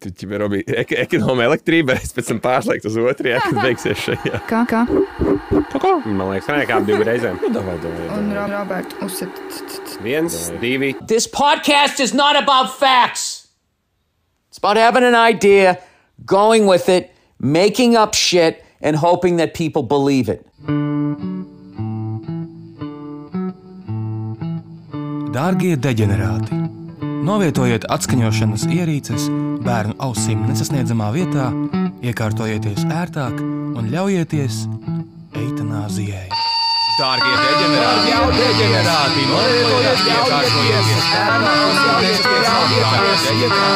[0.00, 4.40] tu ķimerobi ek ekonomē elektrību, es pēc tam pārslēgtu uz otru, ja, kad beigsies šajā.
[4.50, 4.84] Kā, kā?
[6.06, 7.38] Man liekas, ka nekāp divu reizēm.
[7.54, 8.48] Davai, davai, Un davai.
[8.52, 9.96] Roberts uzsit.
[10.04, 10.94] Viens, divi.
[11.06, 13.48] This podcast is not about facts.
[14.48, 15.78] It's about having an idea,
[16.24, 20.46] going with it, making up shit, and hoping that people believe it.
[25.30, 26.79] Dārgie deģenerāti!
[27.20, 29.26] Novietojiet atskaņošanas ierīces
[29.64, 31.50] bērnu ausīm nesasniedzamā vietā,
[32.00, 34.62] iekārtojieties ērtāk un ļaujieties
[35.36, 36.30] eitanāzijai.
[37.00, 38.08] Dārgie deģenerāti!
[38.12, 39.26] Jau deģenerāti!
[39.34, 43.68] Novietojiet iekārtojieties bērnu ausīm nesasniedzamā vietā,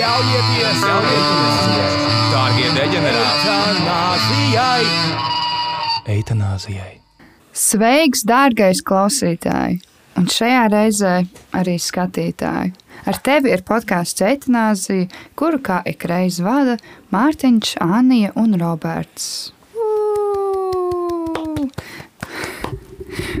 [0.00, 1.88] ļaujieties eitanāzijai!
[2.34, 3.54] Dārgie deģenerāti!
[3.54, 4.84] Eitanāzijai!
[6.18, 6.92] Eitanāzijai!
[7.54, 9.93] Sveiks, dārgais klausītāj!
[10.16, 11.14] Un šajā reizē
[11.58, 12.72] arī skatītāji.
[13.10, 16.76] Ar tevi ir podkāsts Eitanāzija, kuru kā ikreiz vada
[17.12, 19.52] Mārtiņš, Anija un Roberts.
[19.74, 21.68] Ū!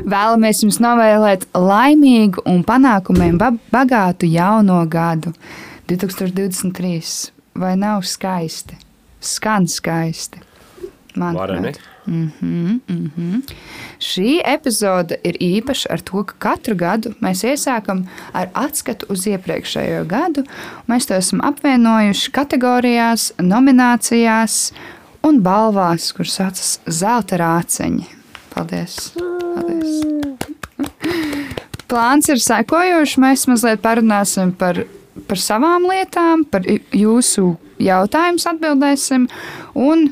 [0.04, 5.32] Vēlamies jums novēlēt laimīgu un panākumiem ba- bagātu jauno gadu
[5.88, 7.30] 2023.
[7.54, 8.76] Vai nav skaisti?
[9.20, 10.42] Skan skaisti.
[12.06, 12.30] Vareni.
[12.40, 13.42] Mhm, mhm.
[13.98, 20.04] Šī epizode ir īpaša ar to, ka katru gadu mēs iesākam ar atskatu uz iepriekšējo
[20.06, 20.44] gadu.
[20.88, 24.72] Mēs to esam apvienojuši kategorijās, nominācijās
[25.24, 28.06] un balvās, kuras saucas Zelta rāceņi.
[28.54, 29.14] Paldies!
[29.54, 30.02] Paldies.
[31.90, 33.18] Plāns ir sekojošs.
[33.22, 34.84] Mēs mazliet parunāsim par,
[35.28, 39.28] par savām lietām, par jūsu jautājumus atbildēsim.
[39.74, 40.08] Un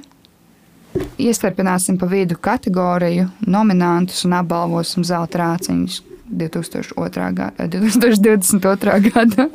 [1.23, 7.29] Iestarpināsim pa vidu kategoriju, nominantus un apbalvosim zelta rāciņus 2002.
[7.39, 8.99] Gada, 2022.
[9.13, 9.49] gada.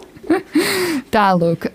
[1.08, 1.70] Tālāk,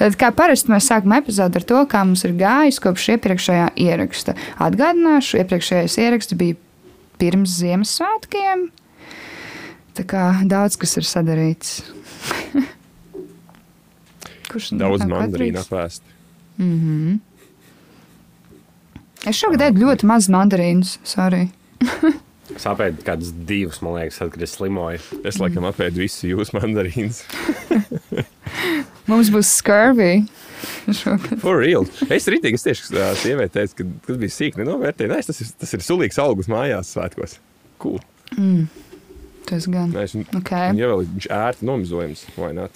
[0.00, 4.34] tad kā parasti mēs sākam epizodi ar to, kā mums ir gājis kopš iepriekšējā ieraksta.
[4.66, 6.58] Atgādināšu, iepriekšējais ieraksts bija
[7.20, 8.66] pirms Ziemassvētkiem.
[9.94, 11.80] Tā kā daudz kas ir sadarīts.
[14.50, 16.02] Kurš Daudz mandarīnu apēst.
[19.28, 20.94] Es šogad ēdu ļoti maz mandarīnus.
[21.06, 21.48] Sorry.
[22.60, 25.00] Sāpēt kādus divus, man liekas, tad, kad es slimoju.
[25.28, 27.20] Es laikam apēdu visu jūsu mandarīnus.
[29.10, 30.24] Mums būs skurvī.
[30.90, 31.36] šogad.
[31.42, 31.86] For real.
[32.10, 35.12] Es rītīgi, es tieši tā sieviete teicu, ka tas bija sīk nenovērtēji.
[35.12, 37.36] Nē, tas ir, tas ir sulīgs augus mājās svētkos.
[37.82, 38.00] Cool.
[39.48, 39.92] Tas gan.
[39.94, 40.52] Nē, es, Ok.
[40.72, 42.66] un, ja vēl viņš ērti nomizojums, vai ne?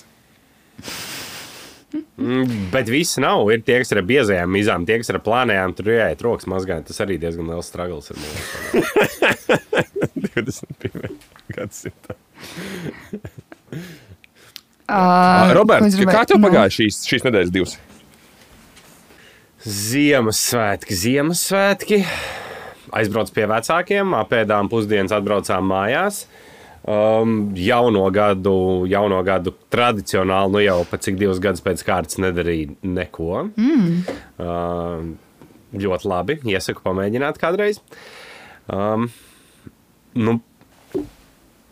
[1.94, 3.44] Mm, bet visi nav.
[3.54, 6.46] Ir tie, kas ir ar biezajām mizām, tie, kas ir ar plānējām, tur jāiet rokas
[6.50, 6.82] mazgāt.
[6.88, 8.16] Tas arī diezgan liels struggles ir.
[8.18, 9.14] man liekas.
[10.34, 11.14] 21.
[11.54, 12.12] gadsimta.
[14.84, 17.72] Uh, Roberts, kā tev gribēju- pagāja šīs, šīs nedēļas divas?
[19.64, 21.98] Ziemassvētki, Ziemassvētki.
[22.94, 26.24] Aizbraucu pie vecākiem, apēdām pusdienas, atbraucām mājās.
[26.84, 32.76] Um, jauno, gadu, jauno gadu tradicionāli, nu jau pat cik divus gadus pēc kārtas nedarīju
[32.84, 33.46] neko.
[33.56, 33.94] Mm.
[34.44, 35.14] Um,
[35.80, 36.36] ļoti labi.
[36.52, 37.80] Iesaku pamēģināt kādreiz.
[38.68, 39.08] Um,
[40.18, 40.40] nu,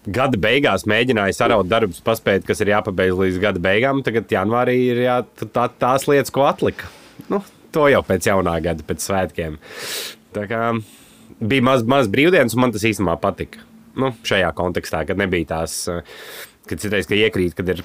[0.02, 4.00] Gada beigās mēģināju saraut darbus, paspēt, kas ir jāpabeidz līdz gada beigām.
[4.02, 6.88] Tagad janvārī ir jā, tā, tās lietas, ko atlika.
[7.30, 7.38] Nu,
[7.70, 9.60] to jau pēc jaunā gada, pēc svētkiem.
[10.34, 10.64] Tā kā
[11.38, 13.62] bija maz, maz brīvdienas, un man tas īstenībā patika.
[13.96, 16.02] Nu, šajā kontekstā, kad nebija tās, eh,
[16.68, 17.82] kad citreiz, ka iekrīt, kad ir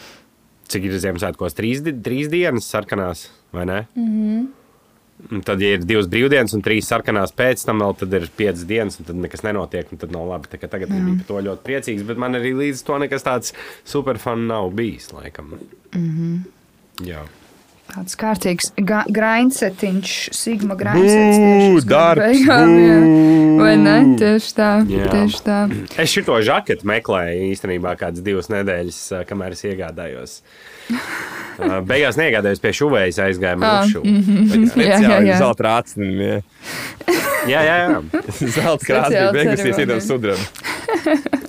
[0.67, 3.87] cik ir Ziemassvētkos trīs, trīs dienas sarkanās, vai ne?
[3.95, 4.47] Mm -hmm.
[5.17, 8.99] Tad, ja ir divas brīvdienas un trīs sarkanās pēc tam, vēl, tad ir piecas dienas,
[8.99, 9.91] un tad nekas nenotiek.
[9.91, 10.47] un Tad nav labi.
[10.51, 13.53] Tā Tagad es biju par to ļoti priecīgs, bet man arī līdz to nekas tāds
[13.83, 15.11] superfun nav bijis.
[15.13, 15.59] Laikam.
[15.95, 17.07] Mm -hmm.
[17.07, 17.25] Jā.
[17.87, 21.77] Tāds kārtīgs grāmatsetiņš, Sigma grāmatsetiņš.
[21.77, 22.97] uz darbs, beigām, jā.
[23.57, 23.95] Vai ne?
[24.19, 24.69] Tieši tā.
[24.91, 25.07] Jā.
[25.13, 25.59] Tieši tā.
[25.97, 28.99] Es šo žaketu meklēju īstenībā kādas divas nedēļas,
[29.29, 30.35] kamēr es iegādājos.
[31.87, 34.03] Beigās neiegādājos pie šuvējas, aizgāju mūžu.
[34.77, 35.39] Jā, jā, jā.
[35.41, 36.21] Zelta rāciņš.
[37.47, 37.63] Jā.
[37.63, 37.99] Jā, jā.
[38.43, 41.43] Zelta krāsa bija beigusies, iedos sudrabu.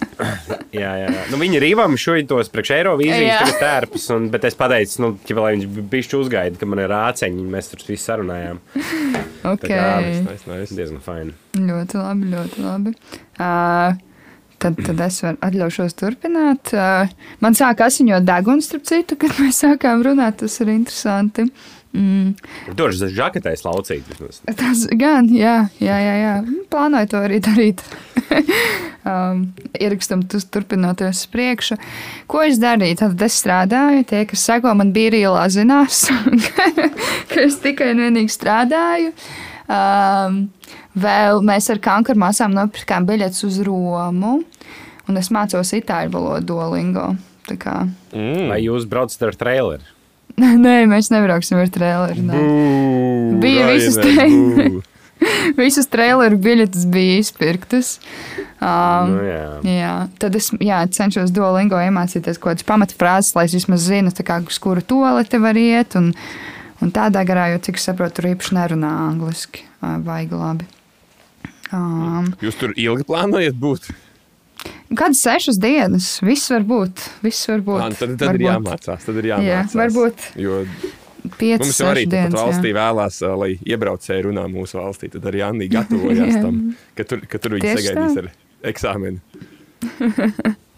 [0.82, 1.10] jā, jā.
[1.30, 3.38] Nu, viņi rīvam šos priekš Eirovīzijas Jā.
[3.42, 6.90] tagad tērpus, un, bet es pateicu, nu, ka, lai viņš bišķi uzgaida, ka man ir
[6.92, 8.60] rāceņi, un mēs tur visi sarunājām.
[9.48, 9.64] Ok.
[9.70, 10.74] kā Nice, nice.
[10.74, 11.32] Diezgan fini.
[11.56, 12.92] Ļoti labi, ļoti labi.
[13.38, 13.94] Uh,
[14.62, 16.74] tad, tad es varu atļaušos turpināt.
[16.74, 17.10] Uh,
[17.44, 20.40] man sāk asiņot deguns, starp citu, kad mēs sākām runāt.
[20.42, 21.46] Tas ir interesanti.
[21.98, 22.34] Mm,
[22.78, 24.40] Tur tas žaketēs laucīt vismaz.
[24.58, 26.34] tas gan, jā, jā, jā, jā.
[26.70, 27.82] Plānoju to arī darīt.
[29.08, 29.42] um,
[29.74, 31.78] ierakstam tu, turpinoties uz priekšu.
[32.30, 33.00] Ko es darīju?
[33.02, 34.06] Tad es strādāju.
[34.06, 36.04] Tie, kas seko man bija ielā, zinās,
[37.32, 39.12] ka es tikai un vienīgi strādāju.
[39.68, 40.44] Um,
[40.96, 44.38] vēl mēs ar kankaru māsām nopirkām biļetes uz Romu,
[45.08, 46.62] un es mācos itāļu valodu
[47.58, 47.80] kā
[48.12, 48.48] Mm.
[48.48, 49.97] Vai jūs braucat ar traileri?
[50.66, 52.22] Nē, mēs nebrauksim ar traileru.
[52.28, 52.38] nē.
[52.38, 54.82] Bū, Bija visas Ryanair, te- bū.
[55.58, 57.96] Visas traileru biļetes bija izpirktas.
[58.62, 59.40] Um, Nu, jā.
[59.66, 59.92] jā,
[60.22, 64.58] tad es jā, cenšos Duolingo iemācīties kaut kādas pamatfrāzes, lai es vismaz zinu, kā, uz
[64.62, 65.96] kuru toleti var iet.
[65.98, 66.12] Un,
[66.82, 69.64] un tādā garā, jo cik es saprotu, tur īpaši nerunā angliski.
[69.82, 70.66] Baigi labi.
[71.74, 73.90] Um, Jūs tur ilgi plānojat būt?
[74.96, 76.06] Kādas sešas dienas?
[76.24, 77.02] Viss var būt.
[77.22, 77.82] Viss var būt.
[77.84, 79.04] Ā, nu Tad, tad ir Varbūt jāmācās.
[79.08, 79.74] Tad ir jāmācās.
[79.74, 80.28] Jā, varbūt.
[80.40, 80.62] Jo
[81.38, 82.76] Piecas, mums jau arī tāpat valstī jā.
[82.78, 85.10] vēlās, lai iebraucēji runā mūsu valstī.
[85.12, 86.42] Tad arī Anna gatavojās Jā.
[86.46, 86.60] tam,
[86.96, 88.30] ka tur, ka tur viņi sagaidīs ar
[88.70, 89.20] eksāmenu.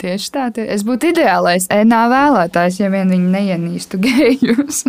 [0.00, 0.46] Tieši tā.
[0.54, 4.84] tie- Es būtu ideālais ENA vēlētājs, ja vien viņi neienīstu gejus.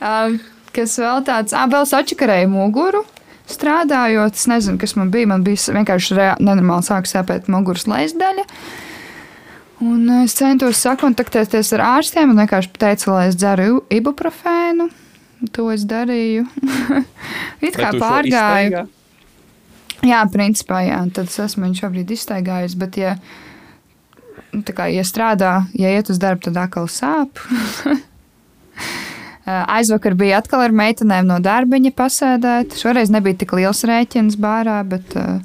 [0.00, 0.38] um,
[0.76, 3.04] kas vēl tāds, ah, vēl sačakarēju muguru.
[3.44, 5.28] Strādājot, es nezinu, kas man bija.
[5.28, 8.46] Man bija vienkārši nenormāli sāk sāpēt muguras leizdaļa.
[9.84, 14.88] Un uh, es centos sakontaktēties ar ārstiem un vienkārši teicu, lai es dzeru ibuprofēnu.
[15.52, 16.46] To es darīju.
[17.66, 18.86] It kā pārgāju.
[20.04, 21.02] Jā, principā, jā.
[21.12, 22.78] Tad es esmu viņu šobrīd iztaigājis.
[22.80, 23.14] Bet, ja,
[24.54, 27.44] nu, kā, ja strādā, ja iet uz darbu, tad atkal sāp.
[29.44, 32.78] Aizvakar bija atkal ar meitenēm no darbiņa pasēdēt.
[32.80, 35.42] Šoreiz nebija tik liels rēķins bārā, bet, uh,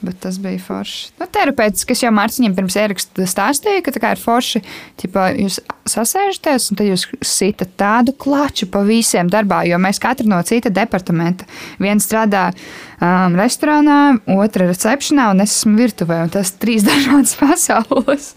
[0.00, 1.10] bet tas bija forši.
[1.20, 4.62] Nu, terapeits, kas jau Mārciņam pirms ieraksta stāstīja, ka tā kā ir forši,
[5.02, 5.58] ķipā, jūs
[5.92, 10.72] sasēžaties un tad jūs sitat tādu klaču pa visiem darbā, jo mēs katru no cita
[10.72, 11.44] departamenta.
[11.84, 13.98] Viens strādā um, restorānā,
[14.38, 18.32] otra recepcionā un es esmu virtuvē, un tas trīs dažādas pasaules.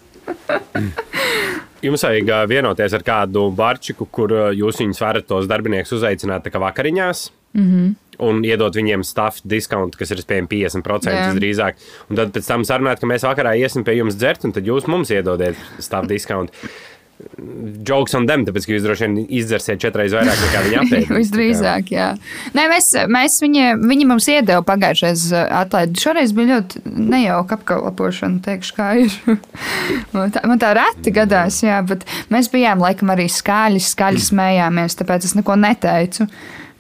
[1.84, 7.30] Jums vajag vienoties ar kādu barčiku, kur jūs viņus varat tos darbiniekus uzaicināt vakariņās.
[7.56, 7.94] Mm -hmm.
[8.20, 11.34] Un iedot viņiem stāstu diskontu, kas ir spējams 50% Jā.
[11.36, 11.76] drīzāk.
[12.10, 14.88] Un tad pēc tam sarunāt, ka mēs vakarā iesim pie jums dzert, un tad jūs
[14.88, 16.54] mums iedodiet stāstu diskontu.
[17.88, 21.12] Jokes on them, tāpēc, ka jūs droši vien izdzersiet četras vairāk nekā viņi apēdīs.
[21.16, 22.10] Visdrīzāk, jā.
[22.58, 25.24] Nē, mēs, mēs viņi, viņi mums iedeva pagājušais
[25.62, 26.02] atlaidi.
[26.04, 26.84] Šoreiz bija ļoti
[27.14, 29.16] nejauka apkalpošana, teikšu, kā ir.
[30.16, 32.04] man, tā, man tā reti gadās, jā, bet
[32.34, 36.28] mēs bijām laikam arī skaļi, skaļi smējāmies, tāpēc es neko neteicu.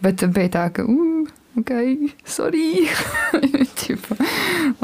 [0.04, 1.72] Bet bija tā, ka, uh, ok,
[2.28, 2.86] sorry.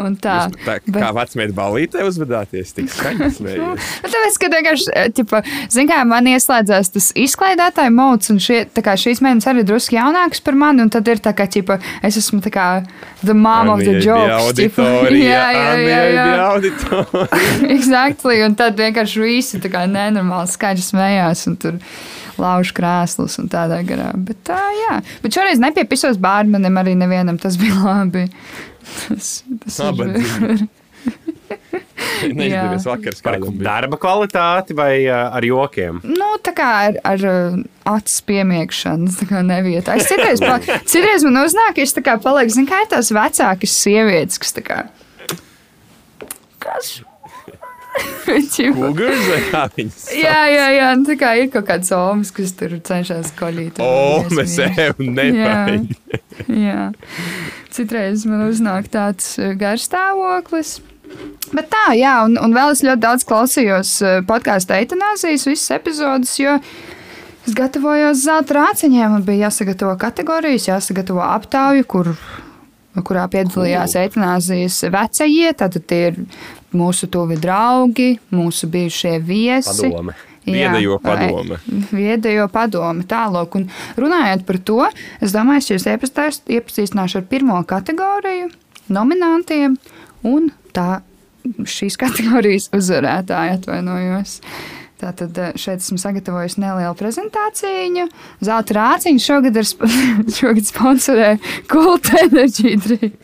[0.02, 0.36] Un tā.
[0.52, 3.62] Tā, Bet- kā vecmēta balītē uzvedāties, tik skaļi smējies.
[4.04, 4.88] Nu, Tāpēc, ka vienkārši,
[5.18, 5.42] ķipa,
[5.74, 9.98] zin kā, man ieslēdzās tas izklaidētāju mods, un šie, tā kā šīs meitenes arī drusku
[9.98, 12.68] jaunākas par mani, un tad ir tā kā, ķipa, es esmu tā kā
[13.24, 14.38] the mom of the jokes.
[14.46, 16.26] Auditorija, jā, jā, jā, jā.
[16.48, 17.28] auditorija.
[17.76, 21.80] exactly, un tad vienkārši visi tā kā nenormāli skaļi smējās, un tur
[22.42, 24.12] lauž krēslus un tādā garā.
[24.18, 25.00] Bet tā, jā.
[25.24, 28.28] Bet šoreiz nepiepisos bārmenim arī nevienam, tas bija labi.
[29.08, 29.34] Tas,
[29.64, 30.70] tas Nabadzīgi.
[32.22, 33.56] Neizdevies vakars Par kādam.
[33.58, 33.66] bija.
[33.66, 36.00] darba kvalitāti vai ar jokiem?
[36.06, 37.24] Nu, tā kā ar, ar
[37.96, 39.96] acis piemiekšanu, tā kā nevietā.
[39.98, 40.58] Es citreiz, pa,
[40.90, 44.54] citreiz man uznāk, ka es tā kā palieku, zinu, kā ir tās vecākas sievietes, kas
[44.58, 44.80] tā kā.
[46.62, 47.00] Kas?
[49.76, 50.06] Viņas?
[50.16, 53.82] jā, jā, jā, nu, tā kā ir kaut kāds omas, kas tur cenšas kolīt.
[53.84, 55.90] O, mēs ejam, nevajag.
[56.48, 56.92] Jā,
[57.76, 60.78] citreiz man uznāk tāds uh, garš stāvoklis.
[61.52, 66.38] Bet tā, jā, un, un vēl es ļoti daudz klausījos uh, podkāstu eitanāzijas, visas epizodes,
[66.40, 66.56] jo
[67.44, 69.18] es gatavojos zelta rāciņiem.
[69.18, 72.14] Man bija jāsagatavo kategorijas, jāsagatavo aptauju, kur,
[73.04, 75.52] kurā piedalījās eitanāzijas vecie.
[75.60, 76.22] Tad tie ir
[76.78, 79.90] mūsu tuvi draugi, mūsu bijušie viesi.
[79.90, 80.18] Padome.
[80.42, 81.60] Viedējo padome.
[81.92, 83.06] Viedējo padomu.
[83.06, 83.68] Tālāk, un
[84.02, 84.80] runājot par to,
[85.22, 88.50] es domāju, ka jūs iepazīstināšu ar pirmo kategoriju,
[88.90, 89.78] nominantiem
[90.26, 91.04] un tā
[91.46, 94.40] šīs kategorijas uzvarētāju atvainojos.
[95.02, 98.06] Tātad eh, šeit esmu sagatavojis nelielu prezentāciju.
[98.46, 99.90] Zelta rāciņš šogad, ir, sp
[100.38, 101.32] šogad sponsorē
[101.72, 103.18] Cult Energy Drink.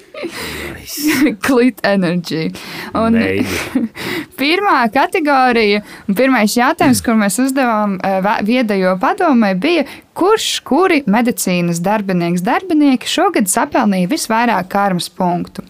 [1.94, 2.50] Enerģija.
[2.98, 3.84] Un, Beigi.
[4.40, 9.84] Pirmā kategorija, un pirmais jautājums, kur mēs uzdevām vē- viedajā padomē, bija,
[10.16, 15.64] kurš, kuri medicīnas darbinieks, darbinieki šogad sapelnīja visvairāk karmas punktu.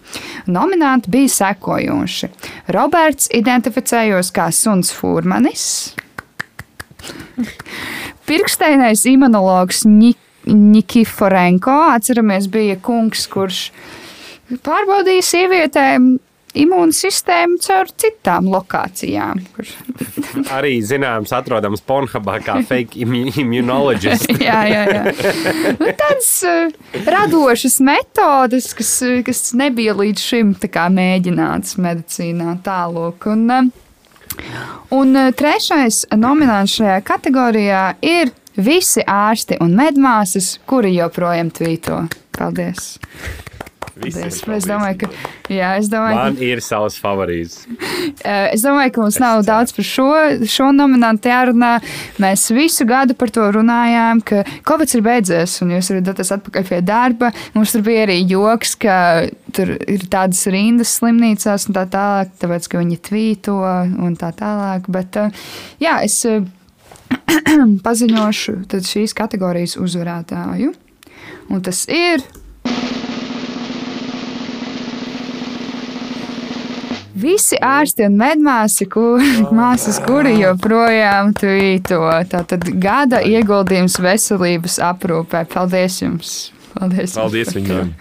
[0.46, 2.32] Nominanti bija sekojoši.
[2.76, 5.94] Roberts identificējos kā suns Furmanis,
[8.28, 10.20] pirksteinais imunologs Ņik.
[10.44, 11.72] Nikiforenko.
[11.94, 13.70] Atceramies, bija kungs, kurš
[14.64, 16.14] pārbaudīja sievietēm
[16.54, 19.40] imūnsistēmu caur citām lokācijām.
[19.54, 19.70] Kur...
[20.56, 24.30] Arī zināms, atrodams Pornhubā kā fake immu- immunologist.
[24.48, 25.02] jā, jā, jā.
[25.80, 33.26] Nu, Tādas uh, radošas metodes, kas, uh, kas nebija līdz šim kā mēģinātas medicīnā tālāk.
[33.34, 34.38] Un, uh,
[34.94, 42.04] un trešais nominants šajā kategorijā ir visi ārsti un medmāsas, kuri joprojām tvīto.
[42.34, 42.94] Paldies!
[43.94, 44.42] Visiem paldies.
[44.56, 45.08] Es domāju, ka,
[45.54, 47.60] jā, es domāju, Man ir savs favorīts.
[47.68, 50.08] ka, eh, es domāju, ka mums nav daudz par šo,
[50.50, 51.76] šo nominantu jārunā.
[52.18, 56.68] Mēs visu gadu par to runājām, ka Covid ir beidzies, un jūs varat doties atpakaļ
[56.72, 57.30] pie darba.
[57.54, 58.98] Mums tur bija arī joks, ka
[59.54, 63.58] tur ir tādas rindas slimnīcās un tā tālāk, tāpēc, ka viņi tvīto
[64.02, 64.90] un tā tālāk.
[64.90, 65.30] Bet, eh,
[65.78, 66.42] jā, es eh,
[67.86, 70.74] paziņošu šīs kategorijas uzvarētāju.
[71.54, 72.24] Un tas ir.
[77.24, 79.22] Visi ārsti un medmāsi, kur,
[79.58, 82.02] māsas, kuri joprojām tvīto.
[82.32, 85.46] Tātad gada ieguldījums veselības aprūpē.
[85.54, 86.36] Paldies jums!
[86.74, 87.94] Paldies, Paldies viņiem.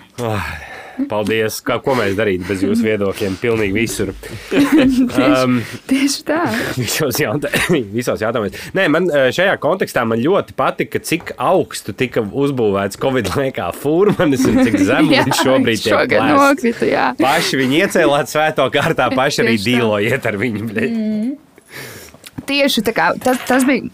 [1.10, 1.58] Paldies!
[1.66, 3.38] Kā, ko mēs darītu bez jūsu viedokļiem?
[3.42, 4.14] Pilnīgi visur.
[5.24, 6.40] Um, Tieši tā.
[6.76, 7.50] visos, jautā,
[7.98, 8.58] visos jautājumos.
[8.76, 14.46] Nē, man eh, šajā kontekstā man ļoti patika, cik augstu tika uzbūvēts Covid laikā fūrmanis
[14.50, 17.08] un cik zem Jā, viņš šobrīd tiek šogad nokrita, jā.
[17.20, 20.70] Paši viņi iecēlāt svēto kārtā, paši arī Tieši dīlojiet ar viņu.
[20.72, 20.96] bļeļ.
[22.50, 23.90] Tieši tā kā tas, tas bija.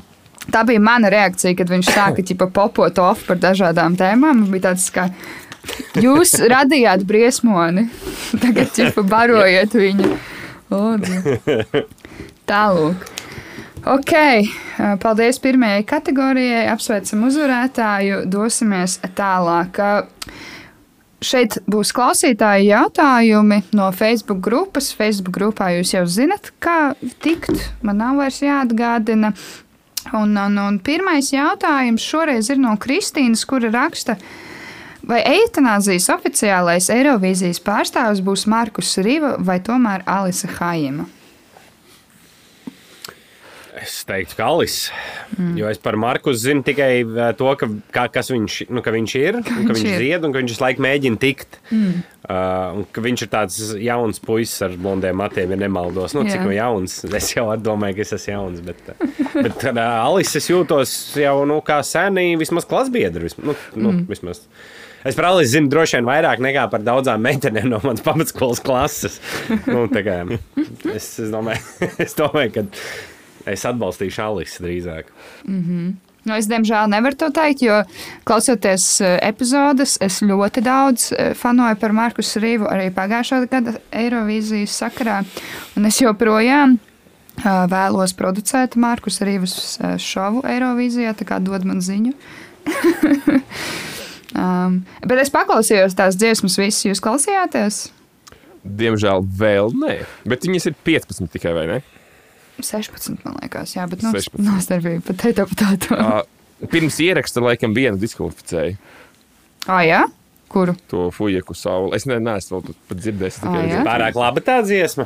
[0.50, 4.48] Tā bija mana reakcija, kad viņš sāka ķipa, popot off par dažādām tēmām.
[4.50, 5.04] Bija tāds, ka
[6.00, 7.88] jūs radījāt briesmoni,
[8.44, 10.12] tagad ķipa, barojiet viņu.
[10.70, 11.38] Lūdzu.
[12.50, 13.08] Tālāk.
[13.90, 14.12] Ok,
[15.02, 16.66] paldies pirmajai kategorijai.
[16.70, 18.26] Apsveicam uzvarētāju.
[18.30, 19.80] Dosimies tālāk.
[21.24, 24.92] Šeit būs klausītāji jautājumi no Facebook grupas.
[24.96, 27.52] Facebook grupā jūs jau zinat, kā tikt.
[27.82, 29.34] Man nav vairs jāatgādina.
[30.16, 34.16] Un, un, un pirmais jautājums šoreiz ir no Kristīnas, kura raksta,
[35.10, 41.10] vai eitanāzijas oficiālais Eirovīzijas pārstāvis būs Markus Riva vai tomēr Alisa Hājima?
[43.80, 44.90] Es teiktu, ka Alis.
[45.38, 45.54] Mm.
[45.60, 49.14] Jo es par Marku zinu tikai eh, to, ka, kā, kas viņš, nu, ka viņš
[49.20, 50.02] ir, un ka viņš viņš ir.
[50.04, 51.60] zied un ka viņš laiku mēģina tikt.
[51.72, 52.02] Mm.
[52.30, 56.14] Uh, un ka viņš ir tāds jauns puisis ar blondiem matiem, ja nemaldos.
[56.18, 56.46] Nu, cik Jā.
[56.46, 56.98] no jauns.
[57.22, 58.60] Es jau domāju, ka es esmu jauns.
[58.66, 63.30] Bet, uh, bet uh, Alis es jūtos jau nu, kā senī, vismaz klasbiedri.
[63.30, 64.06] Vismaz, nu, nu, mm.
[64.12, 64.44] vismaz.
[65.04, 69.20] Es par Alisu zinu droši vien vairāk nekā par daudzām meitenēm no manas pamatskolas klases.
[69.70, 70.20] nu, kā,
[70.92, 71.64] es, es, domāju,
[72.06, 75.14] es domāju, ka es atbalstīšu Alisu drīzāk.
[76.28, 77.78] Nu, es, diemžēl, nevaru to teikt, jo
[78.28, 84.76] klausoties eh, epizodes, es ļoti daudz eh, fanoju par Markus Rīvu arī pagājušā gada Eirovīzijas
[84.84, 85.22] sakarā.
[85.80, 89.56] Un es joprojām eh, vēlos producēt Markus Rīvas
[90.04, 92.14] šovu Eirovīzijā, tā kā dod man ziņu.
[94.34, 97.88] um, bet es paklausījos tās dziesmas, visas jūs klausījāties?
[98.64, 99.96] Diemžēl vēl nē,
[100.30, 101.80] bet viņas ir 15 tikai vai ne?
[102.60, 104.42] 16, man liekas, jā, bet 16.
[104.44, 105.96] nav starpība pat teikt par tādu.
[105.96, 108.76] Uh, pirms ieraksta laikam vienu diskvalificēju.
[109.70, 110.04] Ah, jā?
[110.50, 110.74] Kuru?
[110.90, 111.94] To fujeku sauli.
[111.96, 113.42] Es ne, neesmu vēl pat dzirdējis.
[113.44, 113.66] Tikai jā?
[113.68, 113.88] dzirdēju.
[113.88, 115.06] Pārāk laba tā dziesma.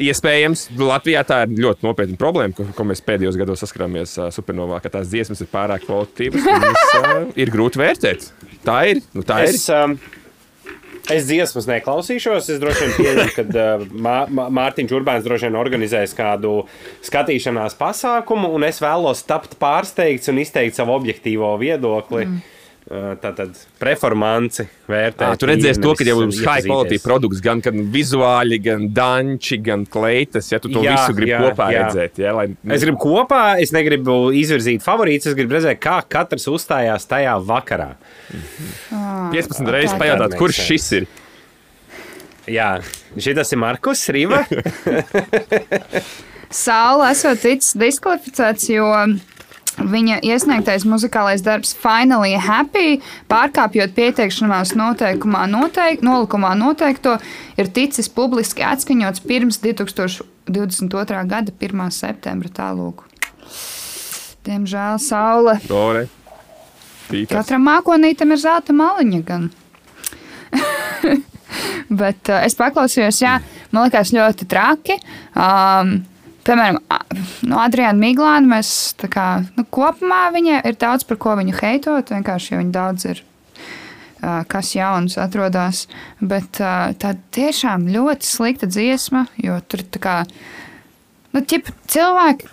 [0.00, 4.80] Iespējams, Latvijā tā ir ļoti nopietna problēma, ko, ko mēs pēdējos gados saskarāmies uh, supernovā,
[4.82, 6.42] ka tās dziesmas ir pārāk kvalitatīvas.
[6.42, 8.28] un Viņas uh, ir grūti vērtēt.
[8.66, 9.02] Tā ir.
[9.14, 9.52] Nu, tā ir.
[9.54, 9.94] Es, um,
[11.12, 12.48] es dziesmas neklausīšos.
[12.54, 16.64] Es droši vien pieņemu, ka uh, Mā- Mārtiņš Urbāns droši vien organizēs kādu
[17.04, 22.26] skatīšanās pasākumu, un es vēlos tapt pārsteigts un izteikt savu objektīvo viedokli.
[22.26, 22.42] Mm.
[22.84, 25.22] Tātad performanci vērtēt.
[25.24, 28.84] À, tu redzēsi to, ka jau nevis būs high quality produkts, gan, gan vizuāli, gan
[28.92, 30.50] danči, gan kleitas.
[30.52, 31.86] Ja tu to Jā, visu gribi jā, kopā jā.
[31.86, 35.32] redzēt, ja, lai Es gribu kopā, es negribu izvirzīt favorītus.
[35.32, 37.94] Es gribu redzēt, kā katrs uzstājās tajā vakarā.
[39.32, 41.08] 15 reizes tā pajautāt, kurš šis ir.
[42.52, 42.68] Jā,
[43.16, 44.44] šis ir Markus Rīva.
[46.54, 48.90] Saula esot ticis diskvalificēts, jo
[49.78, 53.00] viņa iesniegtais muzikālais darbs Finally Happy,
[53.30, 57.16] pārkāpjot pieteikšanās noteikumā noteik, nolikumā noteikto,
[57.58, 61.24] ir ticis publiski atskaņots pirms 2022.
[61.30, 61.84] gada 1.
[61.94, 63.04] septembra tālūk.
[64.44, 65.58] Diemžēl saule.
[65.68, 66.06] Dore.
[67.08, 67.32] Tīkas.
[67.36, 69.20] Katram mākonītam ir zelta maliņa.
[69.28, 69.50] Gan.
[72.00, 73.38] Bet uh, es paklausījos, jā,
[73.72, 74.98] man liekas, ļoti traki.
[75.36, 75.96] Um,
[76.46, 76.80] piemēram,
[77.46, 78.70] nu, Adriana Miglāna mēs
[79.12, 83.22] kā, nu, kopumā viņa ir daudz par ko viņu heitot, vienkārši viņa daudz ir.
[84.48, 85.82] Kas jauns atrodas,
[86.24, 90.14] bet tā tiešām ļoti slikta dziesma, jo tur tā kā,
[91.36, 92.48] nu, ķip, cilvēki,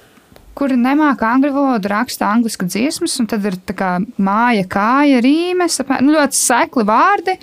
[0.57, 5.79] kuri nemāca angļu valodu, raksta angļuiski dziesmas, un tad ir tā kā māja, kāja, rīmes,
[5.81, 7.37] apmēram, nu, ļoti sekli vārdi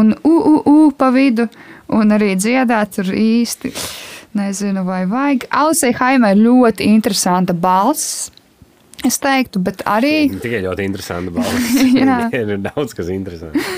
[0.00, 1.46] un u, u, u pa vidu,
[1.92, 3.74] un arī dziedāt tur īsti.
[4.34, 5.46] Nezinu, vai vajag.
[5.54, 8.30] Alisei Haimai ir ļoti interesanta balss.
[9.04, 11.74] Es teiktu, bet arī, Tikai ļoti interesanti balss.
[12.00, 12.16] Jā.
[12.40, 13.68] ir daudz kas interesants.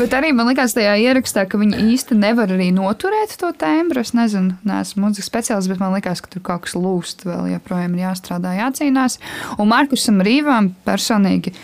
[0.00, 4.02] bet arī man liekas, tajā ierakstā, ka viņi īsti nevar arī noturēt to tembru.
[4.02, 7.94] Es nezinu, neesmu mūzikas speciālists, bet man liekas, ka tur kaut kas lūst vēl joprojām
[7.94, 9.20] ir jāstrādā, jācīnās.
[9.62, 11.54] Un Markusam Rīvam personīgi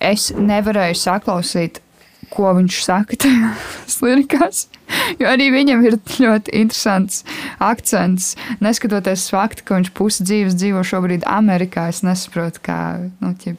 [0.00, 1.83] es nevarēju saklausīt,
[2.34, 4.66] ko viņš saka tajās lirikās.
[5.20, 7.22] Jo arī viņam ir ļoti interesants
[7.62, 8.34] akcents.
[8.64, 12.78] Neskatoties uz faktu, ka viņš pusi dzīves dzīvo šobrīd Amerikā, es nesaprotu, kā
[13.22, 13.58] nu, ķip,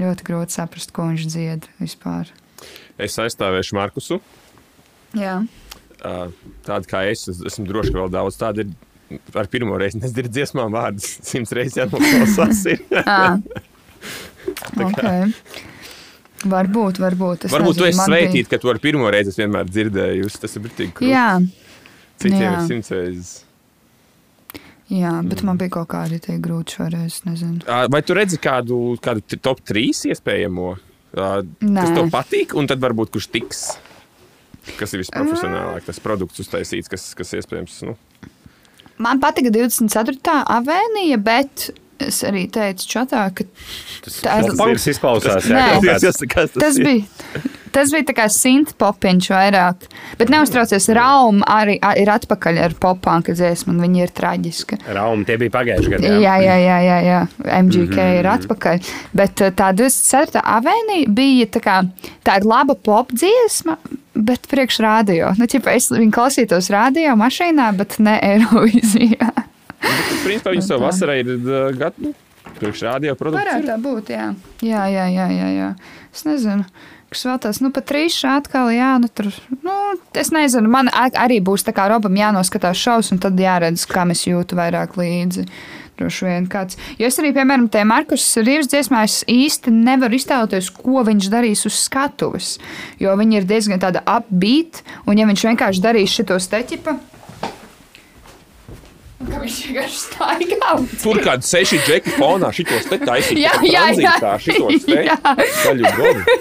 [0.00, 2.32] ļoti grūti saprast, ko viņš dzied vispār.
[2.98, 4.22] Es aizstāvēšu Markusu.
[5.16, 5.40] Jā,
[6.02, 8.76] Tāda kā es, es esmu droši, ka vēl daudz tādu ir.
[9.40, 11.14] Ar pirmo reizi nedzirdu dziesmām vārdus.
[11.24, 12.60] Simts reizes jānoklausās.
[12.74, 12.82] ir.
[13.08, 13.38] à.
[14.76, 15.32] okay.
[16.46, 17.44] Varbūt, varbūt.
[17.48, 19.64] Es Varbūt tu nezinu, esi man bija- sveitīta, ka tu ar pirmo reizi esi vienmēr
[19.66, 20.40] dzirdējusi.
[20.40, 20.92] Tas ir brīvīgi.
[20.92, 21.10] krūtis.
[21.10, 21.48] Jā,
[22.18, 22.52] Citiem jā.
[22.62, 23.44] ir simts reizes.
[24.90, 27.22] jā, bet man bija kaut kādi tie grūti šoreiz.
[27.26, 27.64] Nezinu.
[27.90, 30.78] Vai tu redzi kādu, kādu top 3 iespējamo?
[31.14, 31.80] Nē.
[31.82, 33.76] Kas tev patīk, un tad varbūt kurš tiks?
[34.78, 37.82] Kas ir visprofesionālāk, tas produkts uztaisīts, kas, kas iespējams.
[37.88, 37.96] Nu,
[38.98, 40.42] Man patika 24.
[40.44, 43.44] avēnija, bet es arī teicu čatā, ka
[44.04, 45.46] Tas Tā ir- punkts izklausās.
[45.46, 45.80] jā, Nē.
[45.82, 46.84] kas tas, tas ir?
[46.84, 47.42] bija.
[47.72, 49.88] Tas bija tā kā simtpopiņš vairāk.
[50.18, 54.78] Bet neuztraucies, Rauma arī ir atpakaļ ar popānka dziesmu, un viņa ir traģiska.
[54.96, 56.14] Raumi tie bija pagājuši gadu.
[56.22, 57.20] Jā, jā, jā, jā, jā.
[57.44, 58.18] MGK mm -hmm.
[58.18, 58.90] ir atpakaļ.
[59.14, 60.42] Bet uh, tā 24.
[60.42, 61.76] avēnija bija tā kā
[62.24, 63.76] tā ir laba pop dziesma,
[64.14, 65.34] bet priekš rādio.
[65.38, 68.18] Nu, ķipa, es viņu klausītos radio mašīnā, bet ne
[69.82, 70.22] Eirovīzijā.
[70.24, 71.34] Principā viņi savu vasarai ir
[71.78, 72.14] gatavi.
[72.58, 73.42] Priekš rādio produkts.
[73.44, 74.28] Varētu tā būt, jā.
[74.64, 75.72] Jā, jā, jā, jā, jā.
[76.14, 76.64] Es nezinu.
[77.08, 79.30] Kas vēl tāds, nu, pat trīsšā atkal, jā, nu, tur,
[79.64, 79.74] nu,
[80.20, 84.26] es nezinu, man arī būs tā kā Robam jānoskatās šaus, un tad jāredz, kā mēs
[84.28, 85.46] jūtu vairāk līdzi.
[85.98, 86.76] Droši vien kāds.
[87.00, 91.64] Jo es arī, piemēram, te Markus Rīvas dziesmā, es īsti nevaru iztēloties, ko viņš darīs
[91.66, 92.52] uz skatuves.
[93.02, 96.94] Jo viņi ir diezgan tāda upbeat, un ja viņš vienkārši darīs šitos teķipa,
[99.18, 100.74] ka viņš vienkārši staigā.
[101.02, 103.40] Tur kādi seši džeki fonā šitos te taisīt.
[103.42, 104.14] Jā, jā, jā.
[104.44, 105.00] Šitos te.
[105.08, 105.16] Jā.
[105.64, 106.36] Zaļu godu.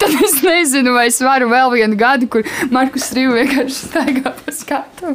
[0.00, 4.54] Tad es nezinu, vai es varu vēl vienu gadu, kur Markus Strīva vienkārši staigā pa
[4.54, 5.14] skatu.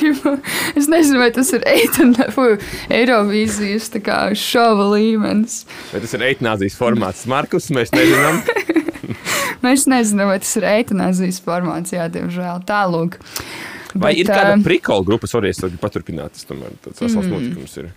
[0.78, 1.62] es nezinu, vai tas ir
[2.90, 3.92] Eirovīzijas
[4.40, 5.62] šova līmenis.
[5.92, 7.26] Vai tas ir eitanāzijas formāts?
[7.30, 8.42] Markus, mēs nezinām.
[9.64, 12.58] Mēs nezinām, vai tas ir eitanāzijas formāts, jā, diemžēl.
[12.68, 13.16] Tālūk.
[13.94, 17.76] Vai Bet, ir kāda prikola grupa, sorry, es varu paturpināt, tas tomēr tāds vesels notikums
[17.78, 17.92] ir.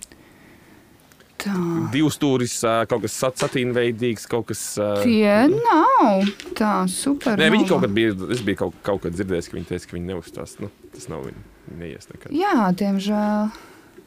[1.42, 1.54] tā.
[1.94, 2.56] Divas stūris,
[2.90, 4.62] kaut kas sat- satīnveidīgs, kaut kas...
[5.04, 7.38] Tie nav tā super.
[7.40, 9.98] Nē, viņi kaut kad bija, es biju kaut, kaut kad dzirdējis, ka viņi teica, ka
[9.98, 10.58] viņi neuzstās.
[10.64, 12.34] Nu, tas nav viņi, viņi neies nekad.
[12.38, 13.50] Jā, diemžēl.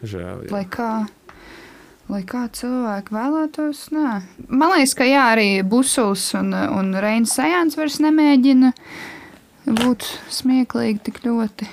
[0.01, 0.51] Žēl, jā.
[0.55, 0.91] Lai kā,
[2.11, 4.15] lai kā cilvēki vēlētos, nē.
[4.49, 8.73] Man liekas, ka jā, arī Busuls un, un Reinas Sajāns vairs nemēģina
[9.79, 11.69] būt smieklīgi tik ļoti.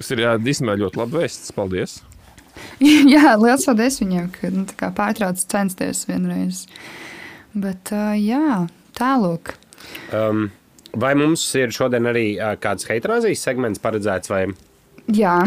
[0.00, 0.36] Tas ir jā,
[0.80, 1.52] ļoti labi vēsts.
[1.56, 1.98] Paldies!
[3.14, 4.64] jā, liels paldies viņiem, ka nu,
[4.96, 6.64] pārtrauc censties vienreiz.
[7.54, 8.64] Bet uh, jā,
[8.98, 9.54] tālāk.
[10.14, 10.48] Um,
[10.94, 14.44] vai mums ir šodien arī uh, kāds heitrāzijas segments paredzēts, vai
[15.10, 15.38] Jā,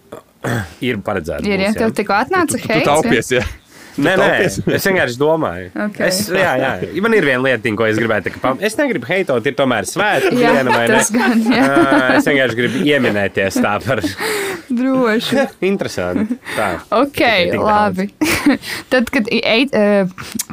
[0.88, 1.46] ir paredzēts?
[1.46, 2.88] ir ja būs, tev tikko atnāca Tu, tu heits.
[2.88, 3.44] taupies, jā.
[4.00, 5.70] Nē, nē, es vienkārši domāju.
[5.86, 5.98] Ok.
[6.06, 6.70] Es, jā, jā.
[7.04, 8.32] Man ir viena lieta, ko es gribētu.
[8.34, 10.94] ka pam- Es negribu heitot, ir tomēr svētku Jā, diena, vai ne?
[10.96, 11.68] tas gan, jā.
[12.16, 14.00] Es vienkārši gribu ieminēties tā par
[14.70, 15.44] Droši.
[15.70, 16.36] interesantu.
[16.56, 16.68] Tā.
[17.00, 17.20] Ok,
[17.58, 18.08] labi.
[18.92, 19.74] Tad, kad eit-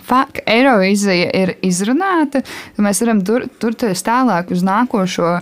[0.07, 2.41] fak- Eirovīzija ir izrunāta,
[2.81, 5.37] mēs varam tur, turēties tālāk uz nākošo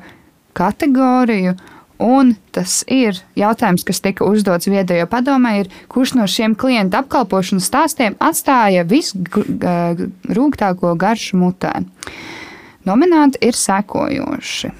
[0.55, 1.55] kategoriju.
[2.03, 7.69] Un tas ir jautājums, kas tika uzdots viedajā padomē, ir, kurš no šiem klientu apkalpošanas
[7.69, 8.83] stāstiem atstāja
[10.25, 11.71] visrūgtāko garšu mutē.
[12.85, 14.73] Nominanti ir sekojoši.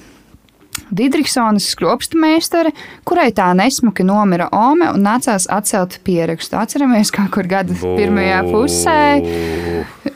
[0.95, 2.69] Didriksons skropstu meistare,
[3.07, 6.59] kurai tā nesmuki nomira Ome un nācās atcelt pierakstu.
[6.61, 8.99] Atceramies, kā kur gada pirmajā pusē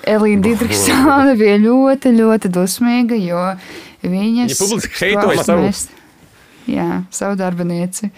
[0.04, 3.42] Elīna Didriksona bija ļoti, ļoti dusmīga, jo
[4.04, 5.96] viņas Viņa publiski heitoja savu- meist-
[6.70, 8.12] Jā, savu darbinieci.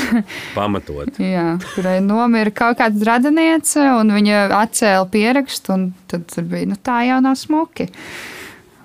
[0.58, 1.18] Pamatot.
[1.22, 5.74] Jā, kurai nomira kaut kāda radiniece, un viņa atcēla pierakstu.
[5.74, 7.88] un Tad tur bija nu, tā jau nav smuki.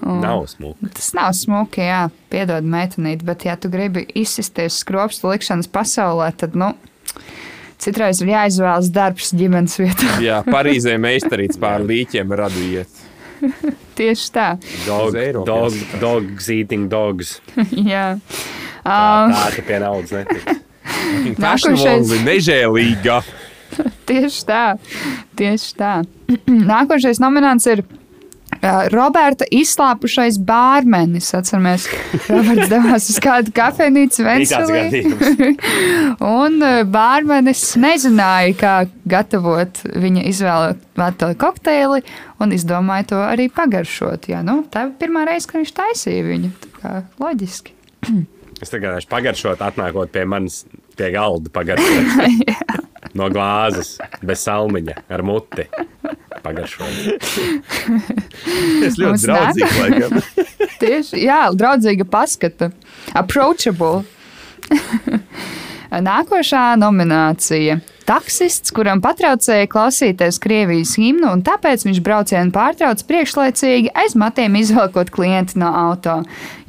[0.02, 0.90] Un Nav smuki.
[0.98, 6.58] Tas nav smuki, jā, piedod meitenīti, bet, ja tu gribi izsisties skropstu likšanas pasaulē, tad,
[6.58, 6.72] nu,
[7.82, 10.16] citreiz ir jāizvēlas darbs ģimenes vietā.
[10.26, 13.06] Jā, Parīzē meistarīts pār līķiem radu iet.
[14.02, 14.48] Tieši tā,
[14.88, 15.14] Dog,
[15.46, 16.00] dog, jāskatās.
[16.02, 17.36] dogs eating dogs.
[17.94, 18.18] jā.
[18.82, 20.62] Tā, Um, tā te pie naudas netiks.
[21.46, 23.20] Nākošais- nežēlīga.
[24.10, 24.64] Tieši tā,
[25.38, 25.92] tieši tā.
[26.74, 27.84] Nākošais nominants ir
[28.94, 31.32] Roberta izslāpušais bārmenis.
[31.38, 31.88] Atceramies,
[32.30, 35.56] Roberts devās uz kādu kafejnīcu gadījums.
[36.42, 36.60] Un
[36.94, 38.76] bārmenis nezināja, kā
[39.10, 42.04] gatavot viņa izvēlēto kokteili,
[42.42, 44.30] un izdomāja to arī pagaršot.
[44.30, 46.54] Jā, nu, tā bija pirmā reize, kad viņš taisīja viņu.
[46.82, 47.74] Kā Loģiski.
[48.62, 50.64] Es tagad pagaršot, atnākot pie manis
[50.98, 52.90] pie galda pagaršot.
[53.18, 55.66] No glāzes, bez salmiņa, ar muti.
[56.42, 57.24] Pagaršot.
[58.88, 60.12] Es ļoti Mums draudzīgi, laikam.
[60.82, 62.72] Tieši jā, draudzīga paskata.
[63.18, 64.06] Approachable.
[66.12, 67.82] Nākošā nominācija.
[68.08, 75.12] Taksists, kuram patraucēja klausīties Krievijas himnu, un tāpēc viņš braucienu pārtrauca priekšlaicīgi aiz matiem izvelkot
[75.14, 76.22] klienti no auto.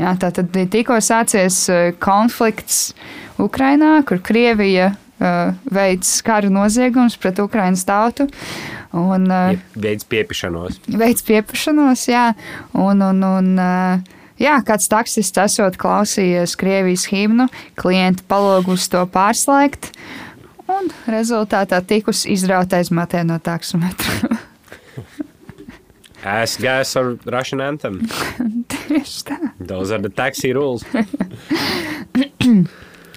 [0.02, 2.92] Jā, tā tad tikko sācies eh, konflikts
[3.42, 4.92] Ukrainā, kur Krievija
[5.72, 8.28] veids kara noziegums pret Ukrainas tautu.
[8.92, 10.76] Un, uh, Veids piepišanos.
[11.00, 12.26] veids piepašanos, jā,
[12.76, 14.02] un, un, un uh,
[14.36, 17.48] jā, kāds taksists esot klausījies Krievijas himnu,
[17.80, 19.94] klienti palogus to pārslēgt,
[20.68, 24.36] un rezultātā tikus izrautais matē no taksometra.
[26.22, 27.98] Ass gas or Russian anthem.
[28.70, 29.38] Tieši tā.
[29.58, 30.84] Those are the taxi rules.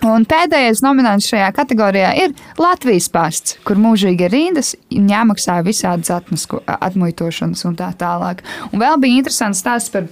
[0.05, 7.65] Un pēdējais nominants šajā kategorijā ir Latvijas pasts, kur mūžīgi ir rindas jāmaksā visādas atmuitošanas
[7.65, 8.43] un tā tālāk.
[8.71, 10.05] Un vēl bija interesants stāsts par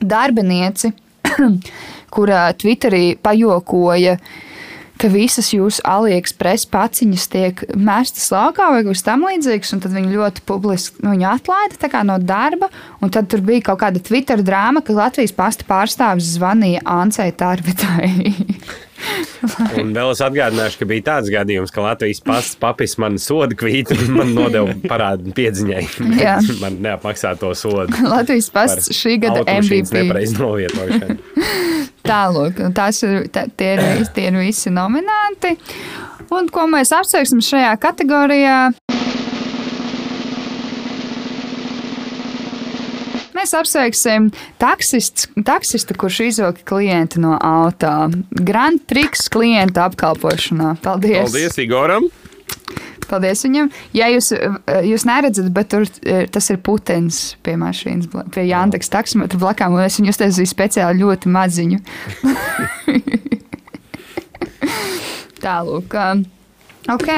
[0.00, 0.92] darbinieci,
[2.14, 4.16] kurā Twitterī pajokoja,
[5.00, 10.12] ka visas jūsu AliExpress paciņas tiek mēstas laukā vai kas tam līdzīgs, un tad viņi
[10.12, 12.68] ļoti publiski nu, viņu atlaida no darba.
[13.06, 18.10] Tad tur bija kaut kāda Twitter drāma, ka Latvijas pasta pārstāvis zvanīja Ansei Tārvitai.
[19.80, 23.96] Un vēl es atgādināšu, ka bija tāds gadījums, ka Latvijas pasts papis man soda kvītu
[23.96, 25.84] un man nodeva parādu piedziņai.
[26.60, 27.94] Man neapmaksā to sodu.
[28.14, 29.94] Latvijas pasts šī gada MVP.
[29.96, 31.16] Nepareiz novietošana.
[32.10, 35.54] Tālāk, tās ir, tā, tie, ir, tie ir visi nominanti.
[36.34, 38.56] Un ko mēs apsveiksim šajā kategorijā?
[43.40, 44.26] Mēs apsveiksim
[44.60, 48.10] taksists, taksistu, kurš izvilka klientu no auto.
[48.36, 50.74] Grand Prix klienta apkalpošanā.
[50.84, 51.30] Paldies!
[51.30, 52.10] Paldies Igoram!
[53.08, 53.70] Paldies viņam.
[53.96, 54.28] Ja jūs,
[54.86, 59.86] jūs neredzat, bet tur eh, tas ir putekļs pie mašīnas, pie Jānis taksometra blakām, un
[59.86, 61.80] es viņu uztaisīju speciāli ļoti maziņu.
[65.46, 65.96] Tālāk.
[65.96, 66.22] um,
[66.88, 67.08] Ok.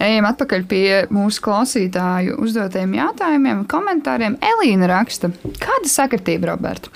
[0.00, 4.38] Ejam atpakaļ pie mūsu klausītāju uzdotajiem jautājumiem, komentāriem.
[4.40, 5.28] Elīna raksta,
[5.60, 6.88] kāda sakritība, Roberta?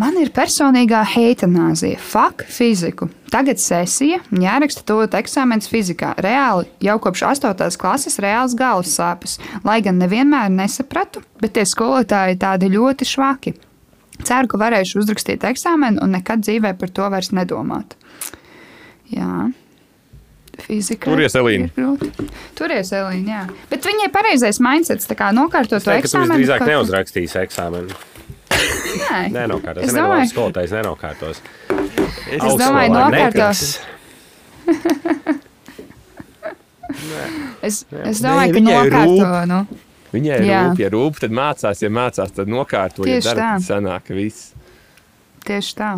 [0.00, 3.10] Man ir personīgā heitanāzija, fak, fiziku.
[3.30, 6.14] Tagad sesija, jāraksta to eksāmenis fizikā.
[6.24, 7.76] Reāli jau kopš 8.
[7.78, 9.36] klases reāls galvas sāpes,
[9.68, 13.54] lai gan nevienmēr nesapratu, bet tie skolotāji tādi ļoti švaki.
[14.24, 17.94] Ceru, ka varēšu uzrakstīt eksāmenu un nekad dzīvē par to vairs nedomāt.
[19.12, 19.52] Jā.
[20.66, 21.10] Fizika.
[21.10, 21.68] Turies, Elīna.
[22.58, 23.42] Turies, Elīna, jā.
[23.70, 26.38] Bet viņai pareizais mindsets, tā kā nokārtot Es to ka eksāmenu.
[26.38, 27.96] visdrīzāk kaut- neuzrakstīsi eksāmenu.
[28.52, 29.82] Nē, Nenokārtos.
[29.82, 31.40] Es Es domāju- ka skolotājs nenokārtos.
[32.30, 33.64] Es domāju, nokārtos.
[37.62, 39.28] Es, es Nē, domāju, ka viņai nokārto.
[39.48, 39.58] Nu.
[40.12, 43.52] Viņai ir rūp, ja rūp, tad mācās, ja mācās, tad nokārto, ja Tieši dara, tā.
[43.54, 44.50] tad sanāk, ka viss.
[45.46, 45.92] Tieši tā.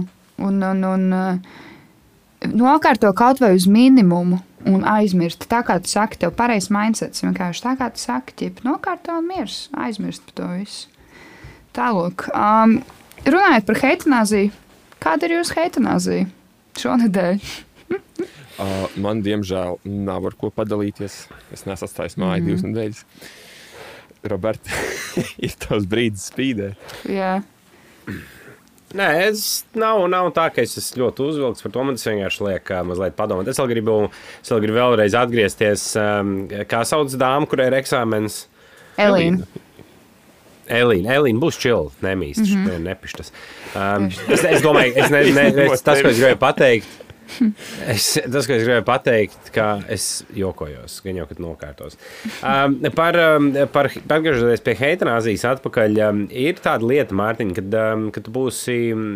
[0.44, 4.38] Un, un, un uh, nokārto kaut vai uz minimumu
[4.70, 5.46] un aizmirst.
[5.50, 7.24] Tā kā tu saki, tev pareizs mindsets.
[7.24, 9.68] Vienkārši tā kā tu saki, ķip, nokārto un miers.
[9.77, 10.90] Aizmirst par to visu.
[11.74, 12.29] Tālāk.
[12.31, 12.79] Um,
[13.27, 14.53] runājot par heitanāziju,
[15.03, 16.29] kāda ir jūsu heitanāzija
[16.83, 17.40] šonadēļ?
[18.55, 21.16] Uh, man, diemžēl, nav ar ko padalīties.
[21.50, 22.46] Es nesu atstājis māju mm.
[22.46, 23.00] divas nedēļas.
[24.31, 24.79] Roberta,
[25.44, 26.94] ir tavs brīdis spīdēt.
[27.11, 27.33] Jā.
[28.94, 31.83] Nē, es nav, nav tā, ka es esmu ļoti uzvilkts par to.
[31.87, 33.50] Man tas vienkārši liek uh, mazliet padomāt.
[33.50, 33.96] Es vēl gribu,
[34.38, 36.35] es vēl gribu vēlreiz atgriezties, um,
[36.70, 38.44] kā sauc dāmu, kurai ir eksāmens.
[39.02, 39.48] Elīna.
[40.70, 42.85] Elīna, Elīna būs čila, nemīst, mm -hmm.
[42.87, 43.33] nepišķis.
[43.74, 47.04] Um, es, es domāju, es ne, ne, es, tas, ko es gribēju pateikt,
[47.89, 51.97] Es, tas, ko es gribēju pateikt, ka es jokojos, gan jau, kad nokārtos.
[52.41, 58.07] Um, par, um, par atgriežoties pie heitanāzijas atpakaļ, um, ir tāda lieta, Mārtiņ, kad, um,
[58.15, 59.09] kad tu būsi um,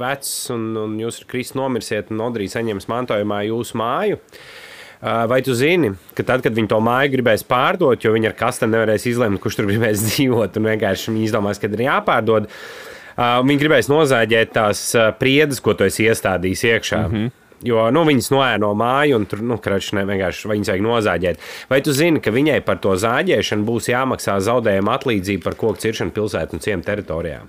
[0.00, 4.20] vecs un, un jūs ar Kristu nomirsiet un Odrija saņems mantojumā jūsu māju.
[4.20, 4.62] Uh,
[5.06, 8.72] Vai tu zini, ka tad, kad viņi to māju gribēs pārdot, jo viņi ar kastiem
[8.72, 12.85] nevarēs izlemt, kurš tur gribēs dzīvot, un vienkārši viņi izdomās, ka ir jāpārdod, uh,
[13.16, 17.02] viņi gribēs nozāģēt tās uh, priedes, ko tu esi iestādījis iekšā.
[17.08, 17.34] Mm -hmm.
[17.64, 21.38] Jo nu, viņas noēno māju, un tur nu, kračs ne vienkārši viņas vajag nozāģēt.
[21.70, 26.10] Vai tu zini, ka viņai par to zāģēšanu būs jāmaksā zaudējuma atlīdzība par koku ciršanu
[26.10, 27.40] pilsētu un ciemu teritorijā?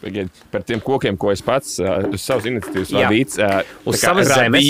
[0.00, 3.02] Pagaidiet, Par tiem kokiem, ko es pats uh, uz savas iniciatīvas Jā.
[3.02, 4.64] vadīts, uh, Uz savas zemes.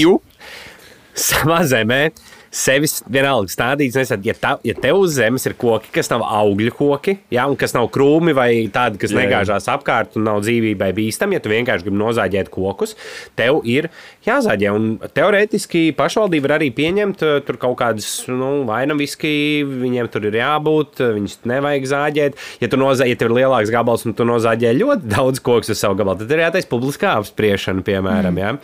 [1.14, 2.10] savā zemē.
[2.54, 6.72] Sevis vienalga stādīts, nesat, ja, tā, ja tev uz zemes ir koki, kas nav augļu
[6.78, 9.26] koki, ja, un kas nav krūmi vai tādi, kas Jā, jā.
[9.26, 12.94] negāžās apkārt un nav dzīvībai bīstami, ja tu vienkārši gribi nozāģēt kokus,
[13.38, 13.90] tev ir
[14.26, 14.72] jāzāģē.
[14.74, 19.32] Un teorētiski pašvaldība var arī pieņemt uh, tur kaut kādas nu, vainaviski,
[19.68, 22.42] viņiem tur ir jābūt, uh, viņus nevajag zāģēt.
[22.62, 25.82] Ja, tu nozā, ja tev ir lielāks gabals un tu nozāģē ļoti daudz kokus uz
[25.82, 28.34] savu gabalu, tad ir jātaisa publiskā apspriešana, piemēram.
[28.34, 28.40] Mm.
[28.40, 28.54] Ja?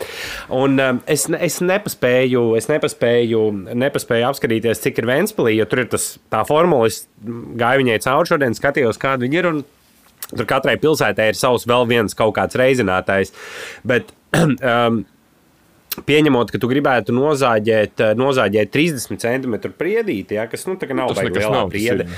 [0.54, 3.44] Un um, es, es nepaspēju, es nepaspēju,
[3.78, 6.90] nepaspēju apskatīties, cik ir Ventspīlī, jo tur ir tas, tā formula.
[6.90, 9.50] Es gāju viņai cauri šodien, skatījos, kāda viņa ir.
[9.52, 9.64] Un,
[10.24, 13.34] Tur katrai pilsētai ir savs vēl viens kaut kāds reizinātājs.
[13.87, 14.08] Bet,
[14.40, 15.02] um,
[15.94, 20.96] Pieņemot, ka tu gribētu nozāģēt, eh, nozāģēt 30 cm priedīti, ja, kas nu, tā kā
[20.96, 22.08] nav baigi nekas lielā tas priede.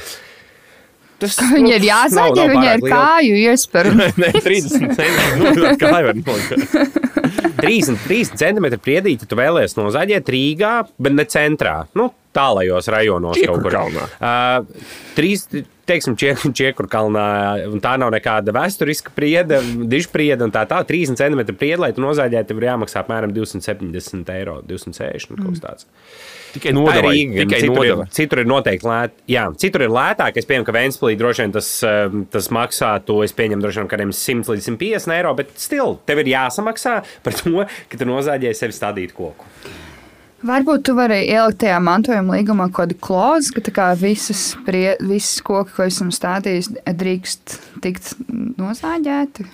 [1.16, 2.96] Tas, Viņa ir jāzāģē, viņa ir liela.
[2.96, 3.92] kāju iespēja.
[4.22, 5.52] Nē, 30 centimetri.
[5.60, 6.96] Nu, kā jau var nolikt?
[7.60, 11.78] 30, 30 centimetru priedīti tu vēlēsies nozāģēt Rīgā, bet ne centrā.
[11.98, 13.72] Nu, tālajos rajonos kaut kur.
[13.72, 14.06] Čiekurkalnā.
[14.20, 15.46] Uh, trīs,
[15.88, 17.26] teiksim, Čiekur kalnā,
[17.70, 22.04] un tā nav nekāda vēsturiska priede, dižpriede, un tā tā 30 centimetru priede, lai tu
[22.04, 25.88] nozāģētu, tev ir jāmaksā apmēram 270 eiro, 260 kaut kas tāds.
[26.56, 27.12] Tikai Tā ir nodeva.
[27.12, 28.06] Tikai citur, ir, nodeva.
[28.16, 29.16] citur ir noteikti lētāk.
[29.30, 30.38] Jā, citur ir lētāk.
[30.40, 34.14] Es pieņemu, ka Vēnspīlī droši vien tas, eh, tas maksātu, es pieņemu, droši vien kādiem
[34.16, 38.72] 100 līdz 150 eiro, bet stil, tev ir jāsamaksā par to, ka tu nozāģēji sevi
[38.72, 39.44] stādīt koku.
[40.46, 44.96] Varbūt tu vari ielikt tajā mantojuma līgumā kaut kādu klauzu, ka tā kā visas, prie,
[45.00, 48.12] visas koki, ko esam stādījis, drīkst tikt
[48.60, 49.48] nozāģēti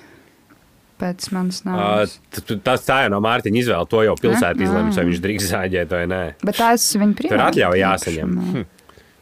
[1.02, 3.88] pēc manas Uh, t- t- tas tā jau no Mārtiņa izvēle.
[3.90, 6.22] To jau pilsēta izlems, vai viņš drīkst zāģēt vai nē.
[6.46, 8.38] Bet tās viņa Tur ir atļauja jāsaņem.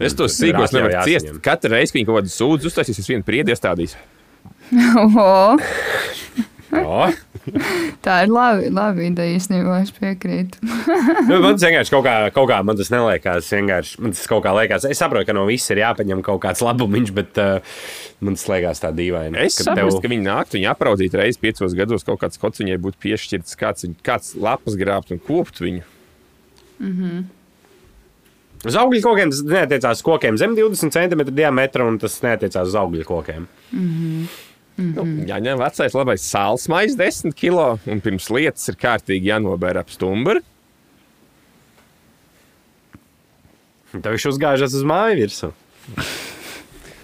[0.00, 1.32] Es tos Tur sīkos nevaru ciest.
[1.44, 3.98] Katru reizi, kad viņi kaut kādu sūdzu uztaisīs, es vienu priedi iestādīšu.
[5.02, 5.56] Oho,
[6.70, 7.08] O,
[8.04, 10.60] tā ir labi, labi ideja īstenībā, es piekrītu.
[11.28, 13.50] nu, man tas vienkārši kaut kā, kaut kā man tas neliekās.
[14.02, 14.86] Man tas kaut kā liekas.
[14.90, 17.80] Es saprotu, ka no viss ir jāpaņem kaut kāds labumiņš, bet uh,
[18.24, 19.40] man tas liekas tā dīvaini.
[19.46, 23.00] Es saprotu, ka viņi nāk, viņi apraudzīt reizes piecos gados, kaut kāds kods viņai būtu
[23.06, 25.86] piešķirts, kāds, kāds lapas grābt un kopt viņu.
[28.60, 32.76] Uz augļu kokiem tas neatiecās uz kokiem zem 20 cm diametra, un tas neatiecās uz
[32.76, 33.48] augļu kokiem.
[34.80, 39.92] Nu, jāņem vecais labais sāls maizes, 10 kilo, un pirms lietas ir kārtīgi jānobēr ap
[39.92, 40.40] stumbru.
[43.90, 45.50] Tev viņš uzgāžas uz māju virsmu.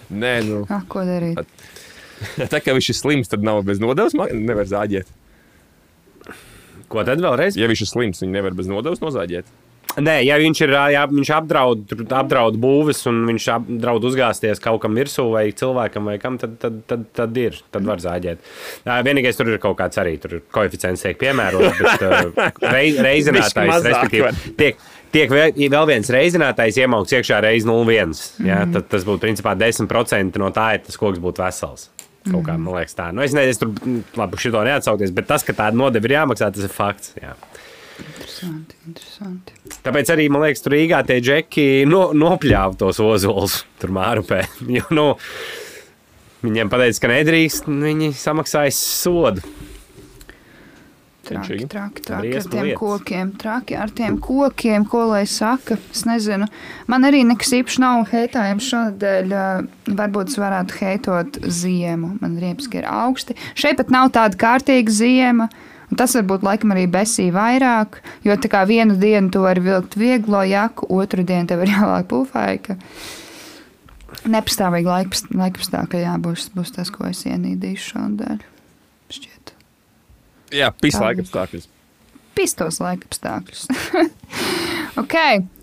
[0.07, 1.41] Nē, nu, Ah, ko darīt?
[2.53, 5.09] tā kā viņš ir slims, tad nav bez nodevas, nevar zāģēt.
[6.87, 7.57] Ko tad vēlreiz?
[7.59, 9.49] Ja viņš ir slims, viņi nevar bez nodevas nozāģēt.
[9.97, 14.97] Nē, ja viņš ir jā, viņš apdraud, apdraud būvis un viņš apdraud uzgāzties kaut kam
[14.97, 17.57] virsū vai cilvēkam vai kam, tad, tad, tad, tad ir.
[17.73, 18.43] Tad var zāģēt.
[19.07, 22.21] Vienīgais tur ir kaut kāds arī tur koeficients tiek piemērots, bet ā,
[22.69, 28.15] rei, Bišķi reizinātājs, respektīvi, tiek, tiek vēl viens reizinātājs iemaukts iekšā reiz 0,1.
[28.45, 31.89] Ja, tad tas būtu principā 10% no tā, ja tas koks būtu vesels.
[32.27, 33.09] Kaut kā, man liekas, tā.
[33.15, 36.49] Nu, es nezinu, es tur labi šito neatsaukties, bet tas, ka tāda nodeva ir jāmaksā,
[36.53, 37.13] tas ir fakts.
[37.21, 37.33] Jā.
[37.97, 39.53] Interesanti, interesanti.
[39.85, 44.43] Tāpēc arī man liekas, tur Rīgā tie džeki no, nopļāva tos ozolus tur mārupē.
[44.77, 45.07] Jo, nu,
[46.45, 49.41] viņiem pateica, ka nedrīkst, viņi samaksāja sodu.
[51.27, 52.79] Traki, traki, traki ar tiem lietas.
[52.79, 55.75] kokiem, traki ar tiem kokiem, ko lai saka.
[55.91, 56.47] Es nezinu,
[56.87, 59.33] man arī nekas īpaši nav heitājams šonadēļ.
[59.35, 59.65] eh,
[59.97, 62.13] Varbūt es varētu heitot ziemu.
[62.21, 63.35] Man riepas, ka ir augsti.
[63.59, 65.49] Šeit pat nav tāda kārtīga ziema.
[65.87, 69.95] Un tas varbūt laikam arī besī vairāk, jo tā kā vienu dienu tu vari vilkt
[69.99, 72.75] vieglo jaku, otru dienu tev ir jāvāk pūfaika.
[74.27, 74.89] Nepastāvīgi
[75.39, 78.39] laikapstākļi, jā, būs, būs tas, ko es ienīdīšu šonadēļ.
[79.17, 79.53] Šķiet.
[80.59, 81.29] Jā, pisa Tā laika būs.
[81.31, 81.69] apstākļus.
[82.35, 83.67] pistos laika apstākļus.
[85.03, 85.15] ok,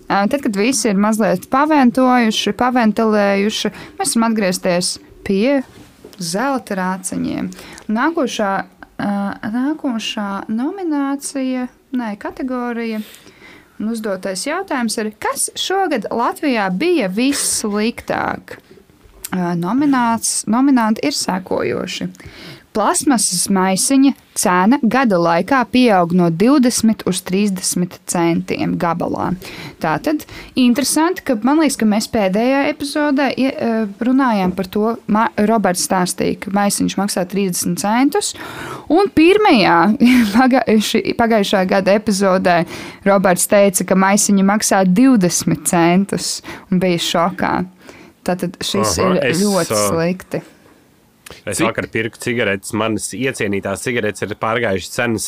[0.08, 4.90] Tad, kad visi ir mazliet paventojuši, paventilējuši, mēs varam atgriezties
[5.24, 5.62] pie
[6.20, 7.48] zelta rāciņiem.
[7.88, 8.50] Nākošā,
[8.98, 13.00] nākošā nominācija, nē, kategorija.
[13.80, 18.58] Un uzdotais jautājums ir, kas šogad Latvijā bija vissliktāk?
[19.34, 22.06] Nomināts, nominanti ir sekojoši.
[22.74, 29.28] Plasmasas maisiņa cena gada laikā pieaug no 20 līdz 30 centiem gabalā.
[29.82, 30.24] Tā tad
[30.58, 34.94] interesanti, ka man liekas, ka mēs pēdējā epizodē eh, runājām par to.
[35.06, 38.32] Ma Roberts stāstīja, ka maisiņš maksā 30 centus.
[38.90, 39.78] Un pirmajā
[41.20, 42.56] pagājušā gada epizodē
[43.06, 47.54] Roberts teica, ka maisiņi maksā 20 centus un bija šokā.
[48.24, 50.42] Tātad šis Aha, ir es, ļoti ā, slikti.
[51.48, 51.66] Es Cik?
[51.70, 52.72] vakar pirku cigaretes.
[52.76, 55.26] Manas iecienītās cigaretes ir pārgājušas cenas,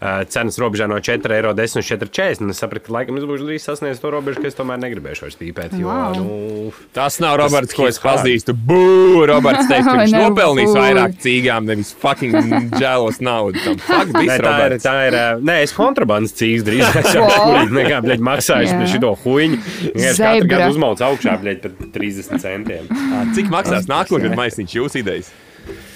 [0.00, 2.40] uh, cenas robežā no 4,10 eiro līdz 4,40.
[2.46, 5.26] Un Es sapratu, ka laikam es būšu drīz sasniedzis to robežu, ka es tomēr negribēšu
[5.26, 5.74] vairs pīpēt.
[5.80, 6.16] Jo, Wow.
[6.16, 8.54] nu, Tas nav Roberts, ko es pazīstu.
[8.56, 12.34] Bū, Roberts teica, ka viņš nopelnīs vairāk cīgām, nevis fucking
[12.80, 13.60] žēlos naudu.
[13.64, 14.44] Tam fuck, Nē, tā ir.
[14.48, 14.84] Roberts.
[14.88, 17.00] Tā ir uh, nē, es kontrabandas cīņas drīzāk.
[17.04, 17.36] Es jau Wow.
[17.36, 19.58] šurīt nekā, bļaļ, maksājuši par šito huīņu.
[19.94, 22.88] Es katru gadu uzmaucu augšā, bļaļ, par 30 centiem.
[23.36, 25.30] Cik maksās nākošais maisiņš jūsu idejas?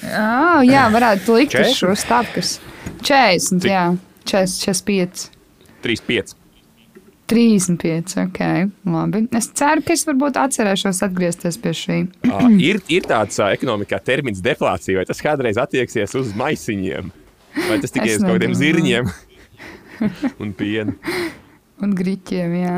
[0.09, 1.79] Oh, jā, varētu likt uz 40?
[1.81, 2.53] šo stāvkus.
[3.07, 3.85] 40, jā,
[4.29, 5.31] 40, 45.
[5.85, 6.35] 3,5.
[7.29, 8.40] 35, ok,
[8.88, 9.21] labi.
[9.37, 11.99] Es ceru, ka es varbūt atcerēšos atgriezties pie šī.
[12.25, 17.11] Ā, ir, ir tāds ā, ekonomikā termins deflācija, vai tas kādreiz attieksies uz maisiņiem?
[17.68, 19.11] Vai tas tikai uz kaut kādiem zirņiem
[20.42, 20.97] un pienu?
[21.85, 22.77] Un griķiem, jā.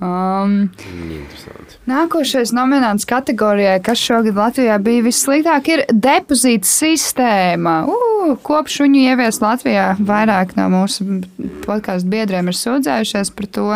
[0.00, 0.70] Um,
[1.12, 1.76] Interesanti.
[1.84, 7.74] nākošais nominants kategorijai, kas šogad Latvijā bija vissliktāk, ir depozīta sistēma.
[7.84, 11.20] Uh, kopš viņu ievies Latvijā, vairāk no mūsu
[11.66, 13.68] podkāstu biedriem ir sūdzējušies par to.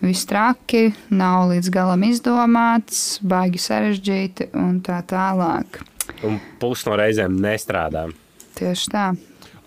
[0.00, 5.82] Viss traki, nav līdz galam izdomāts, baigi sarežģīti un tā tālāk.
[6.24, 8.06] Un pusi no reizēm nestrādā.
[8.56, 9.10] Tieši tā.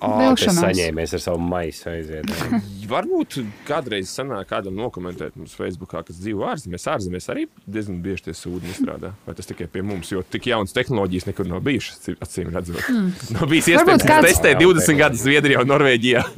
[0.04, 0.58] Ā, Es Vilšanās.
[0.66, 2.32] saņēmies ar savu maisu aiziet.
[2.94, 3.38] Varbūt
[3.68, 6.88] kādreiz sanāk kādam nokomentēt mums Facebookā, kas dzīvo ārzemēs.
[6.92, 9.14] Ārzemēs arī diezgan bieži tie sūdi nestrādā.
[9.26, 12.84] Vai tas tikai pie mums, jo tik jaunas tehnoloģijas nekur nav bijušas, acīm- redzot.
[12.92, 13.14] Mm.
[13.38, 16.26] Nav bijis iespējams kāds- testēt 20 gadus Zviedrijā un Norvēģijā.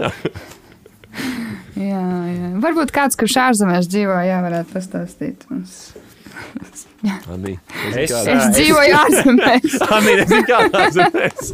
[1.75, 2.01] Jā,
[2.32, 2.49] jā.
[2.63, 5.73] Varbūt kāds, kurš ārzemēs dzīvo, jā, varētu pastāstīt mums.
[7.32, 7.58] Anī,
[7.95, 9.75] Es- Es Jā, dzīvoju ārzemēs.
[9.97, 11.51] Anī, nezinu, kā ārzemēs.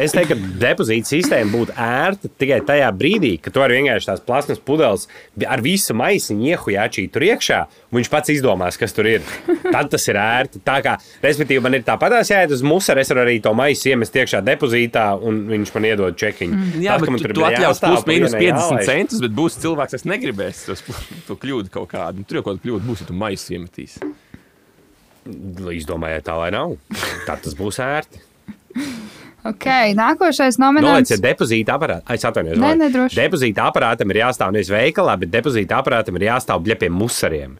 [0.00, 4.22] Es teiktu, ka depozīta sistēma būtu ērta tikai tajā brīdī, kad tu vari vienkārši tās
[4.24, 5.04] plasmas pudeles
[5.44, 7.58] ar visu maisiņu iehujāčīt tur iekšā,
[7.90, 9.26] un viņš pats izdomās, kas tur ir.
[9.66, 10.62] Tad tas ir ērti.
[10.64, 14.16] Tā kā, respektīvi, man ir tāpatās jāiet uz musaru, es varu arī to maisu iemest
[14.16, 16.56] iekšā depozītā, un viņš man iedod čekiņu.
[16.56, 16.82] Mm.
[16.86, 18.88] Jā, kad bet tu, tu atļaus plus mīnus vienai 50 jālaiž.
[18.88, 20.84] centus, bet būs cilvēks, kas negribēs tos,
[21.28, 22.22] to kļūdu kaut kādu.
[22.22, 24.00] Nu, Tur jau kaut kāda kļūda būs, ja tu maisu iemetīs.
[25.76, 26.76] Izdomājiet tā, lai nav.
[27.28, 28.24] Tad tas būs ērti.
[29.44, 29.64] Ok,
[29.98, 31.10] nākošais nominants.
[31.10, 32.58] ja depozīta aparātam, es atvainojos.
[32.58, 32.78] Nē, Nolaic.
[32.78, 33.16] nē, droši.
[33.18, 37.56] Depozīta aparātam ir jāstāv nevis veikalā, bet depozīta aparātam ir jāstāv bļa pie musariem.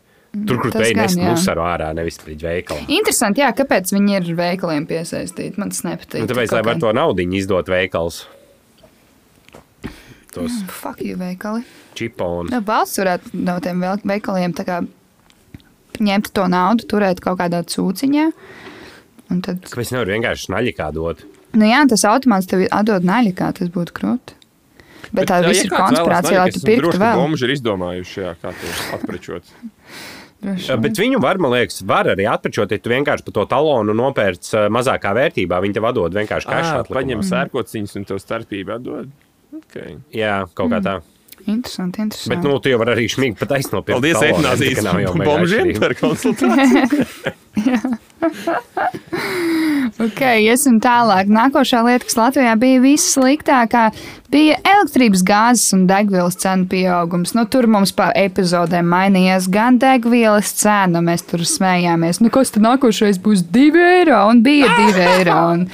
[0.47, 1.27] Tur, kur Tas jā.
[1.29, 2.87] musaru ārā, nevis pie veikalā.
[2.89, 5.59] Interesanti, jā, kāpēc viņi ir veikaliem piesaistīti.
[5.59, 6.23] Man tas nepatīk.
[6.23, 8.23] Nu, tāpēc, lai var to naudu izdot veikals.
[10.33, 11.65] Tos Fuck you, veikali.
[11.95, 12.49] čipons.
[12.51, 14.79] Nu, valsts varētu no tiem veik- veikaliem tā kā
[16.01, 18.31] ņemt to naudu, turēt kaut kādā cūciņā.
[19.43, 21.21] Tad, Kāpēc nevar vienkārši snaļikā dot?
[21.59, 24.39] Nu jā, tas automāts tev atdod naļi, kā tas būtu krūti.
[25.13, 27.21] Bet, bet tā viss ir konspirācija, lai tu pirktu vēl.
[27.21, 29.53] Bomži ir izdomājuši, jā, kā to atprečot.
[30.43, 34.49] Bet viņu var, man liekas, var arī atpečot, ja tu vienkārši par to talonu nopērc
[34.75, 35.61] mazākā vērtībā.
[35.63, 36.81] Viņi tev atdod vienkārši kašā.
[36.91, 39.13] Paņem sērkociņus un to starpību atdod.
[39.61, 40.01] Okay.
[40.17, 40.97] Jā, kaut kā tā.
[41.47, 42.31] Interesanti, interesanti.
[42.35, 43.95] Bet, nu, tu jau vari arī šmīgi pat aizsnopīt.
[43.95, 44.83] Paldies, Etnāzijas
[45.23, 47.07] bombžiem par konsultāciju.
[50.03, 51.29] Ok, iesim tālāk.
[51.31, 53.85] Nākošā lieta, kas Latvijā bija vissliktākā,
[54.33, 57.35] bija elektrības gāzes un degvielas cenu pieaugums.
[57.37, 62.23] Nu, tur mums pa epizodēm mainījās gan degvielas cena, mēs tur smējāmies.
[62.25, 65.39] Nu, kas tad nākošais būs 2 eiro un bija 2 eiro.
[65.53, 65.67] Un,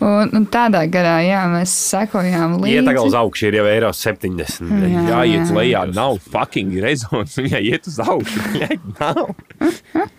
[0.00, 2.80] un, un tādā garā, jā, mēs sekojām līdzi.
[2.80, 4.72] Iet tagad uz augšu, ir jau eiro 70.
[4.88, 5.06] Jā.
[5.12, 7.36] Jā, iet lejā, nav fucking rezons.
[7.44, 8.42] Viņai iet uz augšu.
[8.56, 9.22] Viņai nav.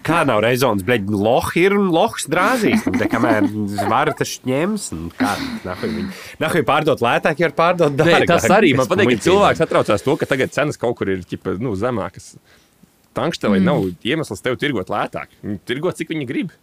[0.05, 2.52] Kā nav reizons, bet lohi ir un lohs drāzīs.
[2.89, 3.47] Un te kamēr
[3.89, 4.89] var, tas ņems.
[4.95, 5.33] un Kā
[6.41, 8.27] nahuj pārdot lētāk, ja var pārdot Nē, dārgāk.
[8.33, 11.57] tas arī man patīk, ka cilvēks atraucās to, ka tagad cenas kaut kur ir ķipa,
[11.63, 12.33] nu, zemākas.
[13.17, 13.67] Tankštelē mm.
[13.67, 15.33] nav iemesls tev tirgot lētāk.
[15.43, 16.53] Viņi tirgo, cik viņi grib.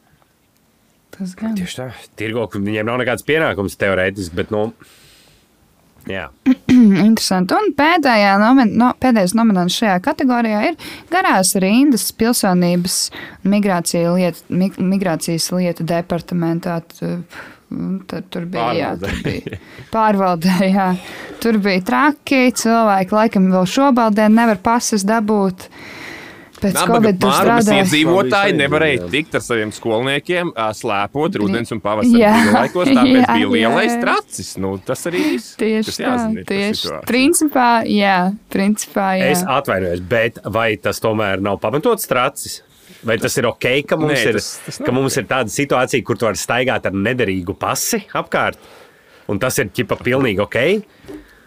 [1.15, 1.55] Tas gan.
[1.59, 1.89] Tieši tā.
[2.19, 4.71] Tirgo, viņiem nav nekāds pienākums teorētiski, bet, nu,
[6.09, 6.29] Jā.
[7.09, 7.55] Interesanti.
[7.59, 10.79] Un pēdējā nomin, no, pēdējais nominants šajā kategorijā ir
[11.13, 12.99] garās rindas pilsonības
[13.45, 16.81] migrācija lietu, mig, migrācijas lietu departamentā.
[16.97, 17.25] Tu-
[17.71, 19.07] Tur, tur bija jā, Pārvaldē.
[19.07, 19.59] tur bija
[19.93, 20.55] pārvaldē.
[20.75, 20.87] Jā.
[21.39, 22.41] Tur bija traki.
[22.59, 25.69] Cilvēki laikam vēl šobaldē nevar pasas dabūt.
[26.61, 27.85] Pēc Nabaga Covid tur pārvades strādāja.
[27.87, 32.91] iedzīvotāji Visu nevarēja tikt ar saviem skolniekiem, slēpot rudens un pavasara Jā, laikos.
[32.99, 34.01] Tāpēc jā, bija lielais jā.
[34.03, 34.51] tracis.
[34.61, 35.55] Nu, tas arī viss.
[35.61, 38.17] Tieši tā, jāzina tieši principā, jā,
[38.53, 39.31] principā, jā.
[39.33, 42.61] Es atvainojos, bet vai tas tomēr nav pamatots tracis?
[43.07, 46.05] Vai tas ir ok, ka mums, Nē, ir, tas- tas ka mums ir tāda situācija,
[46.05, 48.59] kur tu vari staigāt ar nederīgu pasi apkārt?
[49.31, 50.59] Un tas ir ķipa pilnīgi ok.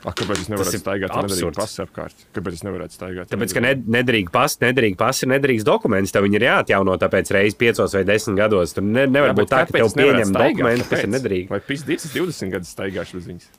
[0.03, 1.55] A, kāpēc es nevaru staigāt absurds.
[1.55, 2.25] pasu apkārt?
[2.35, 3.29] Kāpēc es nevaru staigāt?
[3.31, 6.11] Tāpēc, ka nederīgi pasi, nederīgi pasi ir nederīgs dokuments.
[6.11, 8.75] Tev viņi ir jāatjauno tāpēc reizes piecos vai desmit gados.
[8.75, 11.51] Tur ne, nevar Jā, būt tā, ka tev pieņem dokumentus, kas ir nederīgi.
[11.53, 13.51] Vai pīzdīts 20 gadus staigāšu bez viņas?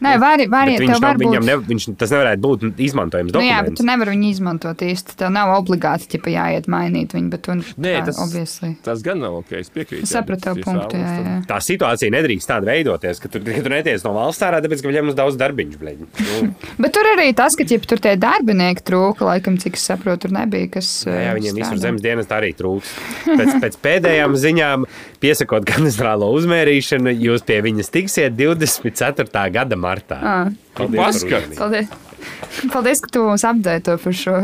[0.00, 1.48] Nē, var, var, Bet tev viņš nav, var viņam būt.
[1.50, 5.16] ne, viņš, tas nevarētu būt izmantojams Nu, jā, bet tu nevari viņu izmantot īsti.
[5.20, 8.72] Tev nav obligāti ķipa, jāiet mainīt viņu, tu Nē, tā, tas, obviously.
[8.84, 9.52] tas gan nav ok.
[9.60, 10.06] Es piekrītu.
[10.08, 11.34] Es sapratu tev punktu, jā, jā.
[11.48, 14.90] Tā situācija nedrīkst tāda veidoties, ka tu, ka tu netiec no valsts ārā, tāpēc, ka
[14.90, 15.80] viņiem ir daudz darbiņu.
[15.80, 16.40] Nu,
[16.82, 20.36] Bet tur arī tas, ka ķipa, tur tie darbinieki trūka, laikam, cik es saprotu, tur
[20.36, 20.90] nebija kas.
[21.04, 22.92] jā, eh, viņiem visur zemes dienas arī trūks.
[23.28, 24.88] Pēc, pēc pēdējām ziņām,
[25.22, 29.46] piesakot kadastrālo uzmērīšanu, jūs pie viņas tiksiet 24.
[29.54, 30.20] gada martā.
[30.20, 30.36] Ā.
[30.78, 31.26] Paldies.
[31.58, 31.92] Paldies.
[32.72, 34.38] Paldies, ka tu mums apdēto par šo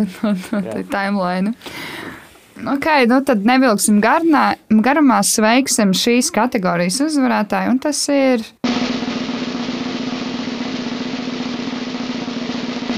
[0.95, 1.55] timeline.
[2.57, 8.45] Ok, nu tad nevilksim garnā, garumā, sveiksim šīs kategorijas uzvarētāju, un tas ir.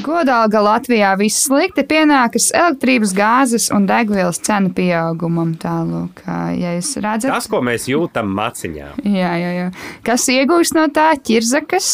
[0.09, 5.53] Godalga Latvijā viss slikti pienākas elektrības, gāzes un degvielas cenu pieaugumam.
[5.61, 6.23] Tālūk,
[6.57, 9.69] ja jūs redzat, Tas, ko mēs jūtam maciņā, Jā, jā, jā.
[10.07, 11.11] Kas iegūst no tā?
[11.29, 11.91] Ķirzakas,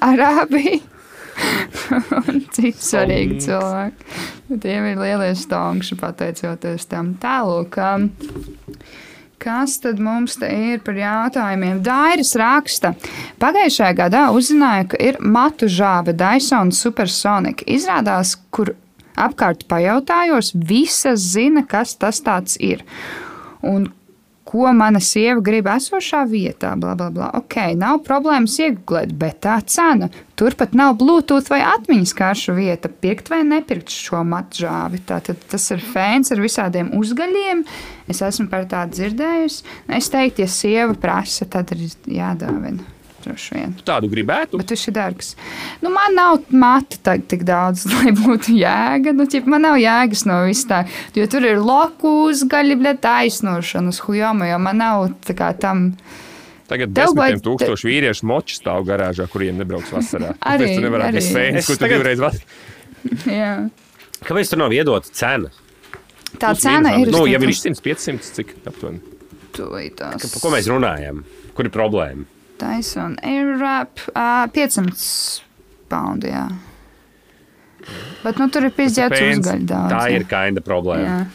[0.00, 0.80] arābija
[2.22, 4.12] un citi svarīgi cilvēki.
[4.62, 7.80] Tiem ir lielie stūngši pateicoties tam tālāk.
[9.44, 11.82] Kas tad mums te ir par jautājumiem?
[11.84, 12.94] Dairis raksta.
[13.42, 17.60] Pagājušajā gadā uzzināju, ka ir matu žāve Dyson Supersonic.
[17.68, 18.72] Izrādās, kur
[19.20, 22.86] apkārt pajautājos, visas zina, kas tas tāds ir.
[23.60, 23.90] Un
[24.54, 27.32] ko mana sieva grib esošā vietā, bla, bla, bla.
[27.40, 30.06] Ok, nav problēmas iegūt, bet tā cena.
[30.38, 32.86] Turpat nav Bluetooth vai atmiņas karšu vieta.
[32.86, 35.02] Pirkt vai nepirkt šo matžāvi.
[35.10, 37.66] Tātad tas ir fēns ar visādiem uzgaļiem.
[38.06, 39.66] Es esmu par tādu dzirdējusi.
[39.98, 41.88] Es teiktu, ja sieva prasa, tad ir
[42.20, 42.93] jādāvina.
[43.24, 43.70] Droši vien.
[43.88, 44.58] Tādu gribētu.
[44.60, 45.30] Bet viņš ir dārgs.
[45.80, 49.14] Nu, man nav matu tā, tik daudz, lai būtu jēga.
[49.16, 50.82] Nu, ķip, man nav jēgas no vis tā.
[51.16, 55.94] Jo tur ir loku uzgaļi, bet taisnošanas hujoma, jo man nav tā kā tam.
[56.68, 60.34] Tagad Tev desmitiem vajag- tūkstoši vīriešu moči stāv garāžā, kuriem nebrauks vasarā.
[60.52, 61.24] Arī, Tāpēc tu nevarētu arī.
[61.24, 62.60] būt fēns, Es kur tu tagad- divreiz vasarā.
[63.40, 63.50] Jā.
[64.24, 65.50] kāpēc tur nav iedota cena?
[66.40, 67.08] Tā cena ir.
[67.12, 69.00] Nu, ja viņš- 300, 500, cik aptuveni.
[69.54, 70.24] Tūlītās.
[70.32, 71.20] Par ko mēs runājam?
[71.54, 72.24] Kur ir problēma?
[72.60, 75.42] Tyson Airwrap uh, 500
[75.90, 76.46] paundi, jā.
[78.24, 79.42] Bet nu, tur ir pizdzēts fēns.
[79.42, 79.92] uzgaļi daudz.
[79.92, 81.26] Tā ir kaina problēma.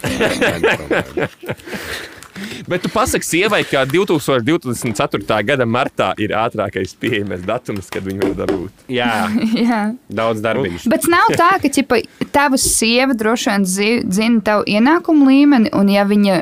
[2.70, 5.42] Bet tu pasaki sievai, ka 2024.
[5.44, 8.86] gada martā ir ātrākais pieejamais datums, kad viņi var dabūt.
[8.96, 9.10] Jā,
[9.70, 9.80] jā.
[10.08, 10.86] daudz darbiņu.
[10.92, 12.00] Bet nav tā, ka ķipa,
[12.34, 16.40] tava sieva droši vien zi- zina tavu ienākumu līmeni, un ja viņa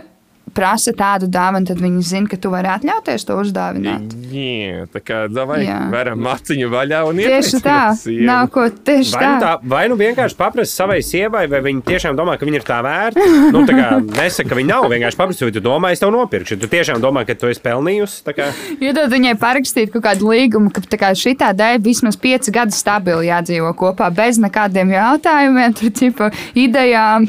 [0.58, 4.16] prasa tādu dāvanu, tad viņi zina, ka tu vari atļauties to uzdāvināt.
[4.34, 5.62] Jā, tā kā davai,
[5.94, 7.82] varam maciņu vaļā un Tieši tā,
[8.28, 9.38] nav ko tieši Vai nu, tā.
[9.42, 12.78] tā, vai nu vienkārši paprasti savai sievai, vai viņa tiešām domā, ka viņa ir tā
[12.86, 13.26] vērta.
[13.54, 14.88] Nu, tā kā nesaka, ka viņa nav.
[14.92, 16.60] Vienkārši paprasti, vai tu domā, es tev nopirkšu.
[16.62, 18.36] Tu tiešām domā, ka tu esi pelnījusi.
[18.84, 23.30] Iedod viņai parakstīt kaut kādu līgumu, ka tā kā šitā dēļ vismaz pieci gadi stabili
[23.32, 27.28] jādzīvo kopā, bez nekādiem jautājumiem, tur tipa idejām.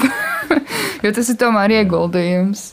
[1.05, 2.68] jo tas ir tomēr ieguldījums.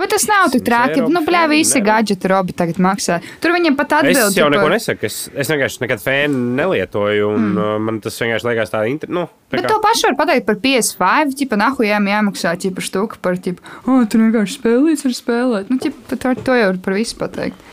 [0.00, 1.02] Bet tas nav tik traki.
[1.12, 2.00] Nu, blē, visi nevar.
[2.00, 3.18] gadgeti robi tagad maksā.
[3.42, 4.20] Tur viņam pat Es atbild.
[4.38, 5.06] jau tipa, neko nesaku.
[5.10, 7.28] Es, es vienkārši nekad fēnu nelietoju.
[7.36, 7.84] Un, mm.
[7.86, 9.12] Man tas vienkārši liekas tā, inter...
[9.12, 9.72] nu, tā Bet kā.
[9.74, 11.34] to pašu var pateikt par PS5.
[11.40, 15.70] Čipa, nahu jām jāmaksā čipa štuka par, čipa, oh, tur vienkārši spēlēs, var spēlēt.
[15.74, 17.68] Nu, čipa, to, to jau var par visu pateikt.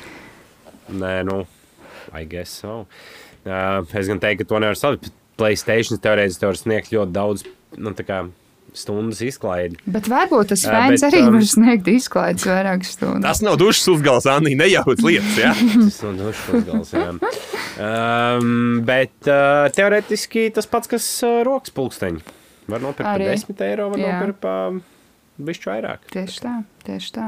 [0.91, 1.41] Nē, nu,
[2.15, 2.83] I guess so.
[3.47, 5.09] Uh, es gan teiktu, ka to nevar salikt.
[5.37, 7.43] Playstation teorētiski var sniegt ļoti daudz
[7.77, 8.23] nu, tā kā
[8.77, 9.79] stundas izklaidi.
[9.89, 13.25] Bet varbūt tas fans bet, arī um, var sniegt izklaides vairākas stundas.
[13.25, 15.37] Tas nav dušas uzgals, Anī, nejauc lietas.
[15.41, 15.53] Ja?
[15.87, 16.93] Tas nav dušas gals.
[16.95, 17.07] jā.
[17.77, 22.23] Um, bet uh, teorētiski tas pats, kas uh, rokas pulksteņi.
[22.67, 23.31] Var nopirkt par Arī.
[23.31, 24.13] 10 eiro, var Jā.
[24.13, 24.79] nopirkt par
[25.47, 26.07] bišķi vairāk.
[26.11, 26.53] Tieši tā,
[26.87, 27.27] tieši tā.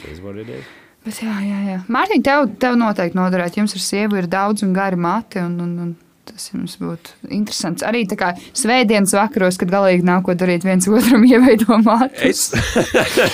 [0.00, 0.70] Tas var būt.
[1.06, 1.78] Bet jā, jā, jā.
[1.88, 3.62] Mārtiņ, tev, tev noteikti noderētu.
[3.62, 5.40] Jums ar sievu ir daudz un gari mati.
[5.40, 5.92] Un, un, un
[6.30, 7.84] tas jums būtu interesants.
[7.86, 12.30] Arī tā kā svētdienas vakaros, kad galīgi nav ko darīt, viens otram ieveido māti.
[12.30, 12.46] Es,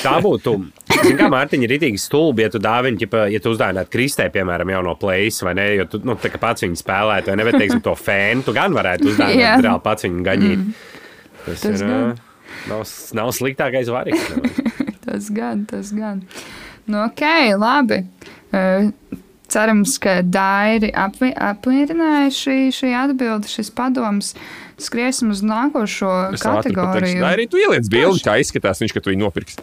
[0.03, 0.57] Tā būtu.
[0.97, 4.71] Zini, kā Mārtiņa ir rītīgi stulbi, ja tu dāvini, ķipa, ja tu uzdāvinātu Kristē, piemēram,
[4.73, 5.67] jau no plējas, vai ne?
[5.77, 7.47] Jo tu nu, pats viņu spēlētu, vai ne?
[7.49, 10.65] Bet, teiksim, to fēnu tu gan varētu uzdāvināt reāli pats viņu gaņīt.
[11.45, 11.91] Tas, Tas tas ir.
[11.91, 12.17] gan.
[12.71, 12.83] Nav,
[13.19, 14.57] nav sliktākais variants.
[15.07, 16.25] Tas gan, tas gan.
[16.91, 17.21] Nu, ok,
[17.59, 18.01] labi.
[18.55, 18.89] Eh,
[19.57, 24.35] Cerams, ka Dairi apvi- apmierināja šī, šī atbilde, šis padoms.
[24.77, 27.23] Skriesim uz nākošo es kategoriju.
[27.25, 29.63] Vai arī tu ieliec bildi, kā izskatās viņš, kad tu viņu nopirksi?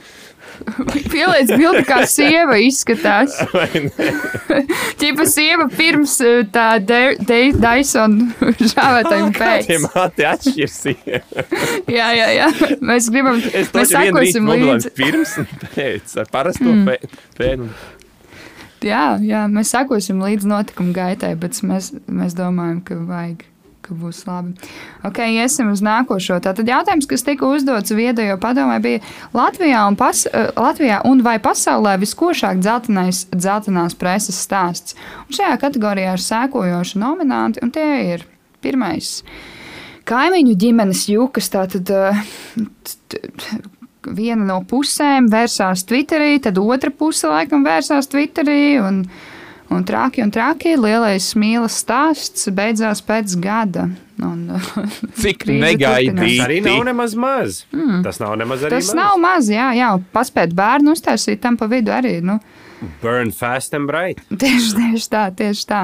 [1.14, 3.38] Pieliec bildi, kā sieva izskatās.
[5.02, 9.88] Čipa sieva pirms eh, tā De- De- Dyson žāvētājiem Tie pēc.
[9.94, 11.34] māti atšķirsies.
[11.94, 12.50] Jā, jā, jā.
[12.82, 14.94] Mēs gribam, mēs sakosim līdzi.
[14.98, 17.12] pirms un pēc ar parasto mm.
[17.38, 17.70] pēnu.
[18.84, 23.49] Jā, jā, mēs sakosim līdz notikuma gaitai, bet mēs, mēs domājam, ka vajag.
[23.84, 24.53] Ka būs labi.
[25.03, 26.38] Ok, iesim uz nākošo.
[26.45, 29.01] Tātad jautājums, kas tika uzdots viedajā padomē, bija
[29.36, 34.95] Latvijā un, pas, eh, Latvijā un vai pasaulē viskošāk dzeltenais, dzeltenās preses stāsts.
[35.27, 38.23] Un šajā kategorijā ir sēkojoši nominanti, un tie ir
[38.63, 39.19] pirmais.
[40.07, 42.23] Kaimiņu ģimenes jūkas, tātad eh,
[44.12, 48.80] viena no pusēm vērsās Twitterī, tad otra puse laikam vērsās Twitterī.
[48.84, 49.04] Un,
[49.74, 53.88] un traki un traki lielais mīlas stāsts beidzās pēc gada.
[54.24, 54.43] Un,
[55.24, 56.18] Cik negaidīti.
[56.20, 57.64] Tas arī nav nemaz maz.
[57.74, 58.04] Mm.
[58.06, 58.99] Tas nav nemaz arī Tas maz.
[58.99, 59.93] nav maz, jā, jā.
[60.14, 62.20] Paspēt bērnu uztaisīt tam pa vidu arī.
[62.24, 62.38] Nu,
[63.01, 64.20] Burn fast and bright.
[64.43, 65.82] Tieši, tieši tā, tieši tā.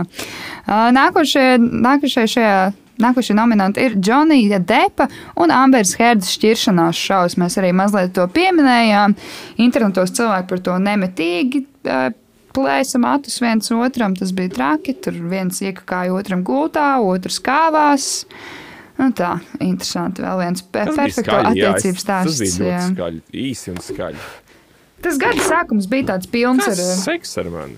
[0.67, 2.57] Nākošie, nākošie šajā.
[2.99, 5.05] Nākošie nominanti ir Džonija Depa
[5.39, 7.37] un Ambers Herdas šķiršanās šausmas.
[7.39, 9.15] Mēs arī mazliet to pieminējām.
[9.63, 11.61] Internetos cilvēki par to nemetīgi
[12.55, 14.17] plēsa matus viens otram.
[14.19, 14.97] Tas bija traki.
[14.99, 18.09] Tur viens iekakāja otram gultā, otrs kāvās.
[18.99, 20.19] Nu, tā, interesanti.
[20.25, 22.39] Vēl viens perfekto es- attiecību Tas stāsts.
[22.59, 24.25] bija ļoti skaļi, īsi un skaļi.
[25.01, 26.97] Tas gada sākums bija tāds pilns Kas ar.
[27.05, 27.77] seks ar mani?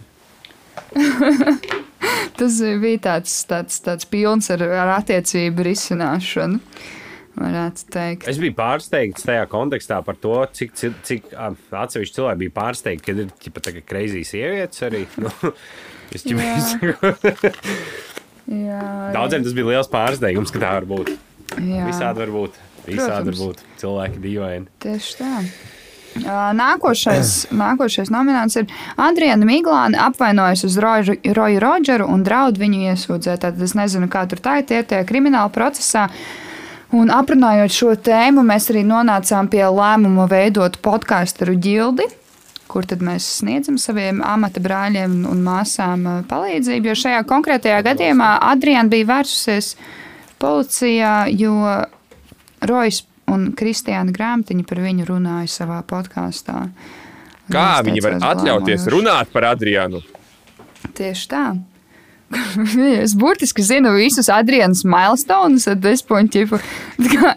[2.40, 6.60] Tas bija tāds, tāds, tāds pilns ar, ar attiecību risināšanu.
[8.28, 13.22] Es biju pārsteigts tajā kontekstā par to, cik, cik, cik atsevišķi cilvēki bija pārsteigti, kad
[13.24, 15.06] ir ķipa, tā, kreizīs sievietes arī.
[15.22, 15.32] Nu,
[16.16, 16.56] es Jā.
[18.52, 18.82] Jā,
[19.16, 21.14] Daudziem tas bija liels pārsteigums, ka tā var būt.
[21.62, 22.58] jā, Visādi var būt.
[22.88, 23.62] Visādi var būt.
[23.80, 24.68] Cilvēki dīvaini.
[24.84, 25.36] tieši tā.
[26.20, 28.68] Nākošais, nākošais nomināts ir
[29.00, 33.46] Adriana Miglāna apvainojas uz Roju, Roju Rodžeru un draud viņu iesūdzēt.
[33.46, 36.10] Tad es nezinu, kā tur tā ir tie, tie krimināla procesā.
[36.92, 42.10] Un aprunājot šo tēmu, mēs arī nonācām pie lēmuma veidot podkāstu ģildi,
[42.68, 46.92] kur mēs sniedzam saviem amata brāļiem un māsām palīdzību.
[46.92, 49.78] Jo šajā konkrētajā gadījumā Adriana bija vērsusies
[50.44, 51.56] policijā, jo
[52.68, 56.68] Rojas un Kristiāna Grāmatiņa par viņu runāja savā podkāstā.
[57.52, 58.96] Kā viņi var atļauties blāmojoši.
[58.96, 60.04] runāt par Adrianu?
[60.98, 61.46] Tieši tā.
[63.04, 66.60] es burtiski zinu visus Adrienas milestones, tad es poņķipu.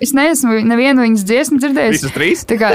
[0.05, 1.97] Es neesmu nevienu viņas dziesmu dzirdējis.
[1.97, 2.45] Visas trīs?
[2.61, 2.71] Kā,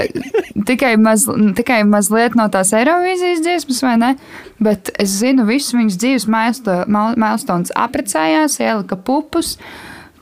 [0.68, 1.24] tikai, maz,
[1.56, 4.12] tikai mazliet no tās Eirovīzijas dziesmas, vai ne?
[4.60, 7.72] Bet es zinu visus viņas dzīves milesto- mil- milestones.
[7.80, 9.56] Apprecējās, ielika pupus,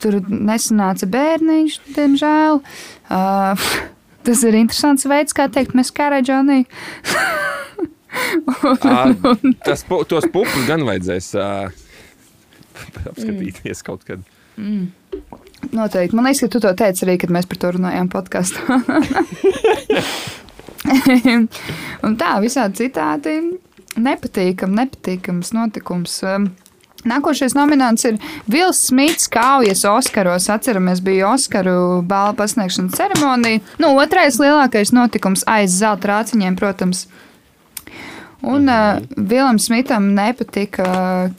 [0.03, 2.61] tur nesanāca bērniņš, diemžēl.
[3.09, 3.67] Uh,
[4.27, 6.63] tas ir interesants veids, kā teikt, mēs Džonī.
[8.17, 9.01] Ā,
[9.67, 11.49] Tas, tos pupus gan vajadzēs ā,
[13.11, 14.23] apskatīties kaut kad.
[14.57, 16.15] Noteikti.
[16.17, 18.79] Man liekas, ka tu to teici arī, kad mēs par to runājām podkāstā.
[22.07, 23.37] Un tā, visādi citādi
[23.97, 26.19] nepatīkam, nepatīkams notikums.
[26.25, 26.51] Um,
[27.07, 28.17] Nākošais nominants ir
[28.51, 30.49] Vils Smits, kaujas Oskaros.
[30.51, 33.63] Atceramies, bija Oskaru balvu pasniegšanas ceremonija.
[33.79, 37.05] Nu, otrais lielākais notikums aiz zelta rāciņiem, protams.
[38.45, 40.85] Un uh, Vilam Smitam nepatika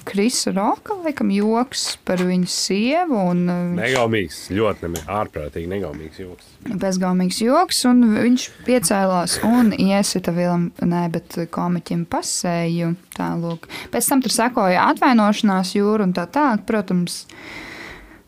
[0.05, 3.21] Krisa Roka, laikam, joks par viņu sievu.
[3.31, 6.51] Un, uh, viņš Negaumīgs, ļoti nemi, ārprātīgi negaumīgs jūtas.
[6.83, 12.97] bezgaumīgs joks, un viņš piecēlās un iesita Vilam, ne, bet komiķim pasēju.
[13.15, 13.71] Tālūk.
[13.95, 16.67] Pēc tam tur sekoja atvainošanās jūra un tā tālāk.
[16.67, 17.25] Protams,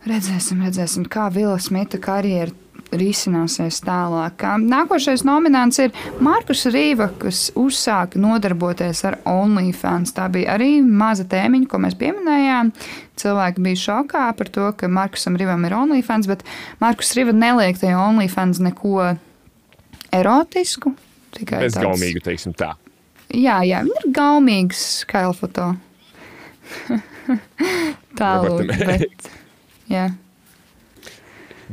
[0.06, 2.54] redzēsim, redzēsim, kā Vila Smita karjera
[2.93, 4.43] risināsies tālāk.
[4.64, 10.11] Nākošais nominants ir Markus Rīva, kas uzsāka nodarboties ar OnlyFans.
[10.16, 12.72] Tā bija arī maza tēmiņa, ko mēs pieminējām.
[13.20, 16.43] Cilvēki bija šokā par to, ka Markusam Rīvam ir OnlyFans, bet
[16.82, 19.11] Markus Rīva neliek tajā OnlyFans neko
[20.11, 20.95] erotisku.
[21.36, 22.72] Tikai tāds- Bezgaumīgu, teiksim tā.
[23.30, 25.68] Jā, jā, viņi ir gaumīgas kaila foto.
[28.18, 28.72] Tālāk.
[28.86, 29.28] Bet,
[29.95, 30.09] jā.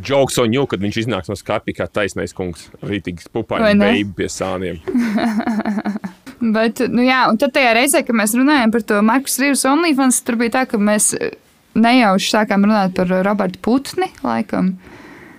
[0.03, 2.67] Jokes on you, kad viņš iznāks no skāpja kā taisnais kungs.
[2.85, 3.73] Rītīgs ne?
[3.81, 4.81] baby pie sāniem.
[6.57, 10.21] Bet, nu jā, un tad tajā reizē, kad mēs runājām par to Markus Rīvas OnlyFans,
[10.21, 11.15] tur bija tā, ka mēs
[11.77, 14.75] nejauši sākām runāt par Robertu Putni, laikam.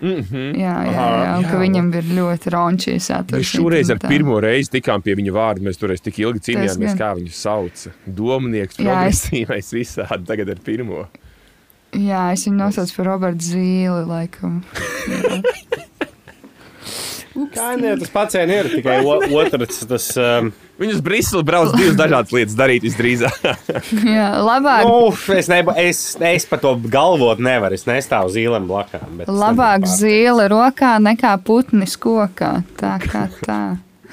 [0.00, 0.50] Mm -hmm.
[0.54, 1.60] Jā, jā, jā, un ka jā.
[1.60, 3.10] viņam ir ļoti rončīs.
[3.32, 5.64] Mēs šoreiz ar pirmo reizi tikām pie viņa vārda.
[5.66, 7.90] Mēs toreiz tik ilgi cīnījāmies, kā viņu sauca.
[8.06, 11.08] Domnieks, Jā, es- progresīvais, visādi tagad ar pirmo.
[11.96, 14.60] Jā, es viņu nosaucu par Robertu Zīli, laikam.
[17.54, 19.84] Kā ne, tas pats vien ir tikai otrs.
[19.88, 23.38] Tas, um, Viņus Brisele brauc divas dažādas lietas darīt visdrīzāk.
[24.18, 27.74] Jā, labāk, nu, es, neba, es, es par to galvot nevaru.
[27.74, 29.24] Es nestāvu zīlēm blakām.
[29.26, 32.60] labāk zīle rokā nekā putnis kokā.
[32.78, 33.58] Tā kā tā.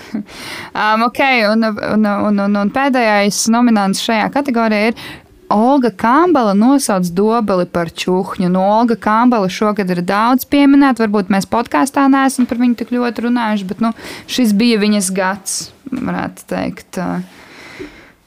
[0.16, 1.22] um, ok,
[1.52, 5.06] un, un, un, un, un pēdējais nominants šajā kategorijā ir
[5.50, 8.50] Olga Kambala nosauc dobeli par čuhņu.
[8.50, 11.06] No Olga Kambala šogad ir daudz pieminēta.
[11.06, 13.94] Varbūt mēs podkāstā neesam par viņu tik ļoti runājuši, bet nu,
[14.32, 15.58] šis bija viņas gads,
[15.92, 17.02] varētu teikt.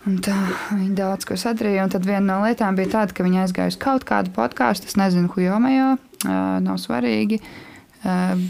[0.09, 0.37] Un tā
[0.71, 1.89] viņa daudz ko sadarīja.
[1.93, 4.89] Tad viena no lietām bija tāda, ka viņa aizgāja uz kaut kādu podkāstu.
[4.89, 6.31] Es nezinu, ko jomajo, uh,
[6.65, 7.43] nav svarīgi.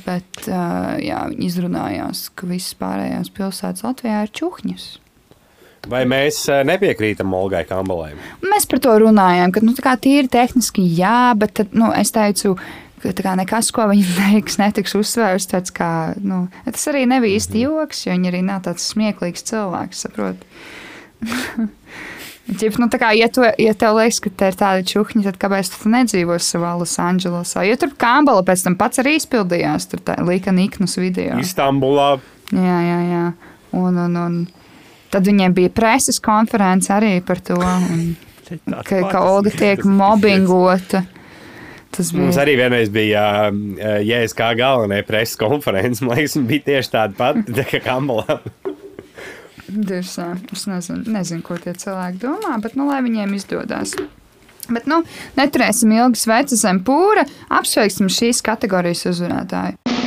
[0.05, 4.89] Bet jā, viņa izrunājās, ka visas pārējās pilsētas Latvijā ir čūhņas.
[5.89, 8.13] Vai mēs eh, nepiekrītam Olgai Kambalai?
[8.45, 12.59] Mēs par to runājām, ka nu, tīri tehniski jā, bet tad, nu, es teicu.
[12.99, 15.49] ka Nekas, ko viņa teiks, netiks uzsvērts.
[16.21, 20.05] nu, tas arī nebija īsti joks, jo viņa arī nav tāds smieklīgs cilvēks.
[20.07, 20.45] Saprot?
[22.49, 25.69] Ķip, nu, kā, ja, tu, ja tev liekas, ka te ir tāda čūska, tad kāpēc
[25.75, 27.67] tu nedzīvo savā Losandželosā?
[27.69, 29.91] Jo tur Kambala pēc tam pats arī izpildījās.
[29.93, 31.37] Tur tā Līka Niknus video.
[31.43, 32.15] Istambulā.
[32.57, 33.25] Jā, jā, jā.
[33.77, 34.39] Un, un, un
[35.13, 38.11] tad viņiem bija preses konference arī par to, un,
[38.85, 41.05] ka, ka Olga tiek mobbingota.
[41.95, 46.05] Tas Mums bija arī vienreiz bija uh, JSK galvenā preses konference.
[46.05, 48.39] Man liekas, viņa bija tieši tāda pati tā kā Kambalā.
[49.69, 50.35] dirsā.
[50.53, 53.97] Es nezinu, nezinu, ko tie cilvēki domā, bet nu, lai viņiem izdodas.
[54.69, 55.01] Bet, nu,
[55.39, 57.25] neturēsim ilgi sveci zem pūra,
[57.57, 59.98] apsveiksim šīs kategorijas uzvarētāju.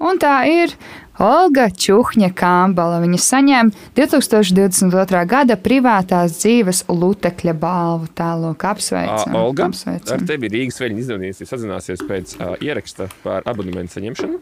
[0.00, 0.72] Un tā ir
[1.20, 3.00] Olga Čuhņa Kambala.
[3.02, 5.24] Viņa saņēma 2022.
[5.28, 8.08] gada privātās dzīves lutekļa balvu.
[8.16, 9.34] Tālāk apsveicam.
[9.34, 10.14] Uh, Olga, apsveicam.
[10.16, 14.40] ar tevi Rīgas veļņa izdevnieks ir sazināsies pēc uh, ieraksta par abonementu saņemšanu.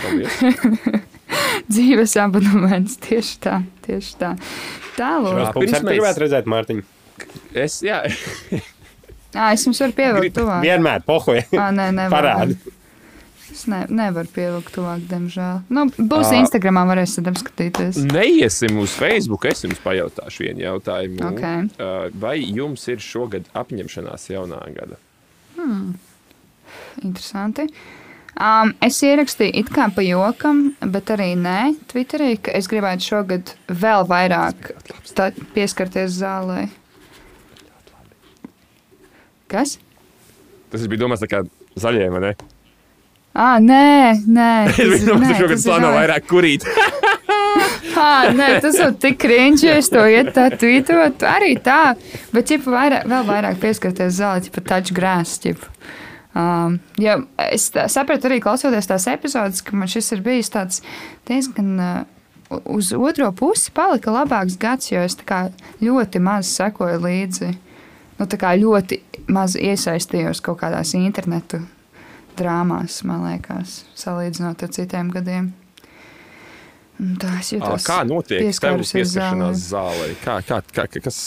[0.00, 0.40] Paldies!
[1.72, 2.96] dzīves abonements.
[3.04, 4.32] Tieši tā, tieši tā.
[4.96, 5.52] Tālāk.
[5.58, 6.86] Pirms mēs- gribētu redzēt Mārtiņu.
[7.56, 8.00] Es, jā,
[9.36, 10.62] Jā, es jums varu pievilkt tuvāk.
[10.64, 11.42] Vienmēr pohoja.
[11.52, 12.12] Ā, nē, nevar.
[12.16, 12.56] Parādi.
[13.56, 15.62] Es ne, nevaru pievilkt tuvāk, diemžēl.
[15.72, 16.42] Nu, būs Ā.
[16.42, 18.02] Instagramā, varēsiet apskatīties.
[18.12, 19.46] neiesim uz Facebook.
[19.48, 21.22] Es jums pajautāšu vienu jautājumu.
[21.24, 21.44] Ok.
[21.80, 24.98] Uh, vai jums ir šogad apņemšanās jaunā gada?
[27.00, 27.64] Interesanti.
[28.36, 33.54] Um, es ierakstīju it kā pa jokam, bet arī nē, Twitterī, ka es gribētu šogad
[33.72, 34.74] vēl vairāk
[35.56, 36.66] pieskarties zālē.
[39.48, 39.78] Kas?
[40.68, 41.40] Tas bija domāts tā kā
[41.80, 42.34] zaļie, vai ne?
[43.36, 44.52] Ah, nē, nē.
[44.80, 46.66] Es domāts, ka šogad plāno vairāk kurīt.
[47.96, 51.22] Ah, nē, tas jau tik krīņķi, ja es to iet tā tvītot.
[51.24, 51.94] Arī tā,
[52.28, 55.70] bet ķipa vairāk, vēl vairāk pieskarties zālē, ķipa taču grēs, ķipa.
[56.36, 57.14] Um, ja
[57.46, 60.82] es tā, sapratu arī klausoties tās epizodes, ka man šis ir bijis tāds
[61.30, 65.40] diezgan uh, uz otro pusi palika labāks gads, jo es tā kā
[65.80, 67.48] ļoti maz sekoju līdzi.
[68.20, 69.00] Nu, ļoti
[69.32, 71.62] maz iesaistījos kaut kādās internetu
[72.38, 75.52] drāmās, man liekas, salīdzinot ar citiem gadiem.
[76.96, 77.84] Un Tā es jūtos.
[77.84, 80.12] Kā notiek pieskārusies pieskaršanās zālē?
[80.22, 81.18] Kā, kā, kā, kas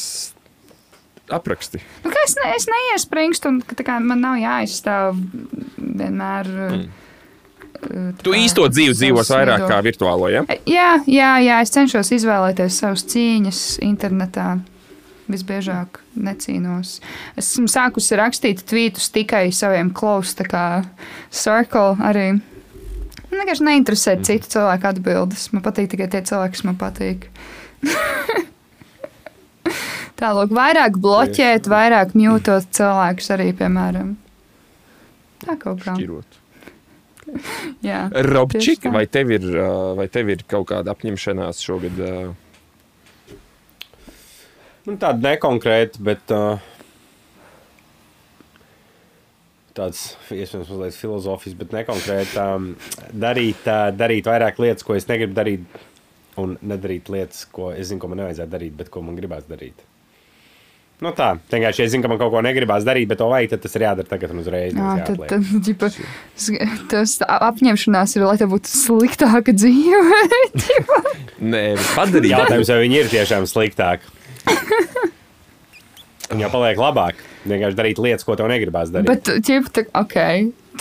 [1.29, 1.81] apraksti?
[2.05, 5.19] Nu, es, ne, es neiesprāgstu, un kā man nav jāizstāv
[5.77, 6.49] vienmēr.
[6.49, 6.89] Mm.
[8.19, 10.41] Tu īsto dzīvi dzīvos vairāk kā virtuālo, ja?
[10.67, 14.49] Jā, jā, jā, es cenšos izvēlēties savas cīņas internetā.
[15.29, 16.95] Visbiežāk necīnos.
[17.37, 20.63] Es esmu sākusi rakstīt tvītus tikai saviem klausiem, tā kā
[21.29, 22.31] circle arī.
[23.29, 25.51] Man vienkārši neinteresē citu cilvēku atbildes.
[25.53, 27.29] Man patīk tikai tie cilvēki, kas man patīk.
[30.19, 34.15] Tālāk, vairāk bloķēt, vairāk mjūtot cilvēkus arī, piemēram.
[35.45, 35.93] Tā kaut kā.
[35.93, 36.39] Šķirot.
[37.89, 38.07] Jā.
[38.25, 39.45] Robčik, vai tev ir,
[39.95, 42.01] vai tev ir kaut kāda apņemšanās šogad?
[42.01, 42.13] ā,
[44.89, 46.57] Nu, tāda nekonkrēta, bet uh,
[49.77, 52.33] tāds iespējams mazliet filozofisks, bet nekonkrēti.
[52.41, 52.71] Um,
[53.13, 55.77] darīt, uh, darīt vairāk lietas, ko es negribu darīt,
[56.41, 59.85] un nedarīt lietas, ko es zinu, ko man nevajadzētu darīt, bet ko man gribās darīt.
[60.99, 63.53] Nu tā, vienkārši, ja es zinu, ka man kaut ko negribās darīt, bet to vajag,
[63.53, 64.73] tad tas ir jādara tagad un uzreiz.
[64.73, 65.93] Jā, tad, tad ģipa,
[66.91, 70.23] tas apņemšanās ir, lai tev būtu sliktāka dzīve.
[71.53, 72.33] Nē, padarīt.
[72.33, 74.18] Jautājums, vai viņi ir tiešām sliktāki?
[76.29, 77.21] Viņi jau paliek labāk.
[77.49, 79.09] Vienkārši darīt lietas, ko tev negribās darīt.
[79.09, 80.17] Bet, ģipa, tā, ok,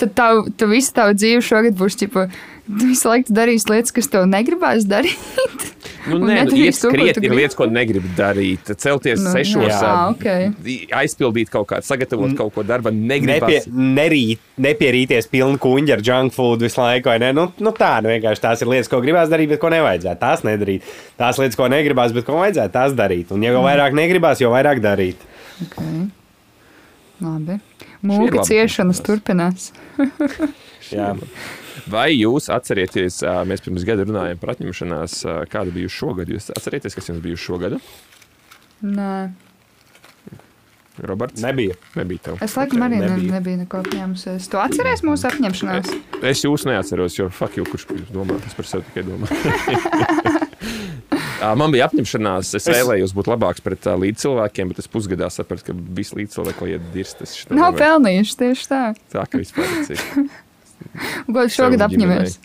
[0.01, 4.09] tad tav, tu visu tavu dzīvi šogad būs, ģipa, tu visu laiku darīs lietas, kas
[4.11, 5.67] tev negribās darīt.
[6.09, 8.69] Nu, nē, nu, skriet tu ir lietas, ko negribu darīt.
[8.79, 10.93] Celties Nu, sešos, jā, ā, ok.
[11.01, 12.93] aizpildīt kaut kādu, sagatavot kaut ko darba.
[12.93, 13.67] Nepie, Negribas.
[13.69, 17.11] nerīt, nepierīties pilnu kuģi ar junk food visu laiku.
[17.11, 17.33] vai Ne?
[17.35, 20.21] Nu, nu tā, nu vienkārši tās ir lietas, ko gribās darīt, bet ko nevajadzētu.
[20.23, 20.87] Tās nedarīt.
[21.19, 23.33] Tās lietas, ko negribās, bet ko vajadzētu, tās darīt.
[23.35, 25.27] Un, ja jau vairāk negribās, jo vairāk darīt.
[25.67, 26.05] Okay.
[27.19, 27.59] Labi.
[28.07, 29.73] Mūka ciešanas turpinās.
[30.93, 31.11] Jā.
[31.87, 35.19] Vai jūs atcerieties, mēs pirms gada runājām par atņemšanās,
[35.51, 36.31] kāda bija šogad?
[36.33, 37.77] Jūs atcerieties, kas jums bija šogad?
[38.85, 39.13] Nē,
[41.03, 41.41] Roberts?
[41.41, 41.75] Nebija.
[41.95, 42.37] Nebija tev.
[42.41, 43.33] es laikam arī Nebija.
[43.37, 44.47] nebiju neko apņēmusies.
[44.51, 45.93] Tu atceries mūsu apņemšanās?
[46.27, 49.29] Es jūs neatceros, jo fuck, jau kurš domā, tas par sevi tikai domā.
[51.59, 55.69] Man bija apņemšanās, es, es vēlējos būt labāks pret uh, līdzcilvēkiem, bet es pusgadā sapratu,
[55.69, 57.23] ka visi līdzcilvēki liet dirst.
[57.23, 58.83] Es šito Nav pelnījuši tieši tā.
[59.13, 59.71] Tā kā vispār.
[61.33, 62.37] Ko šogad apņemies?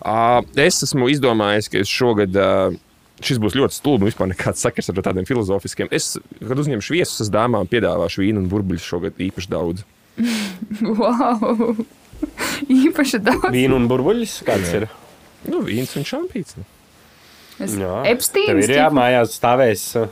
[0.00, 2.36] Uh, es esmu izdomājis, ka es šogad.
[2.36, 2.80] Uh,
[3.24, 4.08] Šis būs ļoti stulbi.
[4.10, 5.86] Vispār nekāds sakars ar tādiem filozofiskiem.
[5.94, 9.84] Es, kad uzņemšu viesus, es dāmām piedāvāšu vīnu un burbuļus šogad īpaši daudz.
[10.82, 11.76] Wow!
[12.74, 13.46] Īpaši daudz.
[13.54, 14.34] Vīnu un burbuļus.
[14.44, 14.88] Kāds ir?
[15.46, 16.56] Nu, vīns un šampīns.
[16.58, 16.66] Nu.
[17.62, 18.02] Es- Jā.
[18.10, 18.66] Epsteins.
[18.66, 19.86] Ir jāmājās stāvēs.
[20.02, 20.10] uh,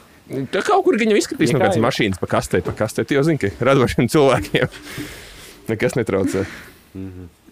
[0.55, 3.03] Tā kaut kur viņa izskatīs no Nekā kādas mašīnas pa kastē, pa kastē.
[3.05, 4.70] Tu jau zini, ka radošiem cilvēkiem
[5.74, 6.46] nekas netraucē.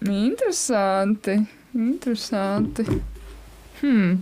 [0.07, 1.36] Interesanti.
[1.74, 2.86] Interesanti.
[3.80, 4.18] Hmm.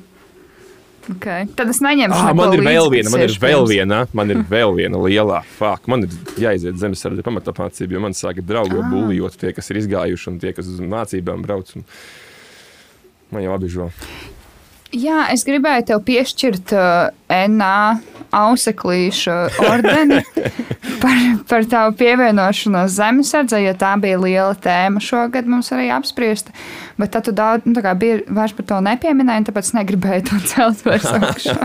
[1.09, 1.47] Okay.
[1.57, 2.17] Tad es neņemšu.
[2.19, 5.39] Ah, neko man ir vēl viena, man ir vēl viena, man ir vēl viena lielā
[5.57, 5.89] faka.
[5.89, 10.29] Man ir jāiziet zemesardze pamatapmācība, jo man sāka draugi jau bulijot tie, kas ir izgājuši
[10.35, 11.73] un tie, kas uz mācībām brauc.
[11.79, 11.87] Un...
[13.33, 13.89] Man jau apbižo.
[14.97, 17.11] Jā, es gribēju tev piešķirt uh,
[17.53, 17.99] NA
[18.33, 19.35] auseklīšu
[19.69, 20.21] ordeni
[21.03, 21.19] par,
[21.49, 26.55] par tavu pievienošanos zemesardzei, jo tā bija liela tēma šogad mums arī apspriesta.
[27.01, 30.41] Bet tad tu daudz, nu, tā kā bija vairs par to nepieminēji, tāpēc negribēju to
[30.55, 31.61] celt vairs augšā.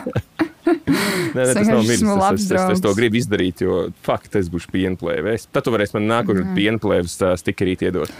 [0.64, 4.52] Nē, nē, tas nav esmu Es, es, es, es to gribu izdarīt, jo fakt, es
[4.52, 5.50] būšu pienplēvis.
[5.52, 6.56] Tad tu varēsi man mm.
[6.60, 8.12] pienplēvis stikerīt iedot.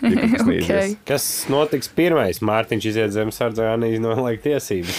[0.00, 0.48] Tikko tas Ok.
[0.52, 0.96] neizies.
[1.08, 2.36] Kas notiks pirmais?
[2.44, 4.94] Mārtiņš iziet zemesardzē, Anīs noliek tiesības.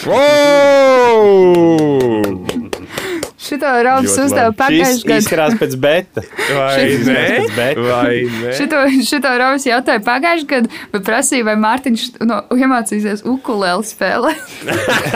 [3.38, 4.48] Šito labi.
[4.50, 5.18] Šis pagājušajā gadā.
[5.22, 6.22] izskatās pēc beta.
[6.58, 7.22] Vai ne?
[7.56, 8.52] Bet- Vai ne?
[8.58, 8.78] Šito,
[9.08, 14.42] šito raudus jautāju pagājušajā gadā, bet prasīja, vai Mārtiņš no, iemācīsies ukulēlu spēlēt.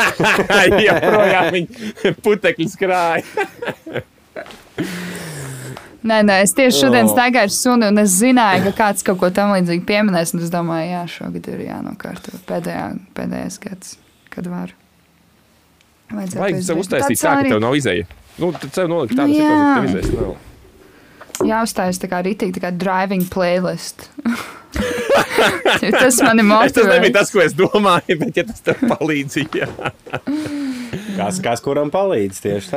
[0.86, 1.70] Jā, projām viņa
[2.24, 3.24] putekļi skrāja.
[6.02, 7.12] Nē, nē, es tieši šodien Oh.
[7.14, 10.34] staigāju ar suni, un es zināju, ka kāds kaut ko tam līdzīgu pieminēs.
[10.34, 13.98] un Es domāju, jā, šogad ir jānokārto pēdējā, pēdējais gads,
[14.34, 14.74] kad var.
[16.12, 18.08] Vajadzētu Vajag sev uztaisīt tā, ka arī tev nav izēja.
[18.42, 19.76] Nu, tad sev nolikt tādu Nu, situāciju, ka jā.
[19.76, 20.34] tev izējas nav.
[21.52, 24.10] Jāuzstājas tā kā rītīgi, tā kā driving playlist.
[26.02, 29.70] tas mani Es, tas nebija tas, ko es domāju, bet ja tas tev palīdzīja.
[31.18, 32.72] Kas, kas kuram palīdz tieši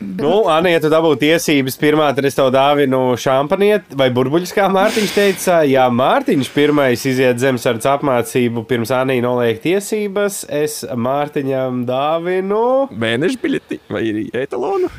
[0.00, 0.22] tā?
[0.22, 4.68] Nu, Anna, ja tu dabūji tiesības, pirmā tad es tev dāvinu šampanieti vai burbuļus, kā
[4.72, 5.60] Mārtiņš teica.
[5.68, 12.62] Ja Mārtiņš pirmais iziet zemesardze apmācību, pirms Anī noliek tiesības, es Mārtiņam dāvinu.
[12.92, 14.92] Mēneša biļeti vai arī etalonu?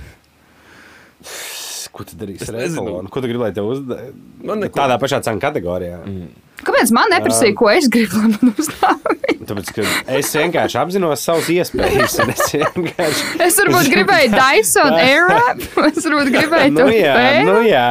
[1.93, 3.09] Ko tu darīsi ar etalonu?
[3.13, 4.11] Ko tu gribi, lai tev uzdod?
[4.43, 4.73] Neko.
[4.77, 6.01] Tādā pašā cenu kategorijā.
[6.05, 6.46] Mm.
[6.57, 9.35] Kāpēc man neprasīja, ko es gribu, lai man uzdāvina?
[9.47, 9.83] Tāpēc, ka
[10.17, 12.15] es vienkārši apzinos savas iespējas.
[12.23, 13.27] un Es vienkārši.
[13.45, 17.45] Es varbūt gribēju Dyson Airwrap, es varbūt gribēju Nu to jā, spēli.
[17.47, 17.85] nu jā,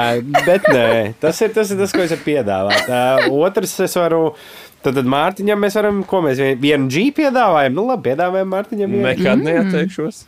[0.50, 0.86] bet nē,
[1.22, 2.90] tas ir tas, ir tas ko es varu piedāvāt.
[2.90, 4.22] Uh, otrs, es varu.
[4.84, 7.72] Tad, tad Mārtiņam mēs varam, ko mēs vien- vienu G piedāvājam.
[7.74, 8.92] Nu, labi, piedāvājam Mārtiņam.
[8.92, 9.06] vienu.
[9.08, 10.24] Nekad neatteikšos.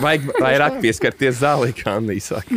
[0.00, 2.54] Vajag vairāk pieskarties zālē, kā Anna saka.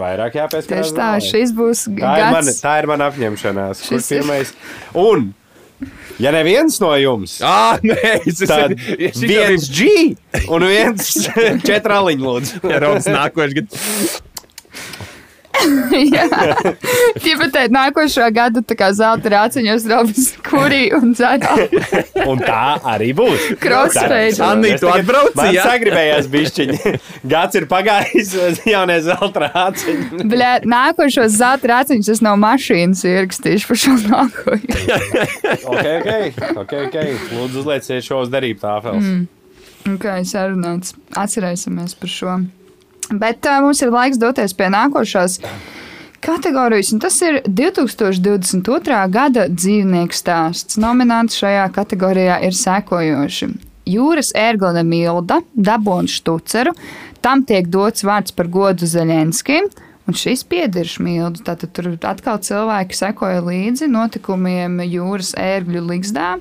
[0.00, 0.68] Vairāk jāpieskarās.
[0.90, 1.26] Tieši tā, zālē.
[1.30, 2.60] šis būs tā ir, mana, gads.
[2.62, 3.82] tā ir mana apņemšanās.
[3.88, 4.52] Šis ir- pirmais?
[4.94, 5.34] Un,
[6.22, 10.16] ja neviens no jums, Ah, nē, es tad es- šito viens G
[10.48, 11.10] un viens
[11.68, 12.64] četrāliņš lūdzu.
[12.70, 14.20] Ja rauds nākošais gads.
[17.20, 18.62] Tibetē nākošā gada
[18.96, 21.56] zelta rāciņos robas kurī un dzērā.
[22.30, 23.46] Un tā arī būs.
[23.60, 24.20] Crossfade.
[24.36, 24.88] Tā- Anī, tu
[25.38, 25.64] Man jā?
[25.66, 26.94] sagribējās bišķiņi.
[27.32, 28.34] Gads ir pagājis,
[28.68, 30.24] jaunie zelta rāciņi.
[30.30, 35.00] Bļā, nākošos zelta rāciņus es no mašīnas ierakstīšu par šo nākošo.
[35.70, 36.96] Ok, ok, ok, ok.
[37.34, 39.04] Lūdzu, uzlieciet šo uz darību tāfeles.
[39.10, 39.28] Mm.
[39.96, 40.94] Ok, sarunāts.
[41.18, 42.38] Atcerēsimies par šo.
[43.10, 45.40] Bet uh, mums ir laiks doties pie nākošās
[46.22, 49.00] kategorijas, un tas ir 2022.
[49.10, 50.78] gada dzīvnieku stāsts.
[50.78, 53.50] Nominanti šajā kategorijā ir sekojoši.
[53.90, 56.76] Jūras ērglane Milda, dabūna štuceru,
[57.24, 59.70] tam tiek dots vārds par godu Zaļenskim.
[60.08, 61.44] Un šis pieder Šmildu.
[61.46, 66.32] Tātad tur atkal cilvēki sekoja līdzi notikumiem jūras ērgļu ligzdā.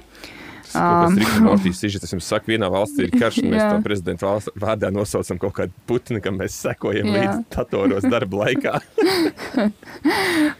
[0.77, 1.17] Um,
[1.47, 5.39] Mortīs Sižets, jums saku, vienā valstī ir karš, un mēs to prezidenta valsts vārdā nosaucam
[5.41, 7.15] kaut kādu putni, kam mēs sekojam Jā.
[7.15, 8.77] līdz datoros darba laikā.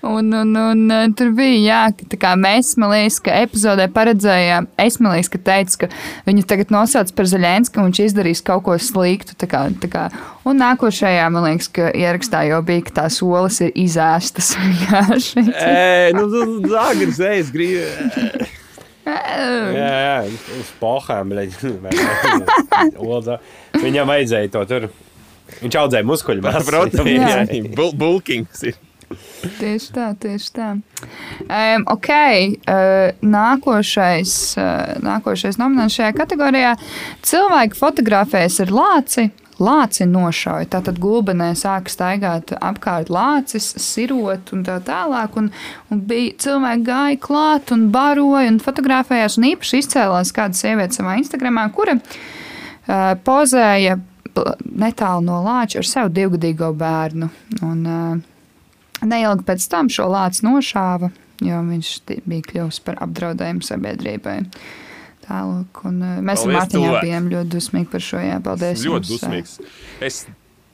[0.02, 4.68] Un, un, un uh, tur bija, jā, tā kā mēs, man liekas, ka epizodē paredzējām,
[4.82, 5.90] es man liekas, ka teicu, ka
[6.28, 9.36] viņu tagad nosauc par Zaļensku, un viņš izdarīs kaut ko sliktu.
[9.40, 10.06] Tā kā, tā kā.
[10.48, 15.46] Un nākošajā, man liekas, ka ierakstā jau bija, ka tās olas ir izēstas vienkārši.
[15.54, 16.30] Ē, nu,
[16.68, 18.50] zāģis, es gribu.
[19.06, 20.18] Jā, jā,
[20.60, 21.32] uz pohām.
[23.80, 24.90] Viņam vajadzēja to tur.
[25.60, 26.66] Viņš audzēja muskuļu masu.
[26.70, 27.42] Protams, Jā.
[27.76, 28.78] bul bulkings ir.
[29.58, 30.68] Tieši tā, tieši tā.
[31.50, 32.10] Um, ok,
[32.70, 36.76] uh, nākošais, uh, nākošais nominants šajā kategorijā-
[37.30, 39.30] cilvēki fotografējas ar lāci.
[39.60, 40.70] Lāci nošauja.
[40.76, 45.36] Tātad gulbenē sāka staigāt apkārt lācis, sirot un tā tālāk.
[45.40, 45.50] Un,
[45.92, 49.36] un bija cilvēki gāja klāt un baroja un fotografējās.
[49.40, 55.92] Un īpaši izcēlās kāda sieviete savā Instagramā, kura uh, pozēja uh, netālu no lāča ar
[55.92, 57.32] savu divgadīgo bērnu.
[57.60, 58.28] Un, uh,
[59.00, 61.08] Neilgi pēc tam šo lāci nošāva,
[61.46, 61.92] jo viņš
[62.28, 64.40] bija kļuvis par apdraudējumu sabiedrībai.
[65.30, 68.22] Tālāk, un uh, mēs ar Mārtiņu bijām ļoti dusmīgi par šo.
[68.24, 68.82] Jā, paldies.
[68.82, 69.56] Ļoti jums, dusmīgs.
[70.02, 70.24] Es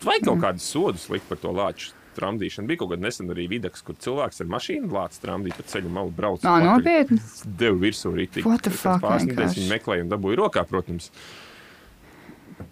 [0.05, 2.69] vajag kaut kādu sodu likt par to lāču tramdīšanu.
[2.69, 6.13] Bija kaut kāda nesen arī videks, kur cilvēks ar mašīnu lācis tramdīja pa ceļu malu
[6.15, 6.45] brauc.
[6.47, 7.19] Ā, nopietni?
[7.59, 8.47] Devu virsū rītīgi.
[8.47, 9.59] Vienkārši?
[9.59, 11.11] viņi meklēja un dabūja rokā, protams.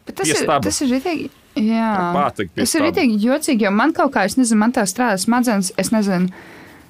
[0.08, 1.30] Bet tas ir, tas ir ritīgi.
[1.60, 1.92] Jā,
[2.56, 5.92] tas ir ritīgi jocīgi, jo man kaut kā, es nezinu, man tā strādā smadzenes, es
[5.94, 6.32] nezinu.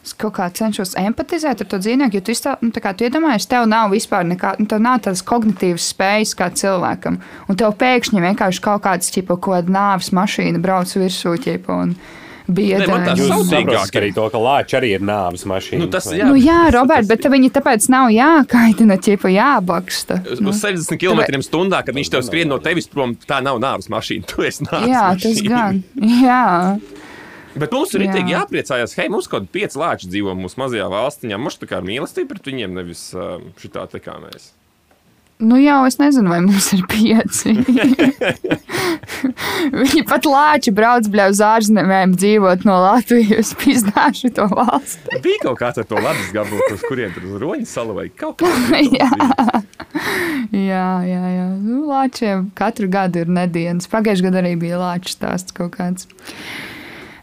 [0.04, 3.06] Es kaut kā cenšos empatizēt ar to dzīvnieku, jo tu, iztā, nu, tā kā, tu
[3.08, 7.22] iedomājies, tev nav vispār nekā, nu, tev nav tādas kognitīvas spējas kā cilvēkam.
[7.48, 11.96] Un tev pēkšņi vienkārši kaut kāds, tipo, kaut kāda nāves mašīna brauc virsū, tipo, un
[12.48, 15.86] man tas Jūs Saudīgāk arī to, ka lāči arī ir nāves mašīna.
[15.86, 16.28] Nu, tas, jā.
[16.28, 20.20] Nu, jā, Robert, bet viņi tāpēc nav jākaitina, tipo, jābaksta.
[20.28, 23.88] Uz uz 60 km stundā, kad viņš tev skrien no tevis prom, tā nav nāves
[23.94, 24.28] mašīna.
[24.28, 25.24] Tu esi nāves Jā, mašīna.
[25.24, 25.82] tas gan.
[26.28, 26.44] Jā.
[27.54, 28.24] Bet mums ir Jā.
[28.32, 31.38] jāpriecājās, hei, mums kaut kādi pieci lāči dzīvo mūsu mazajā valstiņā.
[31.38, 34.52] Mums tā kā mīlestība pret viņiem, nevis uh, šitā tā kā mēs.
[35.44, 37.52] Nu, jau es nezinu, vai mums ir pieci.
[39.82, 45.20] Viņi pat lāči brauc uz ārzemēm dzīvot no Latvijas, pizdāšu to valsti.
[45.26, 48.40] Bija kaut kāds ar to ledus gabalu, uz kuriem tur uz roņa salu vai kaut
[48.40, 48.54] kā
[49.00, 49.10] Jā.
[50.54, 51.48] Jā, jā, jā.
[51.60, 53.90] Nu, lāčiem katru gadu ir nedēļas.
[53.92, 56.08] Pagājušajā gadā arī bija lāču stāsts kaut kāds.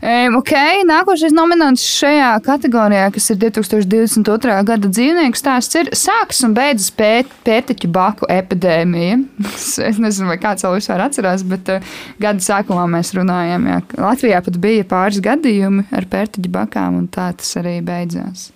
[0.00, 0.54] Ok,
[0.88, 4.54] nākošais nominants šajā kategorijā, kas ir 2022.
[4.64, 9.18] gada dzīvnieku stāsts, ir sākas un beidzas pēt, pērtiķu baku epidēmija.
[9.90, 14.00] Es nezinu, vai kāds vēl vispār atcerās, bet uh, gada sākumā mēs runājām, jā, ka
[14.06, 18.48] Latvijā pat bija pāris gadījumi ar pērtiķu bakām, un tā tas arī beidzās.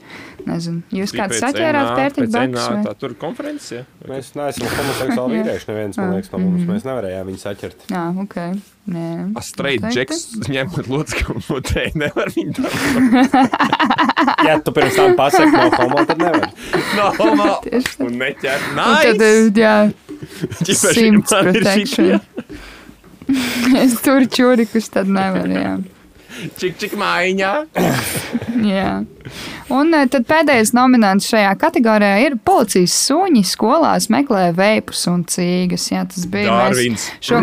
[0.45, 2.66] Nezinu, jūs kāds saķērāt pērtiķu bakas?
[2.68, 2.80] vai?
[2.84, 3.82] Tā tur konferences, ja?
[4.11, 5.68] Mēs neesam homoseksuāli vīrieši.
[5.70, 7.86] Neviens, man liekas, no mums mēs nevarējām viņu saķert.
[7.88, 8.36] Jā, ok.
[8.92, 9.07] Nē.
[9.40, 13.38] A straight džeks ņemot locekli no te nevar viņu dabūt.
[14.45, 16.51] Ja tu pirms tam pasaki, no homo, tad nevar.
[16.99, 17.49] No, homo.
[17.64, 17.80] Tā.
[18.05, 18.68] Un neķer.
[18.68, 19.64] Un Tad, Nice!
[19.64, 19.74] jā,
[20.76, 22.20] simts protection.
[23.80, 25.74] es tur čurikus tad nevaru, jā.
[26.61, 27.53] Čik, čik mājiņā.
[28.68, 28.88] jā.
[29.72, 35.88] Un eh, tad pēdējais nominants šajā kategorijā ir policijas suņi skolās meklē veipus un cīgas.
[35.92, 37.06] Jā, tas bija mēs Darvins.
[37.24, 37.40] Šo,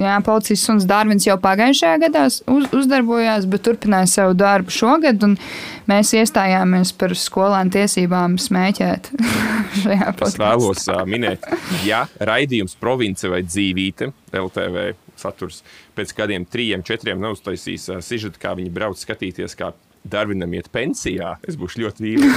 [0.00, 5.22] jā, policijas suns Dārvins jau pagājušajā gadā uz, uzdarbojās, bet turpināja savu darbu šogad.
[5.26, 5.38] un
[5.84, 9.10] Mēs iestājāmies par skolēnu tiesībām smēķēt
[10.24, 11.44] Es vēlos uh, minēt,
[11.84, 14.86] ja raidījums province vai dzīvīte, LTV
[15.20, 15.60] saturs,
[15.96, 19.74] pēc kādiem trim, četriem neuztaisīs uh, sižetu, kā viņi brauc skatīties, kā
[20.04, 22.34] Darvinam iet pensijā, es būšu ļoti vīlies.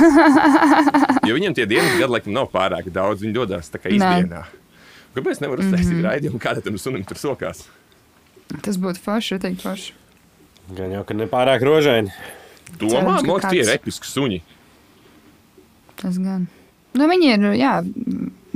[1.27, 4.45] Jo viņam tie dienas gadu laikam nav pārāk daudz, viņi dodas tā kā izdienā.
[5.17, 6.07] Kāpēc nevar uztaisīt mm -hmm.
[6.07, 7.65] raidījumu, kāda tam sunim tur sokās?
[8.63, 9.93] Tas būtu forši, teikt, forši.
[10.77, 12.13] Gan jau, ka nepārāk rožaini.
[12.79, 14.41] Domā, no tie ir episki suņi.
[16.01, 16.47] Tas gan.
[16.93, 17.73] Nu, viņi ir, jā,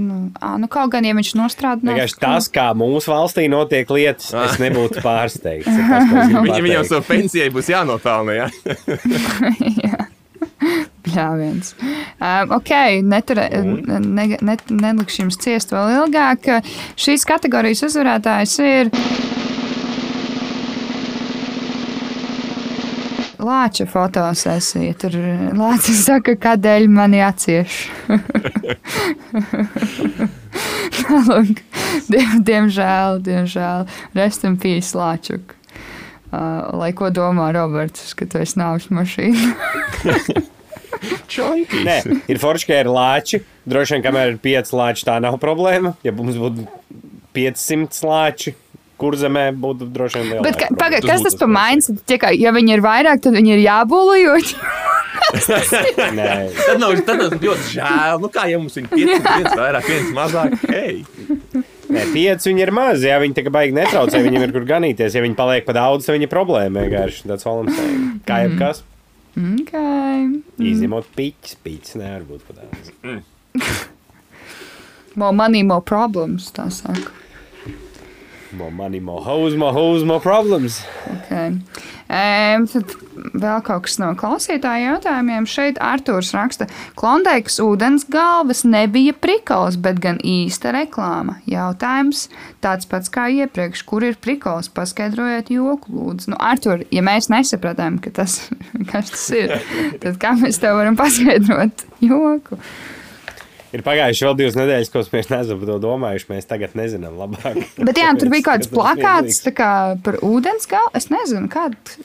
[0.02, 3.90] nu, ā, nu, kaut gan, ja viņš nostrādā no Vienkārši tas, kā mūsu valstī notiek
[3.94, 5.68] lietas, es nebūtu pārsteigts.
[5.72, 6.90] Viņam pateikt.
[6.90, 8.38] savu pensijai būs jānopelna.
[8.42, 8.48] Ja?
[11.02, 11.74] Pļāviens.
[12.22, 12.72] Um, ok,
[13.06, 13.48] neturē,
[14.06, 16.52] ne, ne, nelikšu jums ciest vēl ilgāk.
[17.00, 18.94] Šīs kategorijas uzvarētājs ir.
[23.42, 24.94] Lāča fotosesija.
[25.02, 25.16] Tur
[25.58, 27.80] Lācis saka, kādēļ man jācieš.
[31.10, 31.64] Lūk,
[32.14, 33.90] diem, diemžēl, diemžēl.
[34.18, 35.58] Rest in peace, Lāčuk.
[36.32, 39.52] Uh, lai ko domā Roberts, ka tu esi nāvis mašīna.
[41.88, 41.98] Nē,
[42.30, 43.42] ir forši, ka ir lāči.
[43.68, 45.96] Droši vien, kamēr ir pieci lāči, tā nav problēma.
[46.06, 46.68] Ja mums būtu
[47.36, 48.54] 500 lāči,
[49.02, 50.46] kur zemē būtu droši vien liela.
[50.46, 50.80] Bet ka, problēma.
[50.84, 52.00] paga, Tas kas tas par mindset?
[52.10, 54.56] Tikai, ja viņi ir vairāk, tad viņi ir jābūlījot.
[56.18, 58.18] Nē, Tad nav, tad nav ļoti žēl.
[58.24, 60.56] Nu, kā jau mums ir pieci, viens vairāk, viens mazāk.
[60.72, 61.04] Hey.
[61.92, 63.08] nē, pieci viņi ir mazi.
[63.12, 65.16] Ja viņi tikai baigi netraucē, viņiem ir kur ganīties.
[65.16, 67.28] Ja viņi paliek pa daudz, tad viņi ir problēma vienkārši.
[67.32, 67.80] Tas valams.
[68.28, 68.84] Kā jebkas,
[69.32, 70.26] Okay.
[70.60, 72.92] izņemot piķis, piķis nevar būt pa daudz.
[75.22, 76.50] More money, more problems.
[76.56, 77.12] Tā saka.
[78.54, 80.82] More money, more hoes, more hoes, more problems.
[81.08, 81.56] Okay.
[82.12, 85.48] Um, tad vēl kaut kas no klausītāja jautājumiem.
[85.48, 91.38] Šeit Arthurs raksta, ka Klondaikas ūdens galvas nebija prikals, bet gan īsta reklāma.
[91.48, 92.26] Jautājums
[92.64, 94.68] tāds pats kā iepriekš, kur ir prikals?
[94.76, 96.34] Paskaidrojiet joku, lūdzu.
[96.34, 98.42] Nu, Artur, ja mēs nesapratām, ka tas,
[98.92, 99.56] kas tas ir,
[100.04, 102.60] tad kā mēs tev varam paskaidrot joku?
[103.72, 106.28] Ir pagājuši vēl divas nedēļas, ko mēs neesam par to domājuši.
[106.34, 107.62] Mēs tagad nezinām labāk.
[107.88, 109.72] Bet jā, tur bija kaut kāds Tas plakāts kā,
[110.04, 110.92] par ūdens galvu.
[111.00, 111.96] Es nezinu, kāds.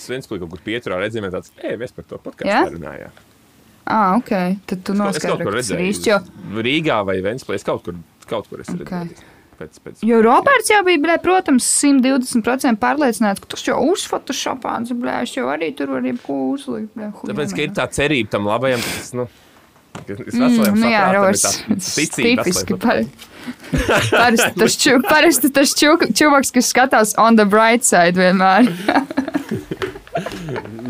[0.00, 3.18] Svens, ko kaut kur pieturā redzējām, tāds, ej, mēs par to podkāstu runājām.
[3.90, 4.30] Ah, ok.
[4.70, 6.12] Tad tu Es kaut noskaidro, kur kas ir īsti.
[6.12, 6.20] Jo,
[6.62, 7.98] Rīgā vai Ventspēlē, kaut kur,
[8.30, 8.84] kaut kur es Ok.
[8.84, 9.28] redzēju.
[9.60, 9.98] Pēc, pēc.
[10.08, 15.50] jo Roberts jau bija, blē, protams, 120% pārliecināts, ka tu jau uzfotošopāns, blē, es jau
[15.52, 16.14] arī tur varu
[16.54, 16.94] uzlikt.
[16.96, 19.26] Blē, Tāpēc, ka ir tā cerība tam labajam, ka tas, nu,
[20.10, 21.20] es Mm, veselajam nu jā, tā
[21.78, 22.74] ticība tipiski.
[22.80, 23.04] par-
[24.10, 28.62] Parasti tas, ču, parasti tas ču, čuvaks, kas skatās on the bright side vienmēr.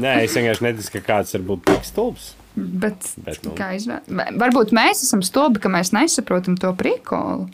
[0.01, 2.24] Nē, es vienkārši neticu, ka kāds var būt tik stulbs.
[2.57, 3.51] Bet, Bet, nu.
[3.57, 4.09] kā izrādās,
[4.40, 7.44] varbūt mēs esam stulbi, ka mēs nesaprotam to prikolu.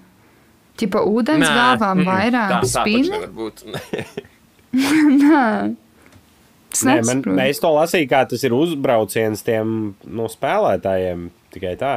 [0.81, 3.17] Tipa ūdens Nē, galvām mm, vairāk tā- tā taču spīni.
[4.77, 4.83] Es
[6.85, 11.31] Nē, man, es to lasīju, kā tas ir uzbrauciens tiem no spēlētājiem.
[11.57, 11.95] Tikai tā.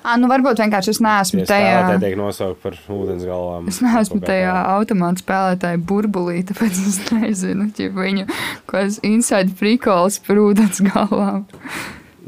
[0.00, 1.72] Ā, nu varbūt vienkārši es neesmu Tie tajā.
[1.72, 3.68] spēlētāji tiek nosaukti par ūdens galvām.
[3.68, 4.62] Es neesmu tajā tā.
[4.78, 11.44] automāta spēlētāja burbulī, tāpēc es nezinu, ja viņu kaut kāds inside freakals par ūdens galvām.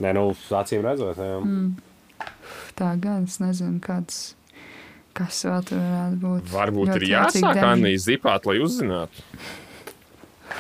[0.01, 0.26] Nē, nu,
[0.61, 1.38] acīm redzot, jā.
[1.40, 1.72] Mm.
[2.76, 4.20] Tā gan es nezinu, kāds.
[5.16, 6.53] Kas vēl tur varētu būt?
[6.53, 7.64] Varbūt ir Ļoti jocīgi jāsāk.
[7.66, 9.24] Anna izzipāt, lai uzzinātu.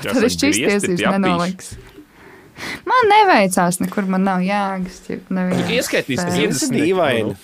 [0.00, 1.74] Tad es čisties nenoliks.
[2.88, 5.00] Man neveicās, nekur man nav jēgas.
[5.06, 5.16] Tu
[5.76, 6.60] ieskaitīs, ka Spēles.
[6.60, 7.38] Tas ir dīvaini.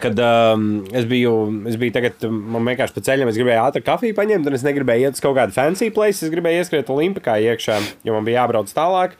[0.00, 1.32] Kad um, es biju,
[1.68, 4.64] es biju tagad, um, man vienkārši pa ceļam, es gribēju ātri kafiju paņemt, un es
[4.64, 6.24] negribēju iet uz kaut kādu fancy place.
[6.24, 9.18] Es gribēju ieskriet Olimpikā iekšā, jo man bija jābrauc tālāk.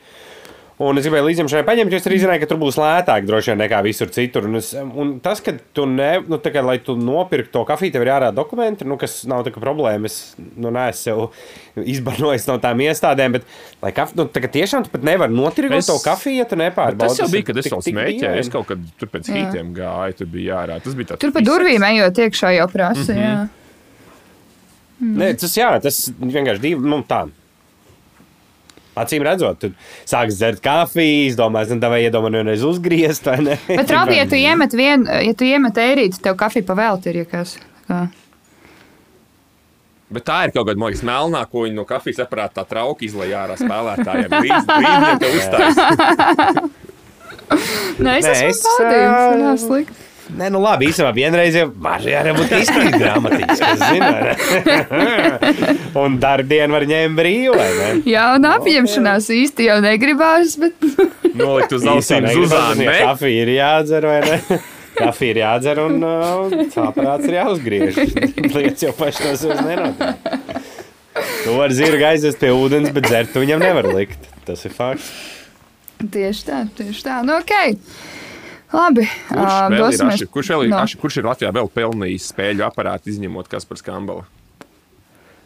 [0.75, 3.53] Un es gribēju līdzi šai paņemt, jo es arī zināju, ka tur būs lētāk droši
[3.53, 4.43] vien nekā visur citur.
[4.49, 8.03] Un, es, un tas, ka tu ne, nu, kā, lai tu nopirktu to kafiju, tev
[8.03, 10.11] ir jārāda dokumenti, nu, kas nav tā kā problēma.
[10.11, 11.23] Es nu, neesmu sev
[11.95, 13.47] izbarojis no tām iestādēm, bet,
[13.85, 16.59] lai kaf, nu, tā kā tiešām tu pat nevari notirgot Es- to kafiju, ja tu
[16.59, 17.07] nepārbaudi.
[17.07, 18.43] Tas jau bija, kad es tik- vēl tik smēķēju.
[18.43, 19.37] Es kaut kad tur pēc Jā.
[19.39, 20.81] hītiem gāju, tur bija jārā.
[20.83, 21.23] Tas bija tāds.
[21.23, 23.15] Tur pa durvīm ejot iekšā jau prasa.
[23.15, 23.47] Mm -hmm.
[25.23, 27.25] Nē, tas, jā, tas vienkārši divi, nu, tā.
[28.95, 29.67] Acīm redzot, tu
[30.07, 33.57] sāc dzert kafiju, domā, nu, vai iedomājies, vienreiz uzgriezt, vai ne?
[33.67, 37.57] Bet, Robi, ja tu iemet vienu, ja tu iemet ērīti, tev kafija pavēlti ir, kas.
[37.89, 38.05] Tā.
[40.15, 43.33] Bet tā ir kaut kāda mākslinieka melnā, ko viņi no kafijas aparāta tā trauka izlaiž
[43.35, 44.31] ārā spēlētājiem.
[44.45, 45.77] Līdz brīdim, kad uzstājas.
[48.05, 49.95] Nē, es esmu es, baudījums, ā, nav slikti.
[50.33, 52.01] Nē, nu labi, īstenībā vienreiz jau var
[52.33, 54.09] būt izkrīt grāmatīgs, kas zina.
[56.01, 57.89] Un darbdienu var ņemt brīvu, vai ne?
[58.09, 60.87] Jā, un apņemšanās īsti jau negribās, bet
[61.41, 62.31] Nolikt uz ausīm zuzānu.
[62.31, 62.87] negribas, ne?
[62.87, 64.59] ja Kafija ir jādzer, vai ne?
[64.99, 66.57] Kafija ir jādzer un uh,
[66.87, 68.01] aparāts ir jāuzgriež.
[68.55, 70.35] Lietas jau paši no sevis nenotiek.
[71.45, 74.25] Tu vari zirgu aiziet pie ūdens, bet dzert tu viņam nevar likt.
[74.47, 75.11] Tas ir fakts.
[76.01, 77.21] tieši tā, tieši tā.
[77.27, 77.53] Nu, ok.
[78.73, 80.79] Labi, Kurš ā, vēl ir, Aši, kurš, vēl ir, No.
[80.83, 84.25] Aši, kurš ir Latvijā vēl pelnījis spēļu aparātu izņemot Kaspars Kambala?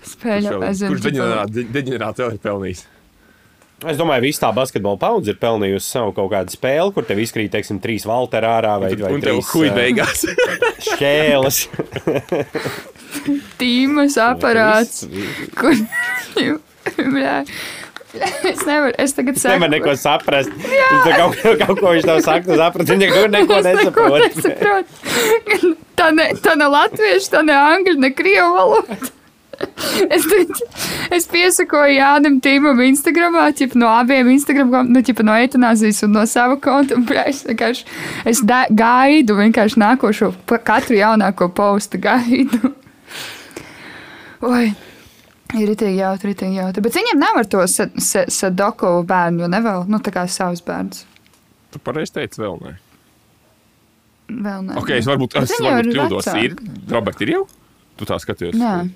[0.07, 2.85] Spēļu Kurš aizvien kurš deģenerā- deģenerātori ir pelnījis?
[3.87, 7.19] Es domāju, ka visa tā basketbola paudze ir pelnījusi savu kaut kādu spēli, kur tev
[7.23, 10.25] izkrīt, teiksim, trīs valteri ārā vai, vai Un trīs huj ā, beigās.
[10.89, 11.59] šķēles.
[13.59, 15.05] tīmas aparāts,
[15.55, 15.75] kur.
[18.49, 20.49] Es nevaru, es tagad Es nevaru neko saprast.
[20.49, 24.21] Tā kaut, kaut ko viņš tev saka, tu saprati, viņš neko, neko Es neko nesaprot.
[24.39, 25.75] nesaprotu.
[25.99, 28.99] Tā ne, tā ne latviešu, tā ne angļu, ne krievu valoda.
[30.07, 30.23] Es,
[31.11, 36.23] es piesakoju Jānis Tīmam Instagramā, ķip, no abiem Instagram, nu, ķip, no etanāzijas un no
[36.29, 36.95] sava konta.
[37.27, 37.83] Es vienkārši
[38.31, 40.31] es da, gaidu vienkārši nākošo,
[40.63, 42.71] katru jaunāko postu gaidu.
[44.47, 44.69] Oi.
[45.57, 46.81] Ir ritīgi jautri, ritīgi jautri.
[46.85, 50.61] Bet viņam nav ar to sa- sa- sadoku bērnu, jo nevēl, nu, tā kā savus
[50.61, 51.05] bērnus.
[51.71, 52.75] Tu pareizi teici, vēl nē.
[54.29, 54.75] Vēl ne.
[54.77, 56.29] Ok, es varbūt, es varbūt ir kļūdos.
[56.43, 56.55] Ir,
[56.93, 57.47] Robert, ir jau?
[57.97, 58.53] Tu tā skaties.
[58.53, 58.89] Nē,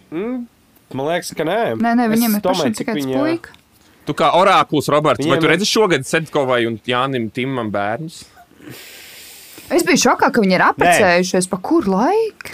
[0.93, 1.73] Man liekas, ka nē.
[1.81, 3.49] nē, nē viņam Es ir cik tikai viņa- puika.
[4.05, 8.25] Tu kā orākuls, Roberts, vai Viņiem tu ir- redzi šogad Sedkovai un Jānim Timam bērnus?
[9.71, 11.49] Es biju šokā, ka viņi ir apprecējušies.
[11.49, 12.51] Pa kur laiku?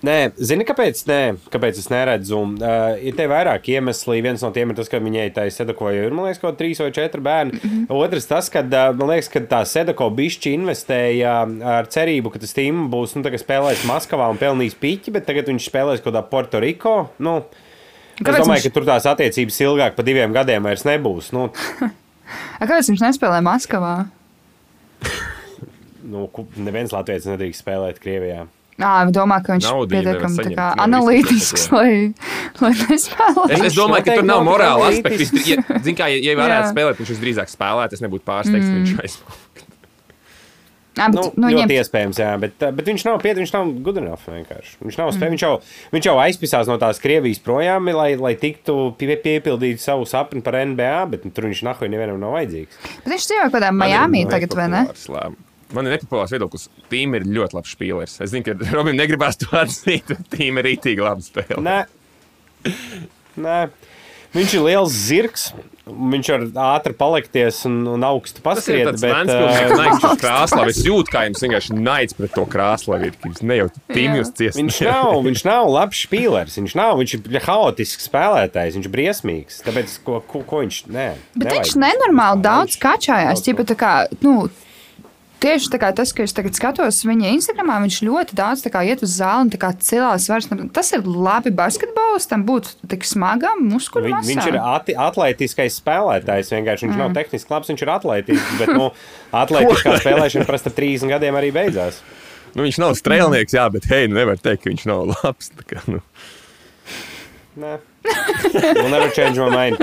[0.00, 1.02] Nē, zini, kāpēc?
[1.10, 1.18] Nē,
[1.52, 2.38] kāpēc es neredzu?
[2.56, 4.22] Uh, ir te vairāk iemesli.
[4.24, 6.80] Viens no tiem ir tas, ka viņai tā sedako jau ir, man liekas, kaut trīs
[6.80, 7.58] vai četri bērni.
[7.58, 7.98] Mm -hmm.
[8.00, 11.34] Otrs tas, ka, uh, man liekas, ka tā sedako bišķi investēja
[11.76, 15.46] ar cerību, ka tas tīm būs, nu, tagad spēlēs Maskavā un pelnīs piķi, bet tagad
[15.52, 17.08] viņš spēlēs kaut kādā Puertoriko.
[17.18, 17.44] Nu,
[18.20, 21.32] Kāpēc es domāju, viņš- ka tur tās attiecības ilgāk par diviem gadiem vairs nebūs.
[21.32, 21.50] Nu,
[22.60, 24.06] A, kāpēc viņš nespēlē Maskavā?
[26.10, 28.46] nu, neviens Latvijas nedrīkst spēlēt Krievijā.
[28.80, 30.56] Nā, domā, ka viņš ir pietiekami
[30.86, 31.92] analītisks, lai,
[32.62, 33.46] lai nespēlētu.
[33.50, 35.28] Es, es Viņš domāju, ka tur nav morāla aspekta.
[35.50, 36.72] Ja, zin, kā, ja, ja varētu Jā.
[36.72, 37.98] spēlēt, viņš visdrīzāk spēlētu.
[37.98, 38.80] Es nebūtu pārsteigts, mm.
[38.80, 39.46] viņš aizsmēja.
[40.98, 43.52] Jā, Nu, bet, nu, nu, ļoti viņiem, iespējams, jā, bet, bet viņš nav pietiekami, viņš
[43.54, 44.24] nav good enough.
[44.26, 44.72] Vienkārši.
[44.82, 45.22] Viņš nav spējīgs.
[45.22, 45.36] Mm.
[45.36, 50.08] Viņš, jau, viņš jau aizpisās no tās Krievijas projām, lai, lai tiktu pie, piepildīt savu
[50.10, 52.82] sapni par NBA, bet nu, tur viņš nahuj nevienam nav vajadzīgs.
[53.04, 54.84] bet viņš dzīvo kaut kādā Miami tagad, vai ne?
[55.76, 56.68] Man ir nepopulārs viedoklis.
[56.90, 58.16] Tīm ir ļoti labs spēlētājs.
[58.26, 61.60] Es zinu, ka Robim negribās to atzīt, bet tīm ir rītīgi labi spēlē.
[61.62, 61.78] Nē,
[63.40, 63.60] Nē.
[64.30, 65.44] Viņš ir liels zirgs.
[65.90, 66.42] Viņš var
[66.76, 70.70] ātri palikties un, un augstu Tas ir tāds naids uz krāslavu.
[70.70, 73.08] Es jūtu, kā jums vienkārši naids pret to krāslavu.
[73.08, 74.20] ir, ka Jūs nejautat tīm Jā.
[74.20, 74.60] jūs ciest.
[74.60, 76.60] Viņš nav, viņš nav labs spēlētājs.
[76.62, 78.78] Viņš nav, viņš ir haotisks spēlētājs.
[78.78, 79.58] Viņš ir briesmīgs.
[79.66, 80.78] Tāpēc, ko, ko, ko viņš.
[80.94, 81.64] Nē, Bet nevajag.
[81.66, 83.42] viņš nenormāli daudz Viņš- kačājās.
[83.48, 84.36] Ķipa, tā kā, nu,
[85.40, 89.46] Tieši tas, ka es tagad skatos viņa Instagramā, viņš ļoti daudz kā iet uz zāli
[89.46, 90.48] un cilās svars.
[90.76, 96.52] Tas ir labi basketbolistam būt tik smagam, muskuļu Vi, viņš ir ati, atletiskais spēlētājs.
[96.52, 96.90] Vienkārši.
[96.90, 97.00] Viņš mm.
[97.00, 98.58] nav tehniski labs, viņš ir atletisks.
[98.60, 98.90] Bet nu,
[99.42, 102.02] atletiskā spēlēšana prasa 30 gadiem arī beidzās.
[102.52, 105.54] Nu, viņš nav strēlnieks, jā, bet hei, nu nevar teikt, ka viņš nav labs.
[105.64, 106.02] Kā, nu.
[107.60, 107.78] Nē.
[108.04, 109.80] We'll never change my mind.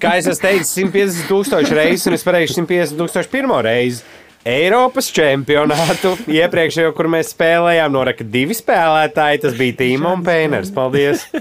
[0.00, 4.04] Kā es teicis, 150 tūkstoši reizes, un es pareizi 150 tūkstoši pirmo reizi.
[4.44, 9.40] Eiropas čempionātu iepriekšējo, kur mēs spēlējām, noraka divi spēlētāji.
[9.46, 10.74] Tas bija Tīma un Pēners.
[10.74, 11.26] Paldies!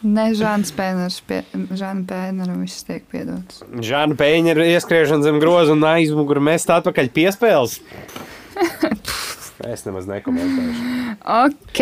[0.00, 3.58] Ne Žāns Pēners, pie, Žāna Pēnera viss tiek piedots.
[3.84, 7.76] Žāna Pēņa ir ieskriešana zem groza un aizmuguri mest atpakaļ piespēles.
[9.60, 10.84] Es nemaz nekomentēšu.
[11.20, 11.80] Ok,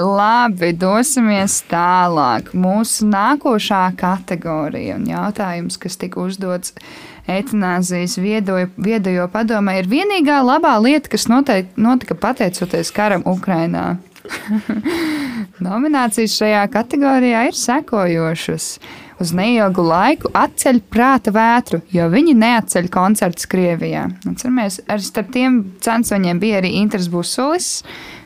[0.00, 2.54] labi, dosimies tālāk.
[2.56, 6.72] Mūsu nākošā kategorija un jautājums, kas tika uzdots
[7.30, 13.96] etanāzijas viedojo, padomē, ir vienīgā labā lieta, kas noteikti, notika pateicoties karam Ukrainā.
[15.62, 18.68] Nominācijas šajā kategorijā ir sekojošas.
[19.22, 24.08] Uz neilgu laiku atceļ prāta vētru, jo viņi neatceļ koncertus Krievijā.
[24.26, 27.84] Atceramies, arī starp tiem censoņiem bija arī Inters Busulis,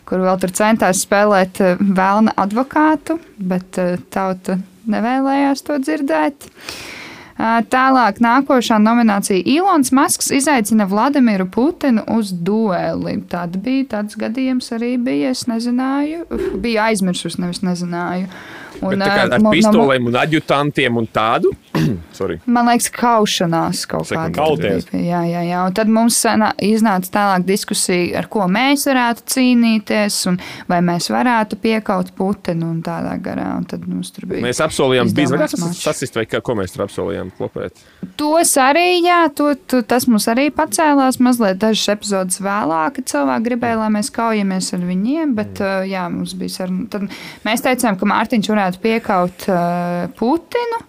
[0.08, 4.56] kur vēl tur centās spēlēt eh, vēlna advokātu, bet eh, tauta
[4.88, 6.48] nevēlējās to dzirdēt.
[6.48, 7.05] Ā,
[7.36, 13.18] Tālāk, nākošā nominācija Ilons Masks izaicina Vladimiru Putinu uz dueli.
[13.28, 15.34] Tāda bija, tāds gadījums arī bija.
[15.36, 16.24] Es nezināju,
[16.64, 18.30] biju aizmirsusi, nevis nezināju.
[18.80, 21.52] Bet tā kā ar no- pistolēm un adjutantiem un tādu.
[22.16, 22.38] Sorry.
[22.46, 24.12] Man liekas, kaušanās kaut.
[24.36, 24.86] Kauties.
[24.90, 25.02] bija.
[25.02, 25.62] Jā, jā, jā.
[25.68, 26.18] Un tad mums
[26.64, 30.38] iznāca tālāk diskusija, ar ko mēs varētu cīnīties, un
[30.70, 33.50] vai mēs varētu piekaut Putinu un tādā garā.
[33.58, 34.44] Un tad mums tur bija.
[34.44, 35.82] Mēs apsolījām, mačs.
[35.82, 37.84] sasist, vai kā, ko mēs tur apsolījām klopēt.
[38.16, 42.96] Tos arī, jā, to, to, tas mums arī pacēlās mazliet dažas epizodes vēlāk.
[42.96, 45.88] kad Cilvēki gribēja, lai mēs kaujamies ar viņiem, bet mm.
[45.90, 46.86] jā, mums bija saruna.
[46.92, 47.10] Tad
[47.46, 50.82] mēs teicām, ka Mārtiņš varētu piekaut uh, Putinu.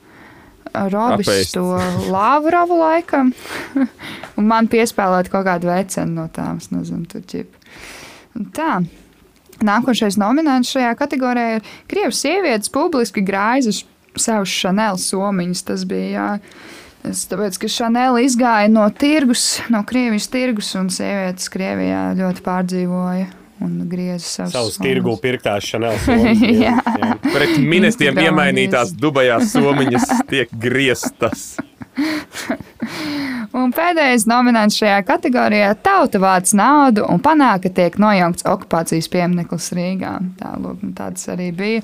[0.78, 1.56] Robis Apēst.
[1.56, 1.64] to
[2.12, 3.32] Lavrovu laikam,
[4.38, 7.48] un man piespēlēt kaut kādu vecenu no tām, es nezinu, tur.
[8.38, 8.78] Un Tā.
[9.66, 13.80] Nākošais nominants šajā kategorijā ir Krievijas sievietes publiski grāzas
[14.14, 15.64] savus Chanel somiņus.
[15.66, 16.28] Tas bija jā,
[17.02, 23.47] tas, tāpēc, ka Chanel izgāja no tirgus, no Krievijas tirgus, un sievietes Krievijā ļoti pārdzīvoja
[23.64, 25.98] un grieza savus Savus tirgu pirktās Chanel
[26.66, 26.76] Jā.
[26.84, 27.24] somas.
[27.34, 31.56] Pret ministriem iemainītās dubajās somiņas tiek grieztas.
[33.58, 39.72] Un pēdējais nominants šajā kategorijā- tauta vāc naudu un panāk, ka tiek nojaukts okupācijas piemineklis
[39.74, 40.14] Rīgā.
[40.38, 41.82] Tā, lūk, un tāds arī bija.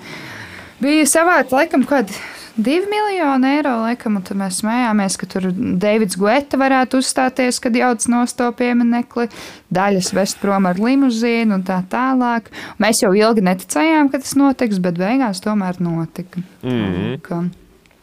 [0.83, 2.13] Bija savādi, laikam, kādi
[2.57, 7.75] divi miljoni eiro, laikam, un tad mēs smējāmies, ka tur Deivids Guetta varētu uzstāties, kad
[7.75, 9.29] jauc nost to pieminekli,
[9.73, 12.51] daļas vest prom ar limuzīnu un tā tālāk.
[12.83, 16.43] Mēs jau ilgi neticējām, ka tas notiks, bet beigās tomēr notika.
[16.63, 17.19] Mhm.
[17.25, 17.43] Ka-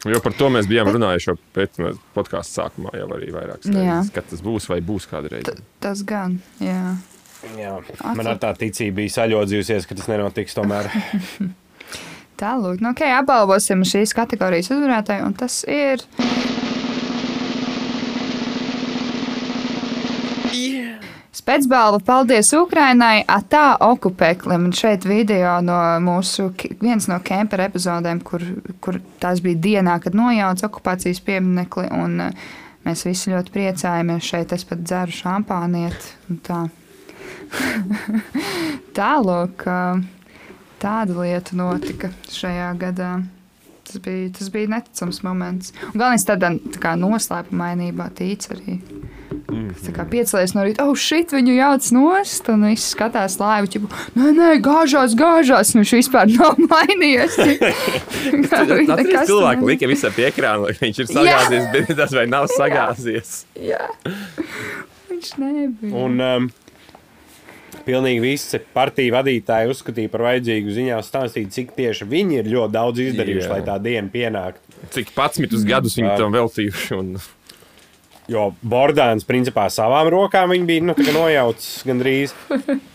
[0.08, 1.76] Jo par to mēs bijām runājuši jau pēc
[2.16, 5.44] podkāstu sākumā, jau arī vairākas reizes, kad tas būs vai būs kādreiz.
[5.78, 6.94] Tas gan, jā.
[7.58, 7.74] Jā,
[8.16, 10.88] man ar tā ticība bija saļodzījusies, ka tas nenotiks tomēr.
[12.40, 16.00] Tālāk, nu, okay, apbalvosim šīs kategorijas uzvarētāju, un tas ir.
[21.40, 24.68] Spēcbalva, paldies Ukrainai, atā okupeklim.
[24.68, 26.48] Un šeit video no mūsu,
[26.82, 28.44] viens no kempera epizodēm, kur,
[28.82, 32.46] kur tās bija dienā, kad nojauca okupācijas pieminekli, un eh,
[32.86, 34.30] mēs visi ļoti priecājamies.
[34.32, 36.14] Šeit es pat dzeru šampānieti.
[36.30, 36.60] un Tā.
[39.00, 39.66] Tālāk,
[40.82, 43.12] tāda lieta notika šajā gadā.
[43.90, 45.72] Tas bija, tas bija neticams moments.
[45.90, 48.76] Un galvenais tādā tā noslēpumainībā tīc arī.
[49.50, 53.90] Tā kā piecēlēs no rīta, oh, šit viņu jauc nost, un viss skatās laivu, ķipu,
[54.18, 57.38] nē, nē, gāžās, gāžās, viņš vispār nav mainījies.
[58.50, 63.34] Cilvēki, nav- kas visam pie ekrāna, lai viņš ir sagāzies, bet tas vai nav sagāzies.
[63.58, 63.90] Jā,
[65.10, 65.92] viņš nebija.
[66.04, 66.50] Un um,
[67.86, 73.02] pilnīgi visi partiju vadītāji uzskatīja par vajadzīgu ziņā stāstīt, cik tieši viņi ir ļoti daudz
[73.08, 73.52] izdarījuši, Jā.
[73.56, 74.78] lai tā diena pienāktu.
[74.94, 76.98] Cik 11 gadus viņi tam veltījuši.
[77.00, 77.12] Un...
[78.30, 82.34] Jo Bordāns principā savām rokām viņi bija nu, nojaucis gandrīz.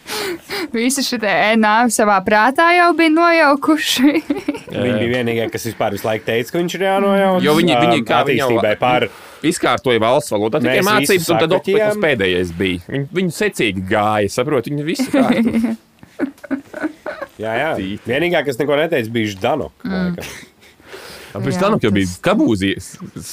[0.76, 4.14] Visi šie ēnāvi savā prātā jau bija nojaukuši.
[4.72, 7.44] Viņi bija vienīgie, kas vispār visu laiku teica, ka viņš ir jānojauc.
[7.44, 9.10] Jo viņi, viņi kā viņi jau attīstībai par
[9.52, 12.84] izkārtoja valsts valodā, tikai mācības, un tad okupēklis pēdējais bija.
[12.92, 15.76] Viņi, viņi secīgi gāja, saprot, viņi visi kārtu.
[17.36, 17.72] Jā, jā.
[18.08, 19.90] Vienīgā, kas neko neteica, bija Ždanoka.
[19.90, 20.14] Mm.
[21.44, 22.86] Pirms tam jau bija kabūzijas,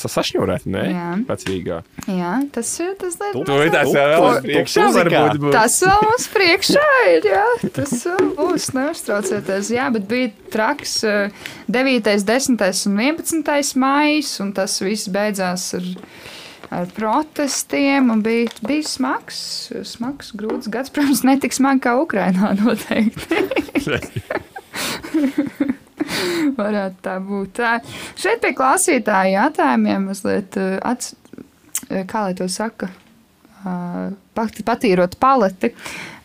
[0.03, 0.83] sašņurēt, ne?
[0.91, 1.09] Jā.
[1.29, 1.79] Pats Rīgā.
[2.09, 3.47] Jā, tas ir tas Tu- lietas.
[3.47, 5.53] To ir tās Tu- vēl tu- uz priekšu, tu varbūt būs.
[5.53, 7.20] Tas vēl mums priekšā ir.
[7.31, 8.65] Jā, tas vēl būs.
[8.74, 9.70] Neuztraucieties.
[9.70, 11.29] Jā, bet bija traks eh,
[11.70, 15.85] 9, 10 un 11 maijs, un tas viss beidzās ar,
[16.70, 18.11] ar protestiem.
[18.11, 20.91] un Bija, bija smags, smags, grūts gads.
[20.91, 23.37] Protams, ne tik smagi kā Ukrainā noteikti.
[26.61, 27.55] Varētu tā būt.
[27.61, 27.77] Tā.
[28.19, 31.15] Šeit pie klausītāju jautājumiem mazliet ats,
[31.89, 32.93] kā lai to saka.
[33.62, 35.69] Uh, pat- patīrot paleti,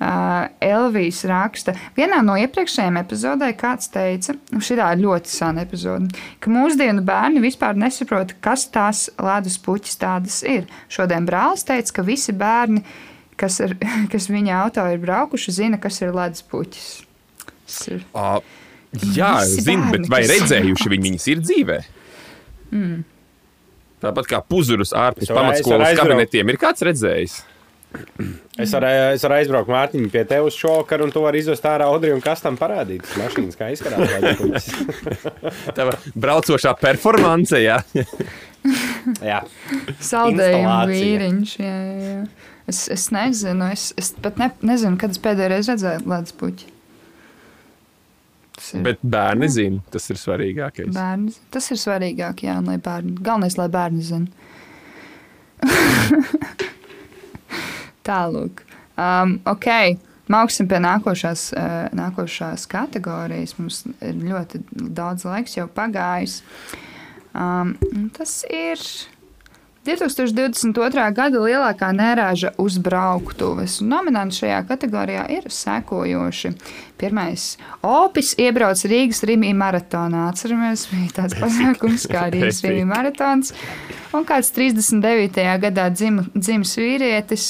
[0.01, 1.75] uh, Elvijas raksta.
[1.93, 6.09] Vienā no iepriekšējām epizodēm kāds teica, un šī ir ļoti sena epizode,
[6.41, 10.65] ka mūsdienu bērni vispār nesaprot, kas tās ledus puķis tādas ir.
[10.89, 12.81] Šodien brālis teica, ka visi bērni,
[13.37, 13.77] kas, ir,
[14.13, 16.89] kas viņa auto ir braukuši, zina, kas ir ledus puķis.
[17.67, 18.39] Tas ir Ā,
[19.15, 21.77] Jā, zinu, bet vai redzējuši viņi viņas ir dzīvē?
[22.71, 23.03] Mm.
[24.03, 27.39] Tāpat kā puzurus ārpus pamatskolas kabinetiem, ir kāds redzējis?
[28.57, 32.17] Es varu, es varu aizbraukt Mārtiņu pie tevis šokaru, un tu vari izvest ārā Audriju
[32.17, 33.05] un kas tam parādīt.
[33.05, 34.67] Tas mašīnas kā izskatās.
[35.77, 35.87] Tā
[36.17, 37.79] braucošā performance, jā.
[39.23, 39.41] Jā,
[40.03, 41.57] Saldējuma vīriņš.
[41.63, 42.55] Jā, jā, jā.
[42.67, 46.73] Es, es nezinu, es, es pat ne, nezinu, kad es pēdējo reizi redzēju ledus puķi.
[48.73, 50.91] Ir Bet bērni zina, tas ir svarīgākais.
[50.95, 51.33] bērni.
[51.53, 53.15] Tas ir svarīgāk, jā, un lai bērni.
[53.21, 54.27] Galvenais, lai bērni zina.
[58.07, 58.63] Tālāk.
[58.97, 59.67] Um, ok,
[60.31, 63.57] mauksim pie nākošās, uh, nākošās kategorijas.
[63.59, 64.61] Mums ir ļoti
[64.97, 66.39] daudz laiks jau pagājis.
[67.37, 67.75] Um,
[68.17, 68.81] tas ir
[69.87, 71.03] 2022.
[71.15, 73.77] gada lielākā nērāža uzbrauktuves.
[73.87, 76.51] Nominanti šajā kategorijā ir sekojoši.
[76.99, 77.45] Pirmais-
[77.87, 80.25] Opis iebrauc Rīgas Rīgā maratonā.
[80.31, 83.53] Atceramies, bija tāds pasākums kā Rīgas Rīgā maratons.
[84.13, 85.57] Un kāds 39.
[85.61, 87.45] gadā dzim, dzimis vīrietis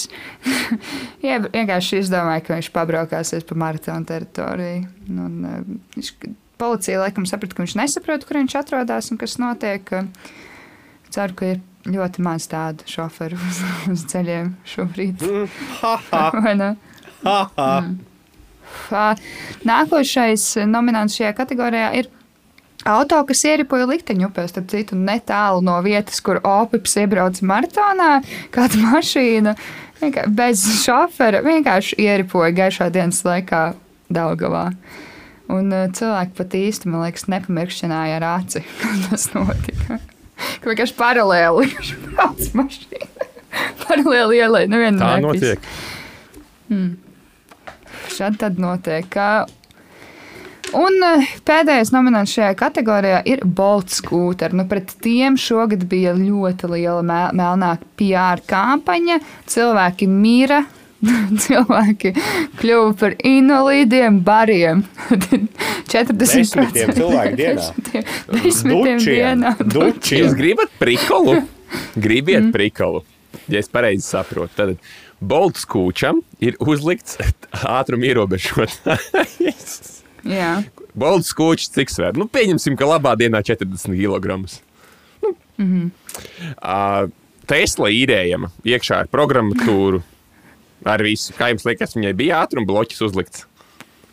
[1.25, 4.85] ie- vienkārši izdomāja, ka viņš pabraukāsies pa maratonu teritoriju.
[5.09, 5.63] Un, eh,
[5.95, 6.11] viņš,
[6.57, 9.89] policija laikam saprata, ka viņš nesaprot, kur viņš atrodas un kas notiek.
[11.09, 15.25] Ceru, ka ir ļoti maz tādu šoferu uz, uz ceļiem šobrīd.
[15.81, 15.95] Ha.
[17.27, 19.09] Ā,
[19.71, 22.11] Nākošais nominants šajā kategorijā ir
[22.87, 28.11] auto, kas ieripoja likteņu upē, starp citu, netālu no vietas, kur Opips iebrauca maratonā.
[28.53, 29.55] Kāda mašīna
[30.37, 33.71] bez šofera vienkārši ieripoja gaišā dienas laikā
[34.13, 34.69] Daugavā.
[35.51, 39.99] Un uh, cilvēki pat īsti, man liekas, nepamirkšķināja ar aci, kad tas notika.
[40.61, 41.69] Ka vienkārši paralēli
[42.11, 43.27] brauc mašīna.
[43.85, 45.69] Paralēli ielai, neviena Tā notiek.
[48.17, 49.15] Šādi tad notiek.
[50.77, 54.51] Un eh, pēdējais nominants šajā kategorijā ir Bolt Scooter.
[54.57, 57.69] Nu, pret tiem šogad bija ļoti liela mel- melnā
[57.99, 59.21] PR kampaņa.
[59.47, 60.65] Cilvēki mīra,
[61.45, 62.13] cilvēki
[62.59, 64.83] kļuva par invalīdiem, bariem.
[65.87, 67.67] 40 Desmitiem cilvēku dienā.
[68.31, 69.11] Desmitiem Dučiem.
[69.11, 69.53] dienā.
[69.61, 70.23] Dučiem.
[70.23, 71.41] Jūs gribat prikolu?
[71.99, 73.03] Gribiet prikolu.
[73.51, 74.73] Ja es pareizi saprotu, tad
[75.19, 77.17] Bolts kūčam ir uzlikts
[77.65, 79.77] ātruma ierobežotājs.
[80.27, 80.51] Jā.
[80.97, 82.17] Bolts kūčs cik svēr?
[82.17, 84.39] Nu, pieņemsim, ka labā dienā 40 kg.
[85.21, 85.33] Nu.
[85.57, 85.89] Mm -hmm.
[86.61, 87.09] uh,
[87.47, 90.01] Tesla īrējama iekšā ar programmatūru.
[90.85, 91.33] Ar visu.
[91.37, 93.45] Kā jums liekas, viņai bija ātruma bloķis uzlikts,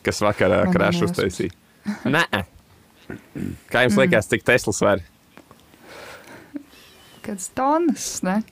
[0.07, 1.03] kas vakarā liekas.
[1.05, 1.53] uztaisīja?
[2.09, 2.25] Nē.
[3.69, 5.03] Kā jums liekas, cik Tesla svēr?
[7.25, 8.43] Kāds tonus, ne?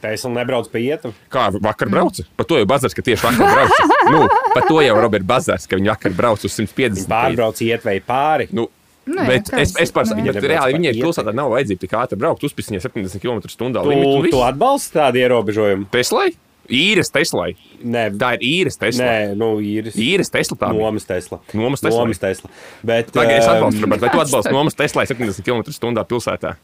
[0.00, 1.10] Tesla nebrauc pie ietu.
[1.32, 2.24] Kā vakar brauca?
[2.38, 3.88] Par to jau bazars, ka tieši vakar brauca.
[4.10, 4.24] Nu,
[4.56, 7.04] par to jau Roberts Bazars, ka viņi vakar brauca uz 150.
[7.10, 8.48] Pārbrauc ietvēju pāri.
[8.56, 8.66] Nu,
[9.10, 11.94] Nu, jā, bet es, es- pats nu, saprotu, ka reāli viņai pilsētā nav vajadzīga tik
[11.98, 12.42] ātri braukt.
[12.46, 13.48] Uzpisiņā 70 km/h.
[13.56, 15.86] Tu, tu atbalsti tādu ierobežojumu?
[15.90, 16.28] Teslai?
[16.70, 17.54] Īres Teslai.
[17.82, 19.06] Nē, Tā ir īres Tesla.
[19.06, 19.96] Nē nu, īris.
[19.98, 20.70] Īres Tesla tā.
[20.76, 21.40] Nomas Tesla.
[21.56, 22.04] Nomas Tesla.
[22.04, 22.50] Nomas Tesla.
[22.86, 26.54] Bet, Tagad es ehm, atbalstu, Robert, vai tu atbalsti nomas Teslai 70 km/h pilsētā?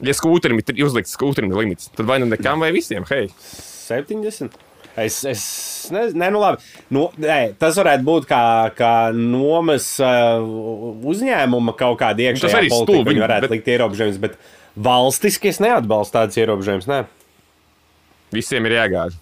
[0.00, 3.04] Ja skūterim ir uzlikts skūterim limits, tad vai nu nekam vai visiem?
[3.10, 4.56] Hei, 70.
[4.98, 5.42] Es, es
[5.94, 6.64] nezinu, ne, nu labi.
[6.92, 8.42] No, nē, tas varētu būt kā,
[8.76, 10.40] kā nomas uh,
[11.12, 12.80] uzņēmuma kaut kāda tas iekšējā politika.
[12.82, 13.54] stulbi, Viņi varētu bet...
[13.54, 14.36] likt ierobežojumus, bet
[14.88, 16.88] valstiski es neatbalstu tādas ierobežojumus.
[16.90, 17.04] Ne.
[18.34, 19.18] Visiem ir jāgāž.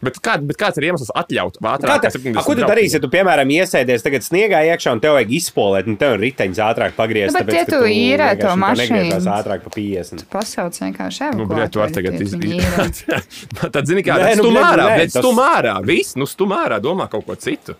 [0.00, 2.06] Bet, kā, bet kāds ir iemesls atļaut Kā ātrāk?
[2.06, 5.34] te, a, ko tu darīsi, ja tu, piemēram, iesēdies tagad sniegā iekšā un tev vajag
[5.36, 7.34] izpolēt, un tev ir riteņš ātrāk pagriezt?
[7.34, 10.24] Nu, bet tāpēc, ja ka tu īrē to mašīnu, negriezās ātrāk pa 50.
[10.32, 13.02] Pasauc vienkārši Nu, bļet, tu vari tagad izdarīt.
[13.76, 15.76] Tad, zini, kā Nē, nu, stumā bļet, ārā, nē, bet tas- stumā ārā.
[15.92, 17.76] Viss, nu, stumā ārā domā kaut ko citu.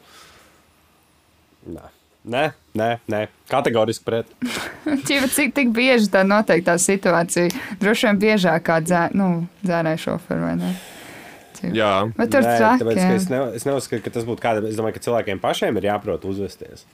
[1.72, 1.88] Nē,
[2.36, 2.44] nē,
[2.78, 3.20] nē, nē.
[3.50, 4.30] kategoriski pret.
[5.06, 7.50] Čipa, cik tik bieži tā notiek tā situācija?
[7.82, 10.72] Droši vien biežāk kā dzē, nu, dzērāja šoferi vai ne?
[11.58, 11.72] Čipa.
[11.76, 12.44] Jā, Bet tur
[12.96, 13.14] ka jā.
[13.18, 14.68] es, ne, es neuzskatu, ka tas būtu kādam.
[14.70, 16.86] Es domāju, ka cilvēkiem pašiem ir jāprot uzvesties.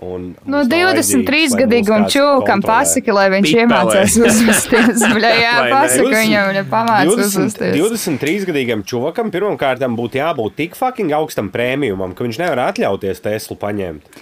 [0.00, 3.64] Un, No mums nav vajadzīgs, 23 lai mūs gadīgam čūkam pasaka, lai viņš Pipelē.
[3.64, 5.02] iemācās uzvesties.
[5.16, 7.74] Bļa, jā, pasaka viņam, ja pamāc 20, uzvesties.
[7.76, 13.58] 23 gadīgam čūkam pirmkārt būtu jābūt tik fucking augstam prēmijumam, ka viņš nevar atļauties Teslu
[13.60, 14.20] paņemt.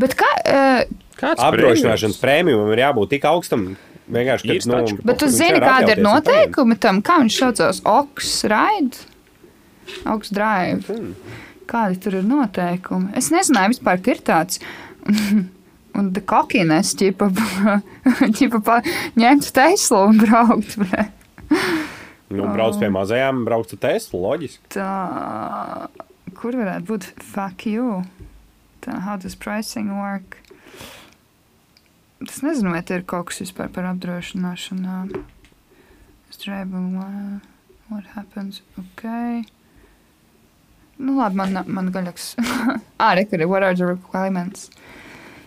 [0.00, 3.72] Bet kā, uh, kāds Apdrošināšanas prēmijumam ir jābūt tik augstam.
[4.12, 7.80] Vienkārši, ka, nu, bet tu zini, kāda ir noteikumi tam, kā viņš saucās?
[7.88, 9.06] Oks Ride?
[10.10, 10.84] Oks Drive.
[10.88, 11.14] Hmm.
[11.70, 13.12] Kādi tur ir noteikumi?
[13.16, 14.60] Es nezināju vispār, ka ir tāds.
[15.98, 17.28] Un tā kokines, ķipa,
[18.38, 18.78] ķipa pa,
[19.20, 20.78] ņemt Teslu un braukt.
[20.80, 21.04] bre.
[22.32, 24.62] Nu, brauc pie mazajām, brauc ar Teslu, loģiski.
[24.72, 24.88] Tā,
[26.38, 28.00] kur varētu būt fuck you?
[28.82, 30.38] Tā, how does pricing work?
[32.22, 35.22] Es nezinu, vai te ir kaut kas vispār par apdrošināšanu.
[36.32, 36.96] Strēbum,
[37.90, 38.62] what happens?
[38.78, 39.04] Ok.
[40.98, 42.34] Nu, labi, man, man gaļaks.
[43.02, 44.70] ah, rekuri, what are the requirements?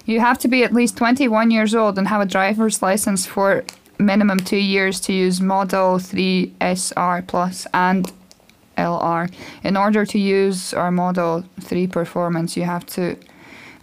[0.06, 3.64] You have to be at least 21 years old and have a driver's license for
[3.98, 8.12] minimum two years to use Model 3 SR Plus and
[8.77, 9.31] LR.
[9.64, 13.15] In order to use our Model 3 performance, you have to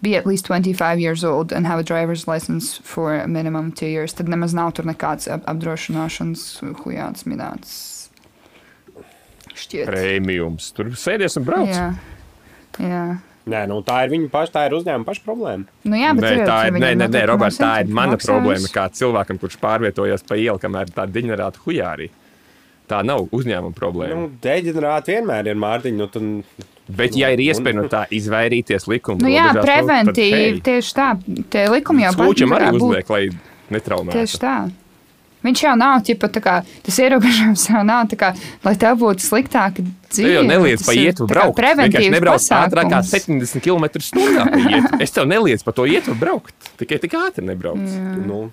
[0.03, 3.87] be at least 25 years old and have a driver's license for a minimum two
[3.87, 4.13] years.
[4.13, 6.43] Tad nemaz nav tur nekāds ap apdrošināšanas
[6.83, 7.77] hujāts minēts.
[9.55, 9.87] Šķiet.
[9.91, 10.73] Prēmijums.
[10.75, 11.69] Tur sēdies un brauc.
[11.71, 11.93] Jā.
[12.81, 13.05] Jā.
[13.43, 15.67] Nē, nu, tā ir viņa paša, tā ir uzņēmuma paša problēma.
[15.83, 17.97] Nu, jā, bet Nē, tā ir, nē, nē, nē Roberts, tā ir maksājums.
[17.99, 18.71] mana problēma.
[18.75, 22.07] Kā cilvēkam, kurš pārvietojas pa ielu, kamēr ir tāda deģenerāta hujārī.
[22.91, 24.15] Tā nav uzņēmuma problēma.
[24.19, 25.97] Nu, Deģenerāti vienmēr ir Mārtiņa.
[25.97, 26.21] Nu, tu,
[26.93, 30.59] Bet, ja ir iespēja no tā izvairīties likuma, Nu, jā, preventīvi.
[30.59, 31.09] tad, Tieši tā.
[31.49, 32.89] Tie likumi jau Skūčam arī varētu būt.
[32.91, 33.23] uzliek, lai
[33.71, 34.19] netraumētu.
[34.19, 34.57] Tieši tā.
[35.43, 36.53] Viņš jau nav ķipa, tā kā,
[36.87, 38.29] tas ierobežojums jau nav tā kā,
[38.63, 39.87] lai tev būtu sliktāka Tu
[40.23, 40.35] dzīve.
[40.37, 41.57] jau neliec pa kā braukt.
[41.59, 43.51] Preventīvs nebrauc ātrāk kā pasākums.
[43.51, 45.01] 70 km/h.
[45.03, 46.55] Es tev neliedzu pa to ietvaru braukt.
[46.79, 47.79] Tikai tik ātri nebrauc.
[48.27, 48.53] nu,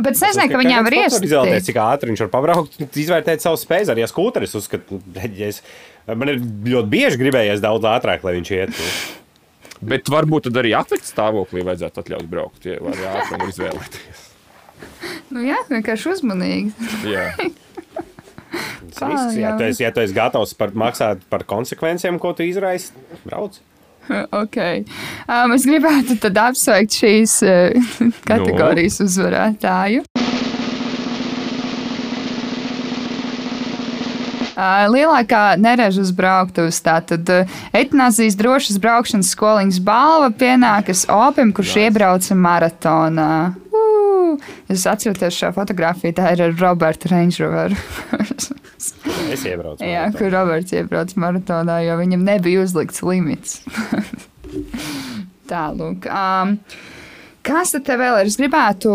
[0.00, 1.64] Bet es nezinu, ka viņām var izvēlēties, iestāties.
[1.68, 3.90] cik ātri viņš var pabraukt, izvērtēt savu spēju.
[3.92, 5.60] Arī ar skūteri es uzskatu, ja es,
[6.08, 8.72] man ir ļoti bieži gribējies daudz ātrāk, lai viņš iet.
[8.72, 8.92] Nu.
[9.92, 14.28] Bet varbūt tad arī atlikt stāvoklī vajadzētu atļaut braukt, ja var ātrumu izvēlēties.
[15.34, 16.72] Nu, jā, vienkārši uzmanīgi.
[18.92, 19.52] Tas risks, ja, jā.
[19.58, 22.92] tu esi, ja tu esi gatavs par, maksāt par konsekvencēm, ko tu izraisi,
[23.24, 23.58] brauc.
[24.42, 24.84] Okay.
[25.28, 27.92] Um, es gribētu apsveikt šīs uh,
[28.30, 30.04] kategorijas uzvarētāju.
[34.52, 42.36] Uh, lielākā nerežas brauktuves, tātad uh, etnāzijas drošas braukšanas skoliņas balva pienākas Opim, kurš iebrauca
[42.36, 43.32] maratonā.
[43.72, 44.36] Uh,
[44.68, 47.78] es atceros šo fotografiju, tā ir ar Roberta Range Rover.
[49.30, 49.84] Es iebraucu.
[49.84, 50.18] Jā, maratonu.
[50.18, 53.60] kur Roberts iebrauc maratonā, jo viņam nebija uzlikts limits.
[55.52, 56.06] Tālāk.
[56.08, 56.56] Um,
[57.46, 58.30] kas tad te vēl ir?
[58.30, 58.94] Es gribētu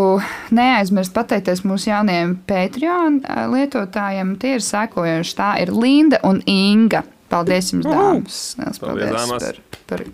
[0.56, 3.22] neaizmirst pateikties mūsu jaunajiem Patreon
[3.54, 4.36] lietotājiem.
[4.42, 5.38] Tie ir sekojoši.
[5.38, 7.04] Tā ir Linda un Inga.
[7.28, 8.38] Paldies jums, dāmas!
[8.56, 9.44] Paldies, Paldies dāmas.
[9.44, 9.58] par,
[9.90, 10.06] par,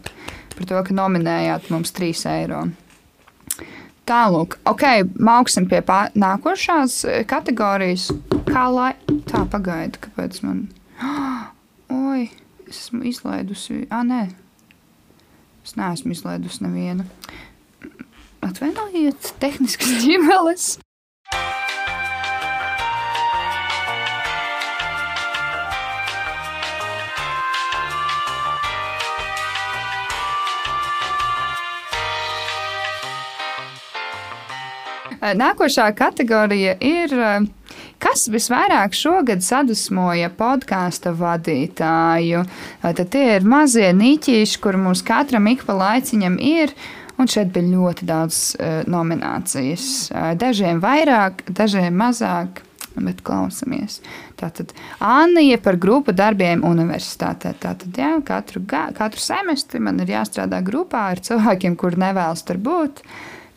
[0.56, 2.64] par to, ka nominējāt mums 3 eiro.
[4.04, 4.84] Tālāk, ok,
[5.24, 8.10] mauksim pie pā, nākošās eh, kategorijas.
[8.50, 8.92] Kā lai
[9.30, 10.66] tā pagaida, kāpēc man.
[12.12, 12.26] Oi,
[12.68, 13.86] es esmu izlaidusi.
[13.88, 14.26] Ah, nē,
[15.64, 17.08] es neesmu izlaidusi nevienu.
[18.44, 20.74] Atvainojiet, tehniskas ģimenes.
[35.40, 37.46] Nākošā kategorija ir, eh,
[38.04, 42.44] kas visvairāk šogad sadusmoja podkāstu vadītāju.
[42.84, 46.74] Eh, Tad tie ir mazie niķīši, kur mums katram ik pa laiciņam ir.
[47.18, 49.84] Un šeit bija ļoti daudz uh, nominācijas.
[50.10, 52.64] Uh, dažiem vairāk, dažiem mazāk,
[52.98, 54.00] bet klausamies.
[54.36, 57.54] Tātad Anija par grupu darbiem universitātē.
[57.62, 62.58] Tātad, jā, katru, ga- katru semestri man ir jāstrādā grupā ar cilvēkiem, kur nevēlas tur
[62.58, 63.06] būt.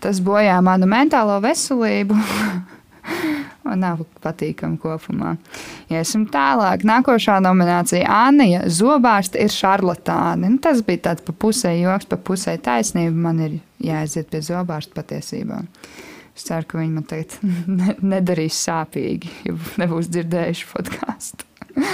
[0.00, 2.16] Tas bojā manu mentālo veselību.
[3.66, 5.34] Un nav patīkami kopumā.
[5.90, 6.84] Iesim tālāk.
[6.86, 8.62] Nākošā nominācija- Anija.
[8.70, 10.52] Zobārsta ir šarlatāne.
[10.52, 13.14] Nu, tas bija tāds pa pusē joks, pa pusē taisnība.
[13.14, 15.64] Man ir jāaiziet pie zobārsta patiesībā.
[16.36, 17.38] Es ceru, ka viņi man tagad
[17.80, 21.48] ne, nedarīs sāpīgi, ja nebūs dzirdējuši podkāstu.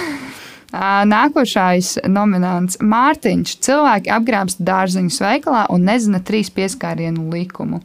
[1.13, 3.57] Nākošais nominants- Mārtiņš.
[3.61, 7.81] Cilvēki apgrābst dārziņus veikalā un nezina trīs pieskārienu likumu.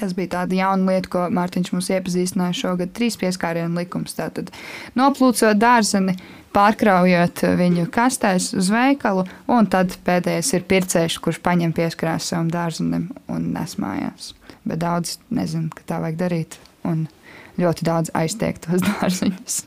[0.00, 2.92] Tas bija tāda jauna lieta, ko Mārtiņš mums iepazīstināja šogad.
[2.96, 4.14] Trīs pieskārienu likums.
[4.16, 4.48] Tātad
[4.96, 6.16] noplūcot dārzeni,
[6.56, 13.10] pārkraujot viņu kastēs uz veikalu, un tad pēdējais ir pircējs, kurš paņem pieskrās savam dārzenim
[13.28, 14.32] un nes mājās.
[14.64, 16.58] Bet daudz nezina, ka tā vajag darīt,
[16.88, 17.06] un
[17.60, 19.64] ļoti daudz aiztiek tos dārziņus.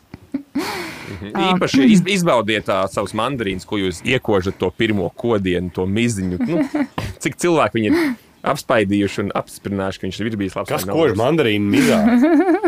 [1.23, 6.39] Īpaši iz, izbaudiet savus mandarīnus, ko jūs iekožat to pirmo kodienu, to miziņu.
[6.49, 6.85] Nu,
[7.22, 7.99] cik cilvēki viņi ir
[8.44, 10.72] apspaidījuši un apsprieduši, ka viņš ir bijis labs.
[10.74, 11.99] Kas kož mandarīnu mizā?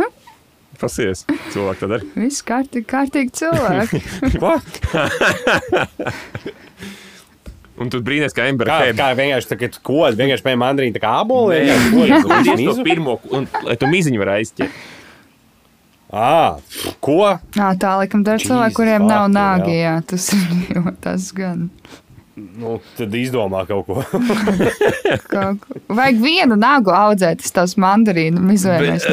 [0.81, 1.19] Pasies,
[1.53, 2.03] cilvēki tad arī.
[2.19, 3.97] Viss kārtīgi, kārtīgi cilvēki.
[7.75, 11.01] Un tu brīnīties, ka Embera Kā, kā vienkārši tā, kad kods, vienkārši pēc mandarīna tā
[11.03, 11.57] kā aboli.
[11.67, 14.83] Vienkārši kož uz to pirmo, un lai tu miziņu varētu aizķert.
[16.15, 16.35] Ā,
[17.03, 17.17] ko?
[17.57, 19.73] Nā, tā laikam dara cilvēki, kuriem nav nāgi.
[19.81, 21.67] Jā, tas ir tas gan.
[22.35, 24.01] Nu, tad izdomā kaut ko.
[25.33, 25.77] Kaut ko.
[25.95, 29.05] Vajag vienu nagu audzēt, tas tās mandarīnu izvēlēties.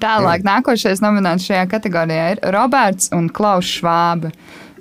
[0.00, 4.32] Tālāk, nākošais nominants šajā kategorijā ir Roberts un Klaus Švābe.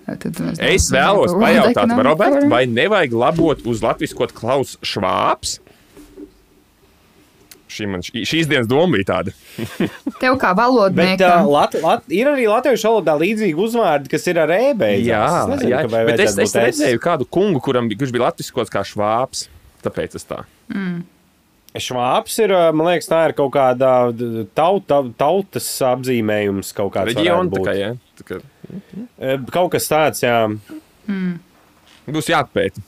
[0.10, 5.60] Tad Es vēlos pajautāt, ekonomika vai, Robert, var- vai nevajag labot uz latviskot Klaus Švāps?
[7.70, 9.34] Šī man, šī- šīs dienas doma bija tāda.
[10.24, 11.44] Tev kā Bet valodniekam.
[11.46, 15.06] uh, lat, lat, ir arī latviešu valodā līdzīgi uzvārdi, kas ir ar e-beidzās.
[15.06, 15.84] Jā, Es nezinu, jā.
[16.10, 19.46] bet es, es redzēju kādu kungu, kuram, kurš bija latviskots kā Švāps.
[19.86, 20.41] Tāpēc tas tā.
[21.80, 23.91] Švāps ir, man liekas, tā ir kaut kāda
[24.58, 27.14] tauta, tautas apzīmējums kaut kāds.
[27.14, 27.91] Reģiona tā kā, jā.
[28.20, 28.40] Tā kā
[29.18, 30.34] E, Kaut kas tāds, jā.
[32.10, 32.82] būs jāpēta.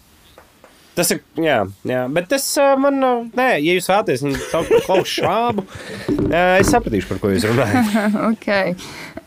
[1.02, 1.56] Tas ir, jā,
[1.90, 2.02] jā.
[2.14, 2.44] bet tas
[2.78, 3.00] man,
[3.34, 4.22] nē, ja jūs vēlaties
[4.52, 7.96] par Klaus Švābu, uh, es sapratīšu, par ko jūs runājat.
[8.32, 8.76] Okay.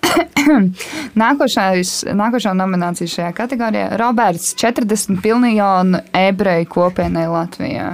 [1.22, 7.88] Nākošais, nākošā nominācija šajā kategorijā- Roberts 40 miljonu ebreju kopienai Latvijā.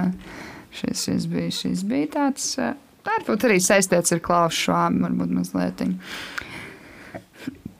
[0.77, 2.53] Šis, šis, bija, šis bija tāds,
[3.07, 5.81] varbūt arī saistīts ar Klausu Švābu, varbūt mazliet.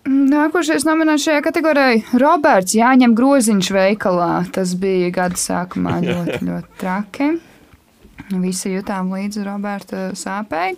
[0.09, 4.31] Nākošais nominēts šajā kategorijā- Roberts Jāņem groziņš veikalā.
[4.51, 7.27] Tas bija gada sākumā ļoti, ļoti traki.
[8.41, 10.77] Visi jutām līdzi Roberta sāpēji.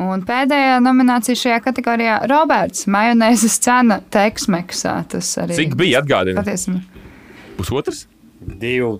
[0.00, 5.06] Un pēdējā nominācija šajā kategorijā- Roberts majonēzes cena Teksmeksā.
[5.08, 6.40] Tas arī Cik bija atgādina?
[6.40, 6.80] patiesībā.
[7.58, 8.06] Pusotrs?
[8.40, 8.98] Divi,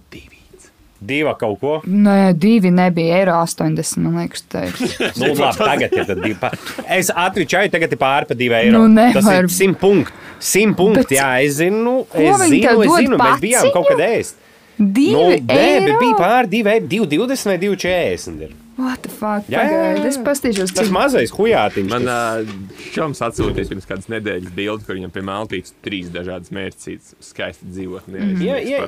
[1.00, 1.32] divi.
[1.40, 1.74] Kaut ko.
[1.86, 3.96] Nē, divi nebija eiro 80.
[4.04, 4.74] Man liekas, tā ir.
[5.20, 6.36] Nu, labi, tagad ir tad divi.
[6.40, 6.52] pa-
[6.88, 8.78] Es ātri čaju, tagad ir pāri pa divi eiro.
[8.78, 9.18] Nu, nevar.
[9.20, 10.12] Tas ir simt punkti.
[10.40, 12.06] Simt punkti, Bet- jā, es zinu.
[12.14, 13.72] Es zinu, es zinu, mēs bijām paciņu?
[13.76, 14.38] kaut kad ēst.
[14.80, 18.42] Divi Nu, nē, bija pāri divi eiro, 2,20 vai 2,40.
[18.46, 18.54] ir.
[18.80, 19.44] What the fuck?
[19.52, 20.04] Jā, jā, jā.
[20.08, 21.88] Es pastīšos, Tas cik mazais hujātiņš.
[21.90, 26.48] Man tas- uh, šoms atsūtīja pirms kādas nedēļas bildi, kur viņam pie maltītes trīs dažādas
[26.56, 28.24] mērķis, skaisti dzīvotnē.
[28.40, 28.80] Jā, jā.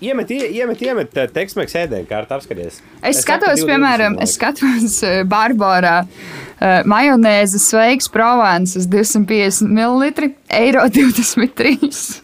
[0.00, 2.76] Iemet, ie- iemet, iemet teksmēks ēdienu kārtu apskaties.
[3.02, 10.30] Es saku, skatos, 2,20 piemēram, es skatos uh, Barbarā uh, majonēzi sveiks Provāns 250 ml,
[10.54, 12.22] eiro 23.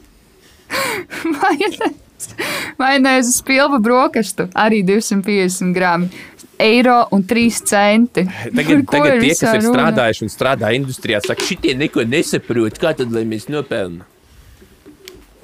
[1.34, 1.92] Majonēzi-
[2.80, 6.08] Majonēzes pilva brokastu arī 250 gramu.
[6.62, 8.22] Eiro un 3 centi.
[8.54, 9.72] Tagad, tagad tie, kas ir runa?
[9.90, 12.78] strādājuši un strādā industrijā, saka, šitie neko nesaprot.
[12.80, 14.06] Kā tad lai mēs nopelnām?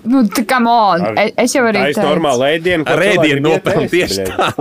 [0.04, 1.02] Nu, tā kā on.
[1.10, 2.84] Ar- Es jau arī Tā ir normāla ēdiena.
[2.86, 4.56] ko Ar cilvēki ēdienu grib nopelnām ēst, tieši bļaļ.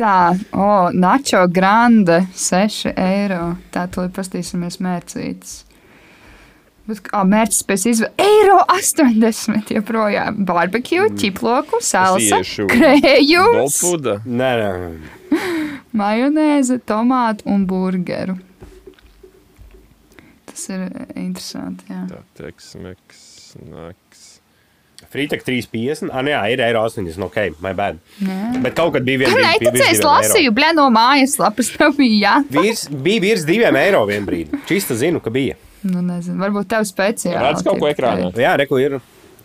[0.00, 0.14] tā.
[0.52, 3.56] O, oh, Nacho Grande 6 eiro.
[3.74, 5.64] Tā tu lai pastīsimies mērcītes.
[6.90, 10.40] Bet, oh, mērķis pēc izvēles eiro 80 joprojām.
[10.48, 12.40] Barbecue, ķiploku, salsa,
[12.72, 13.80] krējums.
[14.26, 15.40] Nē, nē.
[15.94, 18.38] majonēze, tomātu un burgeru.
[20.60, 22.02] Tas ir eh, interesanti, jā.
[22.10, 23.20] Tā teksmeks,
[23.64, 24.26] naks.
[25.08, 26.10] Frītek 3,50.
[26.12, 27.22] Ah, nē, jā, ir eiro 80.
[27.24, 27.96] Ok, my bad.
[28.20, 28.50] Jā.
[28.60, 31.70] Bet kaut kad bija viens Nē, tas es lasīju, blē, no mājaslapas.
[31.78, 32.34] Tā bija, jā.
[32.52, 34.60] Virs, bija virs diviem eiro vienā brīdī.
[34.68, 35.56] Čista zinu, ka bija.
[35.80, 37.40] Nu, nezinu, varbūt tev speciāli.
[37.40, 38.28] Redz kaut ko ekrānā?
[38.36, 38.98] Jā, reku ir.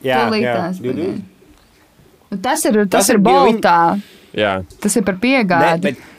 [0.03, 0.19] Jā, jā.
[0.25, 1.07] Tūlītās divi.
[2.27, 3.77] Nu, Tas ir, tas Tas ir ir boltā.
[4.35, 5.79] Jā, Tas ir par piegādi.
[5.87, 6.14] bet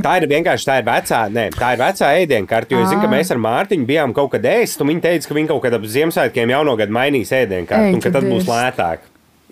[0.00, 2.70] Tā ir vienkārši tā ir vecā, nē, tā ir vecā ēdienkarte.
[2.72, 3.14] Jo es zinu, ka Ah.
[3.16, 5.82] mēs ar Mārtiņu bijām kaut kad ēst, un viņi teica, ka viņi kaut kad ap
[5.82, 8.98] Ziemassvētkiem jauno gadu mainīs ēdienkarti, un ka tad būs lētāk.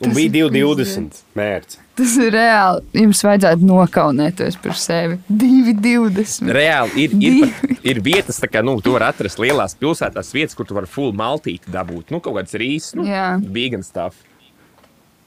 [0.01, 1.77] Un Tas bija ir 2,20 mērķis.
[1.95, 2.81] Tas ir reāli.
[2.95, 5.19] Jums vajadzētu nokaunēties par sevi.
[5.29, 6.49] 2,20.
[6.57, 10.65] reāli ir, ir, pat- ir vietas, kā nu, tu vari atrast lielās pilsētās, vietas, kur
[10.65, 12.11] tu vari full maltīti dabūt.
[12.11, 13.37] Nu, kaut kāds rīsas, nu, Jā.
[13.45, 14.17] vegan stuff.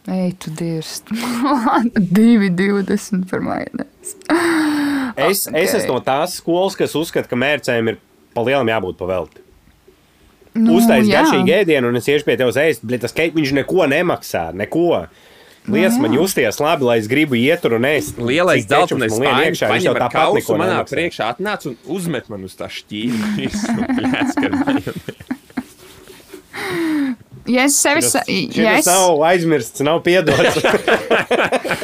[0.07, 1.07] Ej, tu dirst.
[1.11, 4.15] 2,20 par majonēzi.
[5.13, 5.63] Es, okay.
[5.63, 7.97] es esmu no tās skolas, kas uzskata, ka mērķiem ir
[8.35, 9.39] pa lielam jābūt pa velti.
[10.53, 11.21] Nu, Uztaisīt jā.
[11.23, 14.51] garšīgu ēdienu, un es iešu pie tevis ēst, bet tas keits viņš neko nemaksā.
[14.59, 15.07] Neko.
[15.71, 18.19] Lies man justies labi, lai es gribu iet tur un ēst.
[18.19, 20.95] Lielais dzeltenais spēks, iekšā, viņš jau tāpat neko manā nemaksā.
[20.97, 23.23] priekšā atnāca un uzmet man uz tā šķīra.
[27.45, 30.61] Ja es sevi, sa- Šis ja es, nav aizmirsts, nav piedots.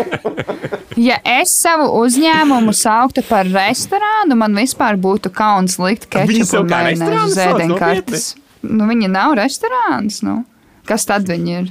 [1.10, 7.38] ja es savu uzņēmumu sauktu par restorānu, man vispār būtu kauns likt kečupu majonēzi uz
[7.44, 8.30] ēdienkartes.
[8.64, 10.22] Nu, viņi nav restorāns.
[10.24, 10.42] Nu.
[10.88, 11.68] Kas tad viņi ir?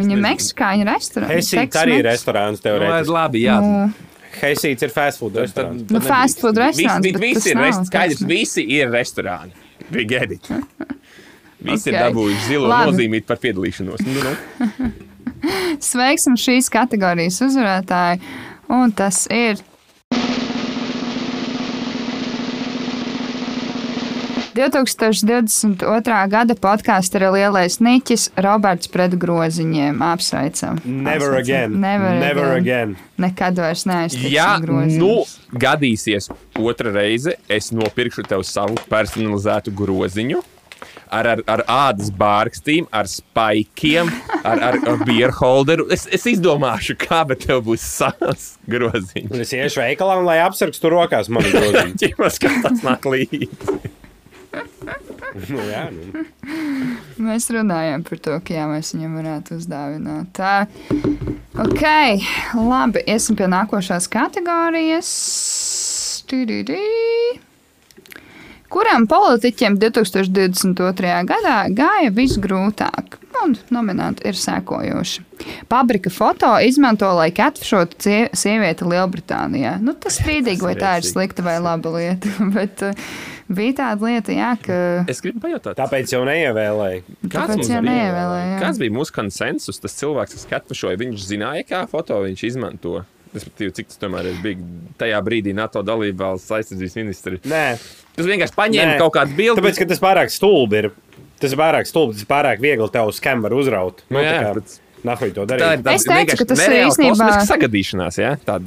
[0.00, 1.32] Viņi ir meksikāņu restorāns.
[1.34, 3.12] Hesīts arī ir restorāns Nu, teorētiski.
[3.16, 3.56] labi, jā.
[3.60, 3.90] Nu,
[4.40, 5.90] Hesīts ir fast food restorāns.
[5.92, 9.52] Nu, fast food restorāns, Visi, bet visi ir nav skaidrs, visi ir restorāni.
[9.90, 10.44] Viņi gedīt.
[11.62, 12.02] Visi ir Ok.
[12.06, 12.90] dabūjuši zilo Labi.
[12.92, 14.00] nozīmīt par piedalīšanos.
[14.06, 14.92] Nu, nu.
[15.90, 18.20] Sveiksim šīs kategorijas uzvarētāju,
[18.68, 19.60] un tas ir.-
[24.90, 26.28] 2022.
[26.30, 30.00] gada podkāsts ir lielais niķis Roberts pret groziņiem.
[30.02, 30.80] Apsveicam.
[30.84, 31.38] Never Apsveicam.
[31.40, 31.80] again.
[31.80, 32.60] Never, Never again.
[32.60, 32.96] again.
[33.20, 34.98] Nekad vairs neaiztiksim Ja groziņus.
[34.98, 35.24] nu
[35.58, 40.42] gadīsies otra reize, es nopirkšu tev savu personalizētu groziņu.
[41.10, 44.10] Ar, ar, ar ādas bārkstīm, ar spaikiem,
[44.44, 45.88] ar, ar, ar bierholderu.
[45.90, 49.30] Es, es izdomāšu, kā, bet tev būs savs groziņš.
[49.34, 51.98] Un es iešu veikalā, un lai apsargstu rokās manu grozījumu.
[52.04, 53.80] Ķipas, kā tas nāk līdzi.
[55.50, 56.24] nu, jā, nu.
[57.20, 60.30] Mēs runājām par to, ka jā, mēs viņam varētu uzdāvināt.
[60.38, 60.54] Tā,
[61.66, 61.84] ok,
[62.54, 65.12] labi, iesim pie nākošās kategorijas.
[66.30, 66.82] Tududī.
[68.70, 71.08] Kuram politiķiem 2022.
[71.26, 73.16] gadā gāja visgrūtāk?
[73.40, 75.22] Un nominanti ir sekojoši.
[75.70, 79.78] Pabrika foto izmanto, lai katfšotu cie- sievieti Lielbritānijā.
[79.82, 82.30] Nu, tas strīdīgi, vai tā ir slikta vai laba lieta.
[82.56, 83.06] Bet uh,
[83.48, 84.78] bija tāda lieta, jā, ka.
[85.10, 87.02] Es gribu pajautāt, Tāpēc jau neievēlēju.
[87.26, 87.86] Tāpēc mums jau bija?
[87.90, 88.58] neievēlēja, jā.
[88.66, 89.80] Kāds bija mūsu konsensus?
[89.82, 93.00] Tas cilvēks, kas katru šo viņš zināja, kā foto viņš izmanto.
[93.34, 94.58] Respektīvi, cik tas tomēr ir bija
[94.98, 97.38] tajā brīdī NATO dalība valsts aizsardzības ministri.
[97.46, 97.78] Nē,
[98.16, 98.98] Tas vienkārši paņēma Nē.
[98.98, 99.60] kaut kādu bildi.
[99.62, 100.90] tāpēc, ka tas pārāk stulbi ir.
[101.40, 104.02] Tas ir pārāk stulbi, tas ir pārāk viegli tev uz kameru uzraut.
[104.10, 105.78] Nu, jā, tā kā, Nahuj to Tā darīt.
[105.78, 108.18] ir tāda Es teicu, ka tas ir īstenībā- sagadīšanās.
[108.20, 108.34] Ja?
[108.44, 108.66] Tāda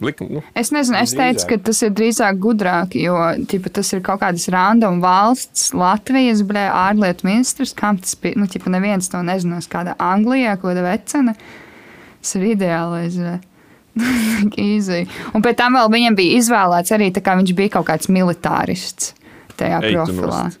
[0.00, 0.30] likuma.
[0.30, 1.48] Nu, Es nezinu, es teicu, Drīzāk.
[1.48, 3.16] ka tas ir drīzāk gudrāk, jo
[3.50, 8.36] ķipa, tas ir kaut kādas random valsts, Latvijas blē, ārlietu ministrs, kam tas bija.
[8.36, 11.34] Nu, ķipa, neviens to nezinās, kāda Anglijā, ko da vecena.
[12.22, 13.16] Tas ir ideālais.
[13.18, 13.40] blē.
[14.56, 15.02] Easy.
[15.34, 19.14] Un pēc tam vēl viņam bija izvēlēts arī, tā kā viņš bija kaut kāds militārists
[19.60, 20.44] tajā Ej tu profilā.
[20.46, 20.60] nost.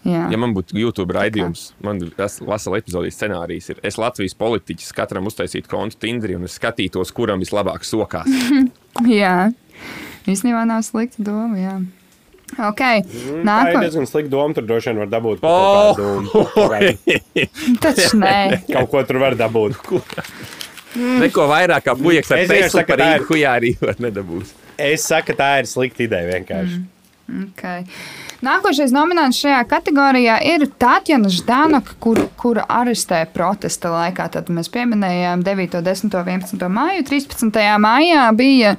[0.00, 0.26] Jā.
[0.32, 5.68] Ja man būtu YouTube raidījums, man vesela epizodijas scenārijs ir, es Latvijas politiķis katram uztaisītu
[5.68, 8.28] kontu Tinderī un es skatītos, kuram vislabāk sokās.
[9.22, 9.50] jā.
[10.28, 11.56] Īstenībā nav slikta doma.
[11.60, 11.74] Jā.
[12.66, 13.82] Ok, Tā ir nākamā.
[13.84, 14.56] diezgan slikta doma.
[14.56, 15.92] Tur droši vien var dabūt Oh!
[15.94, 18.34] kaut, kādu, kaut, kādu, Taču nē.
[18.74, 19.76] kaut ko tur var dabūt.
[20.94, 24.56] Neko vairāk kā puikas ar saku, par Rīgu hujā arī var nedabūs.
[24.80, 26.80] Es saku, tā ir slikta ideja vienkārši.
[27.30, 27.84] Okay.
[28.42, 34.26] Nākošais nominants šajā kategorijā ir Tatjana Ždanoka, kur, kura arestē protesta laikā.
[34.34, 37.04] Tad mēs pieminējām 9, 10, 11 māju.
[37.06, 37.60] 13.
[37.84, 38.74] maijā bija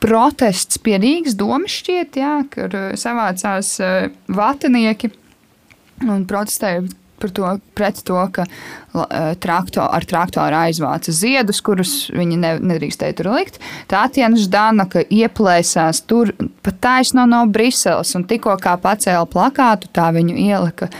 [0.00, 5.12] protests pie Rīgas domas šķiet, jā, kur eh, savācās eh, vatanieki
[6.08, 6.86] un protestēja
[7.20, 8.46] par to, pret to, ka
[9.42, 13.60] traktor, ar traktoru aizvāca ziedus, kurus viņi ne, nedrīkstēja tur likt.
[13.90, 16.32] Tātienas Ždanoka ieplēsās tur
[16.64, 20.90] pat taisno no Briseles un tikko kā pacēla plakātu, tā viņu ielika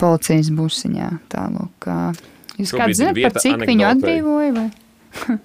[0.00, 1.10] policijas busiņā.
[1.32, 1.90] Tālūk.
[2.60, 4.18] Jūs kāds vieta par cik viņu anekdotei.
[4.20, 4.56] atbrīvoja?
[4.60, 4.70] Vai?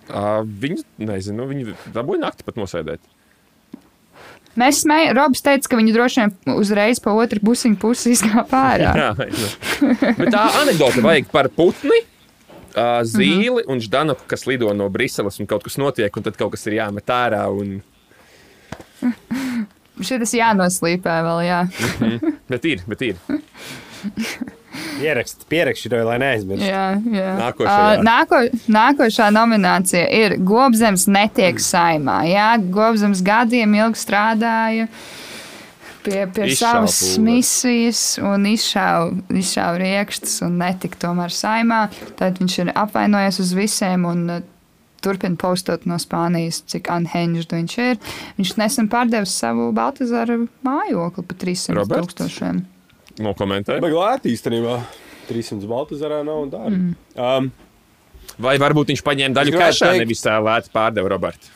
[0.09, 3.03] Uh, viņi, nezinu, viņi dabūja nakti pat nosēdēt.
[4.57, 8.93] Mēs smējām, Robs teica, ka viņi droši vien uzreiz pa otru busiņu pusi izgāja ārā.
[8.97, 9.49] Jā, jā.
[10.17, 12.01] Bet tā anekdote vajag par putni.
[13.09, 16.65] Zīli un ždanoku, kas lido no Briseles, un kaut kas notiek, un tad kaut kas
[16.69, 17.43] ir jāmet ārā.
[17.51, 17.81] Un...
[20.05, 21.61] Šis jānoslīpē vēl, jā.
[22.49, 23.19] Bet ir, bet ir.
[24.99, 26.65] Ierakst, pierakst to, lai neaizmirst.
[26.65, 26.83] Jā,
[27.13, 27.29] jā.
[27.39, 27.93] Nākošajā.
[27.99, 28.41] Ā, nāko,
[28.71, 32.21] nākošā nominācija ir Gobzems netiek saimā.
[32.29, 34.89] Jā, Gobzems gadiem ilgi strādāja
[36.03, 41.85] pie, pie savas misijas un izšāva izšāva rīkstus un netika tomēr saimā.
[42.19, 44.41] Tad viņš ir apvainojies uz visiem un uh,
[45.03, 48.01] turpina postot no Spānijas, cik unhinged viņš ir.
[48.39, 52.13] Viņš nesen pārdevis savu Baltasaru mājokli par 300 Roberts?
[52.13, 52.65] tūkstošiem.
[53.19, 53.83] Nokomentēju.
[53.83, 54.79] Bet lēti īstenībā.
[55.29, 56.79] 300 Baltazarā nav dārgi.
[56.79, 56.93] Mm.
[57.15, 57.51] Um,
[58.39, 61.55] Vai varbūt viņš paņēma daļu kašā, teikt- nevis lēti pārdeva Robertu.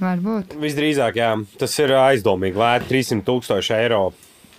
[0.00, 0.56] Varbūt.
[0.60, 2.58] visdrīzāk, jā, tas ir aizdomīgi.
[2.60, 4.12] Lēti 300 tūkstoši eiro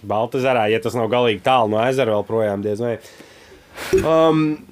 [0.06, 2.98] Baltazarā, ja tas nav galīgi tālu no ezera vēl projām diez vai.
[4.02, 4.66] Um,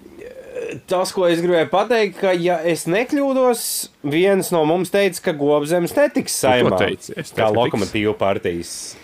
[0.88, 5.94] Tas, ko es gribēju pateikt, ka, ja es nekļūdos, viens no mums teica, ka Gobzems
[5.96, 6.78] netiks saimā.
[6.80, 7.14] teici?
[7.16, 8.96] Es teicu, kā lokomotīva partijas.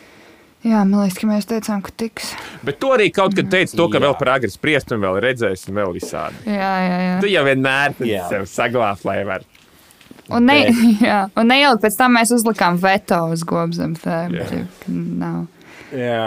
[0.61, 2.35] Jā, man liekas, ka mēs teicām, ka tiks.
[2.65, 4.03] Bet to arī kaut kad teica, to, ka Jā.
[4.05, 6.37] vēl par agri spriest, un vēl redzēsim, vēl visādi.
[6.45, 7.15] Jā, jā, jā.
[7.23, 7.95] Tu jau vienmēr
[8.29, 9.47] sev saglabā, lai var.
[10.29, 10.59] Un, ne,
[11.07, 13.97] jā, un neilgi pēc tam mēs uzlikām veto uz gobzem.
[13.99, 14.63] Tā Jā.
[14.87, 15.47] nav.
[15.97, 16.25] Jā.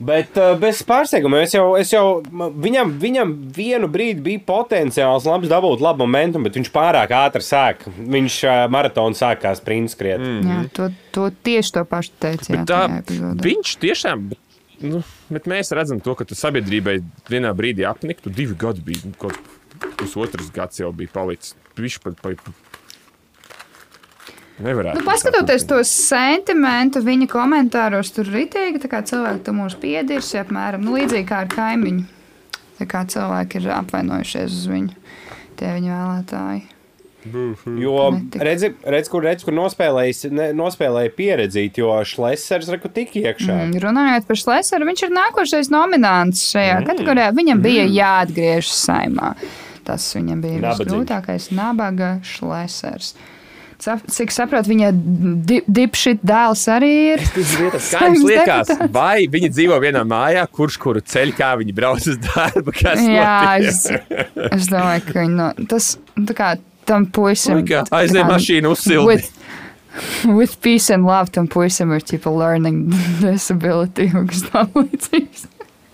[0.00, 5.50] Bet uh, bez pārsteiguma es jau, es jau viņam, viņam vienu brīdi bija potenciāls labs
[5.50, 7.84] dabūt labu momentu, bet viņš pārāk ātri sāk.
[7.84, 10.22] Viņš uh, maratonu sāk kā sprints skriet.
[10.24, 10.46] Mm.
[10.48, 12.54] Jā, to, to tieši to pašu teicu.
[12.54, 12.80] Bet tā,
[13.44, 14.30] viņš tiešām.
[14.32, 18.32] Bet, nu, bet mēs redzam, to, ka tu sabiedrībai vienā brīdī apniktu.
[18.32, 19.36] Divi gadi bija, kaut
[20.00, 21.52] pusotrs gads jau bija palicis.
[21.76, 22.56] Viņš pat pa, pa,
[24.64, 25.00] nevarētu.
[25.00, 30.84] Nu, paskatoties to sentimentu viņa komentāros, tur ritīgi, tā kā cilvēki to mums piedirsi, apmēram
[30.86, 32.04] nu, līdzīgi kā ar kaimiņu.
[32.80, 35.16] Tā kā cilvēki ir apvainojušies uz viņu,
[35.60, 36.68] tie viņa vēlētāji.
[37.76, 38.06] Jo
[38.40, 43.56] redzi, redz, kur, redz, kur nospēlējis, ne, nospēlēja pieredzīt, jo Šlesers reku tik iekšā.
[43.66, 46.88] Mm, runājot par Šlēsaru, viņš ir nākošais nominants šajā mm.
[46.88, 47.26] kategorijā.
[47.36, 49.34] Viņam bija jāatgriežas saimā.
[49.84, 50.80] Tas viņam bija Nabadzīgs.
[50.86, 51.50] visgrūtākais.
[51.56, 53.12] Nabaga Šlēsers.
[53.80, 54.90] Cik saprotu, viņa
[55.48, 57.22] di dipšīt dēls arī ir.
[57.90, 62.74] Saimnes liekas, vai viņi dzīvo vienā mājā, kurš kuru ceļu, kā viņi brauc uz darbu?
[63.06, 65.94] Jā, es, es domāju, ka viņi no, tas
[66.36, 66.54] kā
[66.88, 67.62] tam puisim.
[67.94, 69.06] Aizej mašīnu uzsildi.
[69.06, 69.30] With,
[70.26, 72.90] with peace and love tam puisim ir tipa learning
[73.24, 75.48] disability un kas tam līdzīgs.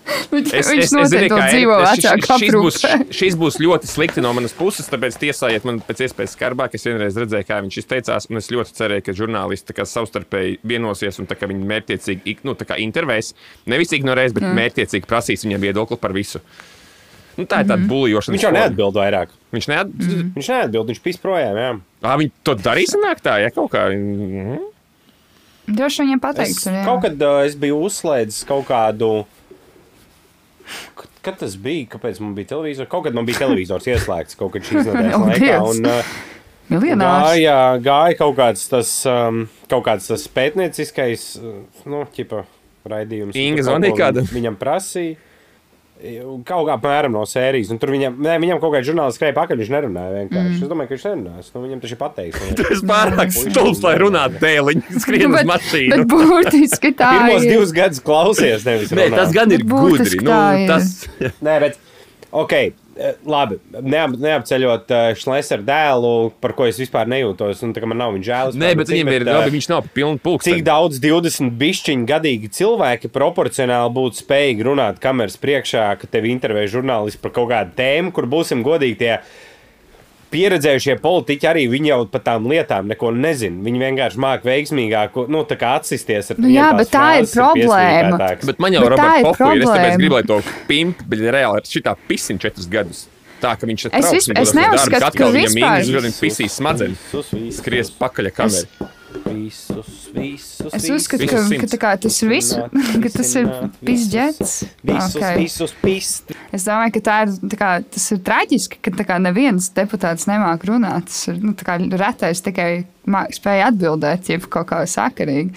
[0.31, 2.91] Viņš, Es, viņš es, es zinu, noteikti ka vēl dzīvo būs, aprūpē.
[3.15, 6.75] šis būs ļoti slikti no manas puses, tāpēc tiesājiet man pēc iespējas skarbāk.
[6.77, 10.59] Es vienreiz redzēju, kā viņš izteicās, un es ļoti cerēju, ka žurnālisti tā kā savstarpēji
[10.67, 13.33] vienosies un tā kā viņi mērķiecīgi nu, tā kā intervēs.
[13.71, 14.55] Nevis ignorēs, bet mm.
[14.61, 16.43] mērķiecīgi prasīs viņam viedokli par visu.
[17.37, 18.33] Nu, tā ir tāda buļbuļsāļa.
[18.33, 19.35] Viņš jau neatbild vairāk.
[19.53, 20.23] Viņš neatbild.
[20.39, 21.59] Viņš neatbild, viņš pīs projām.
[21.61, 21.69] Jā.
[22.01, 23.87] Ah, viņi to darīs tā, ja kaut kā.
[23.93, 24.65] Mhm.
[25.67, 26.83] Droši viņam Es, pateiks, tur, jā.
[26.87, 29.09] kaut kad uh, es biju uzslēdzis kaut kādu.
[31.25, 31.85] Kad, tas bija?
[31.95, 32.89] Kāpēc man bija televizors?
[32.91, 35.57] Kaut kad man bija televizors ieslēgts kaut kad šīs nedēļas Oh, laikā.
[35.71, 36.11] Un, uh,
[36.67, 37.29] Miljonārs.
[37.37, 42.41] gāja, gāja kaut kāds tas, um, kaut kāds tas pētnieciskais uh, nu, ķipa,
[42.91, 43.37] raidījums.
[43.39, 44.27] Inga zvanīja kādam?
[44.33, 45.15] Viņam prasīja.
[45.97, 47.71] Kaut kā apmēram no sērijas.
[47.73, 49.61] Un tur viņam, nē, viņam kaut kāda žurnālisti skrēja pakaļ.
[49.63, 50.51] Viņš nerunāja vienkārši.
[50.51, 50.61] Mm.
[50.61, 51.49] Es domāju, ka viņš nerunās.
[51.55, 52.43] Nu, viņam tas ir pateiks.
[52.61, 55.97] Tas pārāk stulbs, lai runātu dēliņu, skrien uz mašīnu.
[55.97, 57.55] bet būtiski tā Pirmos ir.
[57.55, 60.21] divus gadus klausies, nevis Nē, tas gan ir gudri.
[60.21, 60.37] Nu,
[60.69, 60.93] tas,
[61.41, 61.81] Nē, bet,
[62.29, 62.53] ok,
[63.27, 63.57] labi.
[63.81, 66.13] Neap, neapceļot Šlēsera dēlu,
[66.43, 67.63] par ko es vispār nejūtos.
[67.65, 68.53] Un, man nav viņa žēl.
[68.61, 70.63] nē, bet viņam ir labi, viņš nav pilns Cik pulkstenis.
[70.67, 77.21] daudz 20 bišķiņu gadīgi cilvēki proporcionāli būtu spējīgi runāt kameras priekšā, ka tevi intervē žurnālisti
[77.23, 79.13] par kaut kādu tēmu, kur būsim godīgi tie
[80.31, 83.61] pieredzējušie politiķi arī viņi jau par tām lietām neko nezina.
[83.63, 88.17] Viņi vienkārši māca veiksmīgāk, nu, tā kā atsisties ar Nu jā, bet tā ir problēma.
[88.17, 88.45] pieslīpētākas.
[88.51, 89.87] Bet man jau Bet ir tā ir Roberts.
[89.91, 93.05] Es gribu, lai to pimpu, bet reāli ir šitā pisiņa četrus gadus.
[93.37, 96.97] Tā, ka viņš ir Es vis- es neuzskatu, ka vispār- Viņš pisīs smadzenes.
[97.59, 98.89] Skries pakaļ kamerā.
[99.25, 101.61] Visus, visus, Es uzskatu, visus ka, simts.
[101.63, 102.51] ka, tā kā tas ir viss,
[103.03, 103.49] ka tas ir
[103.87, 104.53] pizģets.
[104.83, 105.37] Visus, Okay.
[105.41, 106.33] visus pist.
[106.53, 110.65] Es domāju, ka tā ir, tā kā, tas ir traģiski, ka kā neviens deputāts nemāk
[110.69, 111.07] runāt.
[111.09, 112.69] Tas ir nu, tā kā retais tikai
[113.35, 115.53] spēja atbildēt, ja kaut kā sakarīgi.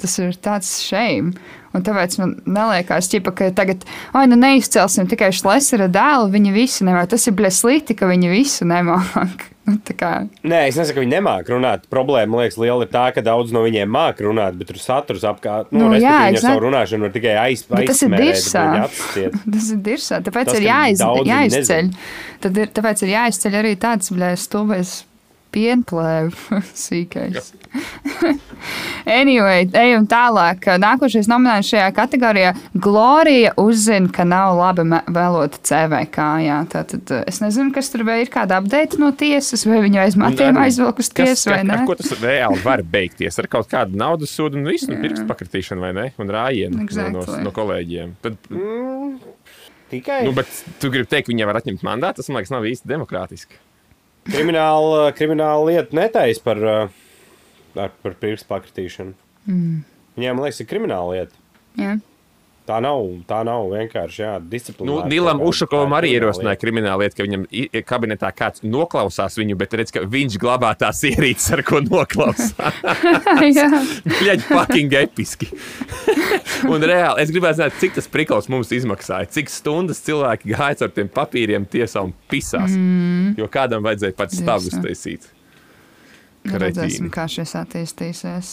[0.00, 1.34] Tas ir tāds šeim.
[1.76, 2.32] Un tāpēc man
[2.72, 3.84] liekas, ķipa, ka tagad,
[4.16, 7.12] oi, nu neizcelsim tikai šlesera dēlu, viņi visi nemāk.
[7.12, 9.46] Tas ir blēslīti, ka viņi visu nemāk.
[9.70, 9.76] Nu,
[10.50, 11.84] Nē, es nesaku, ka viņi nemāķi runāt.
[11.92, 15.22] Problēma, man liekas, liela ir tā, ka daudz no viņiem māca runāt, bet tur saturs
[15.28, 15.68] apkārt.
[15.70, 18.40] Nu, Nu, nu, jā, viņa exact- savu runāšanu var tikai aiz, Bet tas ir aizsmērēt,
[18.40, 18.64] dirsā.
[19.14, 19.42] viņi.
[19.54, 20.18] Tas ir dirsā.
[20.26, 21.54] Tāpēc Tas, ir jāiz, jāizceļ.
[21.60, 22.08] nezina.
[22.40, 24.10] Tad ir, tāpēc ir jāizceļ arī tāds
[24.42, 24.96] stulbais
[25.54, 27.52] pienplēvis sīkais.
[29.20, 30.66] anyway, ejam tālāk.
[30.82, 32.52] Nākošais nominants šajā kategorijā-
[32.86, 36.26] Glorija uzzina, ka nav labi vēlota CVK.
[36.46, 36.58] Jā.
[36.72, 40.18] Tātad eh, es nezinu, kas tur vēl ir kāda update no tiesas, vai viņu aiz
[40.20, 41.82] matiem aizvilk uz tiesu vai nē.
[41.88, 43.38] ko tas reāli var beigties?
[43.40, 46.08] Ar kaut kādu naudas sodu un visu, un pirkstu pakritīšanu vai ne?
[46.20, 47.42] Un rājienu no, no, Exactly.
[47.46, 48.16] no kolēģiem.
[48.22, 48.38] Tad,
[49.90, 50.46] Tikai nu, bet
[50.78, 53.58] tu gribi teikt, ka viņiem var atņemt mandātu, tas man liekas nav īsti demokrātiski.
[54.28, 59.14] Krimināla, krimināla lieta netaisa par, ar- par pirkstu pakritīšanu.
[59.48, 59.80] Mm.
[60.18, 61.36] Viņiem, liekas, ir krimināla lieta.
[61.80, 61.94] Jā.
[62.70, 64.86] Tā nav, tā nav vienkārši jā, disciplīna.
[64.86, 67.46] Nu, Nilam Ušakovam arī ierosināja kriminālu lietu, ka viņam
[67.88, 72.54] kabinetā kāds noklausās viņu, bet redz, ka viņš glabā tās ierīces, ar ko noklausās.
[73.58, 75.50] Jā.Ļaģi fucking episki.
[76.72, 79.32] un reāli, es gribētu zināt, cik tas prikals mums izmaksāja.
[79.34, 82.70] Cik stundas cilvēki gāja ar tiem papīriem tiesā un pisās.
[82.70, 83.34] Mm.
[83.40, 85.26] Jo kādam vajadzēja pats stāvus taisīt.
[86.48, 88.50] Nu, Redzēsim, kā šis attīstīsies.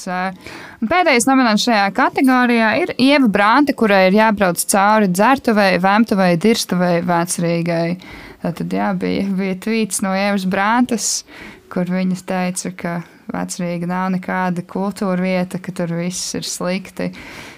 [0.84, 7.86] Pēdējais nominants šajā kategorijā ir Ieva Brānte, kurai ir jābrauc cauri dzērtuvei, vēmtuvei, dirstuvei, vecrīgai.
[8.44, 11.12] Tad jā, bija, bija tvīts no Ievas Brāntes,
[11.72, 12.98] kur viņas teica, ka
[13.32, 17.14] vecrīga nav nekāda kultūra vieta, ka tur viss ir slikti.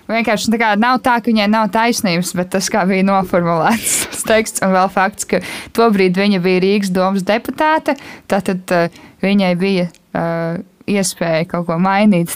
[0.09, 4.25] Vienkārši tā kā, nav tā, ka viņai nav taisnības, bet tas kā bija noformulēts tas
[4.25, 4.63] teksts.
[4.65, 5.43] Un vēl fakts, ka
[5.77, 7.95] tobrīd viņa bija Rīgas domas deputāte,
[8.31, 10.59] tātad uh, viņai bija uh,
[10.89, 12.33] iespēja kaut ko mainīt.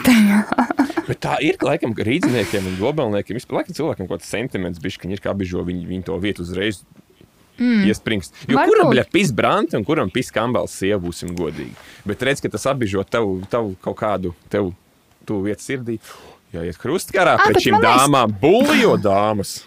[1.09, 5.01] Bet tā ir, ka laikam, rīzniekiem un gobelniekiem vispār laikam cilvēkiem kaut kāds sentiments, bišķi,
[5.01, 6.83] ka viņi ir kā bižo, viņi, viņi to vietu uzreiz.
[7.59, 7.83] Mm.
[7.85, 8.33] Iespringst.
[8.49, 8.71] Jo Varbūt.
[8.71, 11.75] kuram bija pis brānta un kuram pis kambals sieva, būsim godīgi.
[12.07, 14.71] Bet redz, ka tas apbižo tavu, tavu kaut kādu tev
[15.27, 15.99] tu vietu sirdī.
[16.53, 19.63] Jā, iet krustkarā Ā, pret šīm liekas- dāmām, buljo dāmas.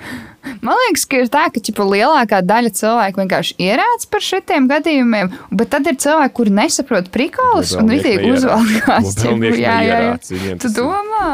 [0.64, 5.28] Man liekas, ka ir tā, ka ķipa, lielākā daļa cilvēku vienkārši ierāds par šitiem gadījumiem,
[5.52, 8.30] bet tad ir cilvēki, kuri nesaprot prikolus un neierāds.
[8.40, 9.10] uzvalkās.
[9.20, 11.26] Gobelnieki neierāds, viņiem Tu domā?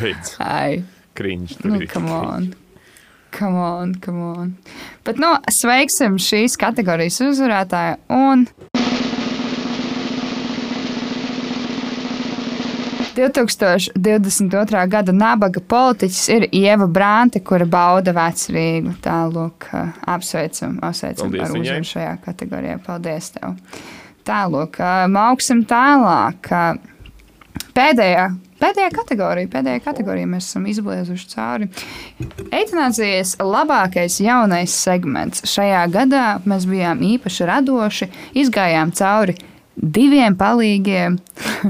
[0.00, 0.82] Beidz, Ai.
[1.16, 1.56] kriņš.
[1.64, 2.50] Nu, come on.
[3.34, 4.52] Come on, come on.
[5.08, 7.96] Bet, nu, sveiksim šīs kategorijas uzvarētāju.
[8.14, 8.44] Un
[13.14, 14.86] 2022.
[14.90, 18.96] gada nabaga politiķis ir Ieva Brānte, kura bauda vecrīgu.
[19.04, 19.68] Tālāk,
[20.10, 22.80] apsveicam, apsveicam ar uzvaru šajā kategorijā.
[22.82, 23.54] Paldies tev!
[24.24, 24.80] Tālāk,
[25.12, 26.50] mauksim tālāk.
[27.74, 28.26] Pēdējā,
[28.62, 31.70] pēdējā kategorija, pēdējā kategorija mēs esam izbliezuši cauri.
[32.50, 35.44] Eitanāzijas labākais jaunais segments.
[35.50, 38.10] Šajā gadā mēs bijām īpaši radoši,
[38.42, 39.36] izgājām cauri
[39.76, 41.18] diviem palīgiem,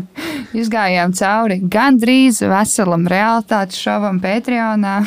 [0.62, 5.00] izgājām cauri gandrīz veselam realitātes šovam Patreonā,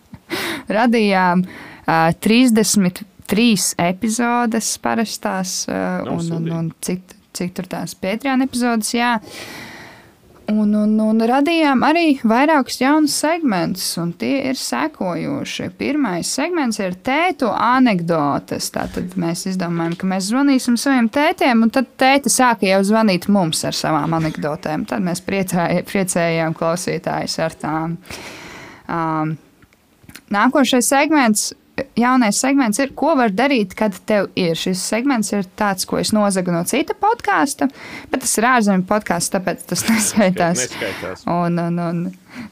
[0.78, 8.94] radījām uh, 30 trīs epizodes parastās, uh, un, un, un cit, citur tās Patreon epizodes.
[8.96, 9.16] Jā.
[10.50, 15.68] Un, un, un radījām arī vairākus jaunus segmentus, un tie ir sekojoši.
[15.78, 18.70] Pirmais segments ir tēta anekdotes.
[18.74, 23.62] Tātad mēs izdomājām, ka mēs zvanīsim saviem tētiem, un tad tēti sāka jau zvanīt mums
[23.68, 24.88] ar savām anekdotēm.
[24.90, 27.96] Tad mēs priecāja, priecējām klausītājus ar tām.
[28.90, 29.36] Um,
[30.34, 31.50] nākošais segments.
[31.98, 34.56] Jaunais segments ir, ko var darīt, kad tev ir.
[34.58, 37.70] Šis segments ir tāds, ko es nozagu no cita podkāsta,
[38.10, 40.64] bet tas ir ārzemju podkāsts, tāpēc tas neskaitās.
[40.66, 41.24] Neskaitās.
[41.30, 42.02] Un, un, un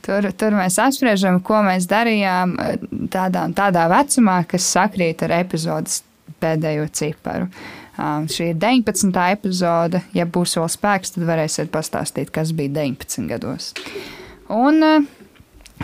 [0.05, 2.79] tur, tur mēs apspriežam, ko mēs darījām eh,
[3.13, 6.03] tādā, un tādā vecumā, kas sakrīt ar epizodes
[6.43, 7.51] pēdējo ciparu.
[7.99, 9.11] Um, šī ir 19.
[9.35, 10.05] epizode.
[10.15, 13.73] Ja būs vēl spēks, tad varēsiet pastāstīt, kas bija 19 gados.
[14.55, 15.09] Un uh,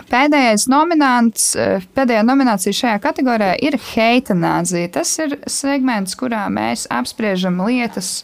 [0.09, 4.91] pēdējais nominants, uh, pēdējā nominācija šajā kategorijā ir heitanāzija.
[4.99, 8.19] Tas ir segments, kurā mēs apspriežam lietas,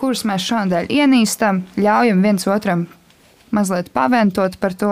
[0.00, 2.88] kuras mēs šonadēļ ienīstam, ļaujam viens otram
[3.54, 4.90] mazliet paventot par to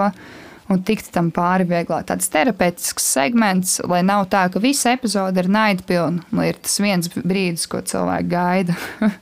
[0.73, 2.07] un tikt tam pāri vieglāk.
[2.09, 7.11] Tāds terapeitisks segments, lai nav tā, ka visa epizode ir naidpilna, lai ir tas viens
[7.13, 8.79] brīdis, ko cilvēki gaida.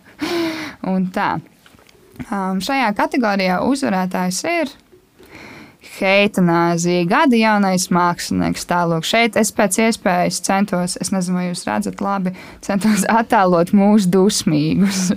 [0.92, 1.32] un tā.
[2.28, 4.72] Um, šajā kategorijā uzvarētājs ir
[5.80, 8.66] Heitanāzija, gada jaunais mākslinieks.
[8.68, 12.34] Tālāk, šeit es pēc iespējas centos, es nezinu, vai jūs redzat, labi,
[12.64, 15.08] centos attēlot mūsu dusmīgus.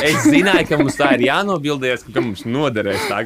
[0.00, 3.20] Es zināju, ka mums tā ir jānobildēs, ka mums noderēs tā.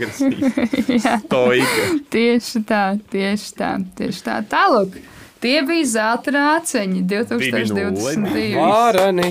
[1.24, 1.84] Stoika.
[2.10, 2.82] Tieši tā,
[3.12, 4.40] tieši tā, tieši tā.
[4.50, 4.96] Tālāk,
[5.44, 8.48] tie bija zelta rāceņi 2022.
[8.58, 9.30] Vārani.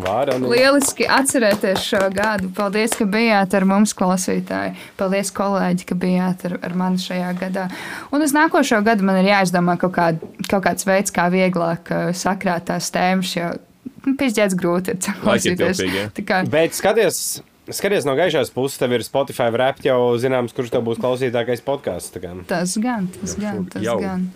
[0.00, 0.48] Vārani.
[0.48, 2.48] Lieliski atcerēties šo gadu.
[2.56, 4.74] Paldies, ka bijāt ar mums, klausītāji.
[5.00, 7.66] Paldies, kolēģi, ka bijāt ar, ar mani šajā gadā.
[8.14, 12.10] Un uz nākošo gadu man ir jāizdomā kaut, kād, kaut kāds veids, kā vieglāk uh,
[12.16, 13.52] sakrāt tās tēmas, jo
[14.18, 15.82] pizdzēts grūti ir klausīties.
[16.24, 20.86] kā Bet skaties, skaties no gaišās puses, tev ir Spotify rap jau zināms, kurš tev
[20.88, 22.16] būs klausītākais podkāsts.
[22.22, 22.32] kā.
[22.48, 24.00] Tas gan, tas gan, tas Jau.
[24.02, 24.30] gan.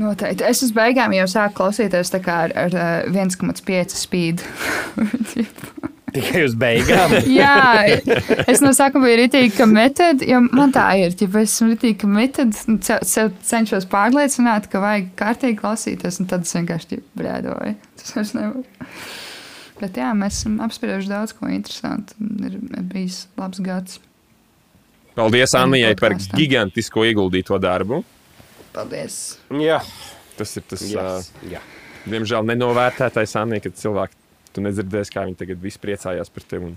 [0.00, 0.44] Noteikti.
[0.48, 4.46] Es uz beigām jau sāku klausīties ar, ar uh, 1,5 spīdu.
[6.12, 7.14] Tikai uz beigām.
[7.40, 7.88] Jā,
[8.50, 11.14] es no sākuma biju rītīgi committed, jo man tā ir.
[11.16, 12.52] Ja es esmu rītīgi committed,
[12.84, 17.74] sev, sev cenšos pārliecināt, ka vajag kārtīgi klausīties, un tad es vienkārši brēdoju.
[18.00, 18.88] Tas vairs nevar.
[19.82, 22.16] Bet jā, mēs esam apsprieduši daudz ko interesantu.
[22.44, 22.58] Ir
[22.92, 24.00] bijis labs gads.
[25.16, 28.00] Paldies Annijai par gigantisko ieguldīto darbu.
[28.72, 29.20] Paldies!
[29.62, 29.80] Jā,
[30.36, 31.28] Tas ir tas, yes.
[31.28, 31.60] uh, jā.
[32.08, 34.18] diemžēl, nenovērtētais Annija, kad cilvēki
[34.52, 36.72] tu nedzirdēsi, kā viņi tagad visi priecājās par tevi.
[36.72, 36.76] Un...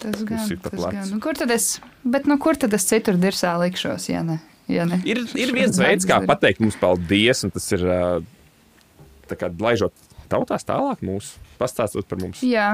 [0.00, 1.02] Tas gan, pa tas gan.
[1.12, 1.74] Nu, kur tad es,
[2.04, 4.38] bet nu, kur tad es citur dirsā likšos, ja ne?
[4.70, 5.00] Ja ne?
[5.04, 7.84] Ir, ir viens veids, kā pateikt mums paldies, un tas ir
[9.28, 9.92] tā kā laižot
[10.32, 12.70] tautās tālāk mūsu, pastāstot par mums Jā,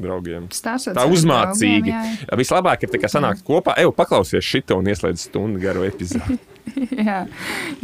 [0.00, 0.48] draugiem.
[0.56, 0.96] stāstot.
[0.96, 1.84] Tā uzmācīgi.
[1.84, 2.40] draugiem, jā.
[2.40, 6.40] Vislabāk ir tā kā sanākt kopā, ej, paklausies šito un ieslēdz stundu garu epizodi.
[7.04, 7.18] Jā,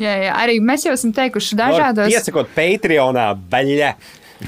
[0.00, 2.08] jā, jā, arī mēs jau esam teikuši dažādos.
[2.14, 3.92] Iesakot Patreonā, baļķa.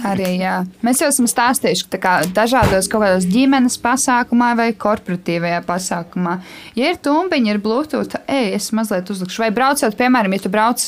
[0.09, 0.55] Arī, jā.
[0.81, 6.39] Mēs jau esam stāstījuši, ka dažādos kaut kādos ģimenes pasākumā vai korporatīvajā pasākumā,
[6.79, 9.45] ja ir tumbiņa, ir Bluetooth, ej, es mazliet uzlikšu.
[9.45, 10.87] Vai braucot, piemēram, ja tu brauc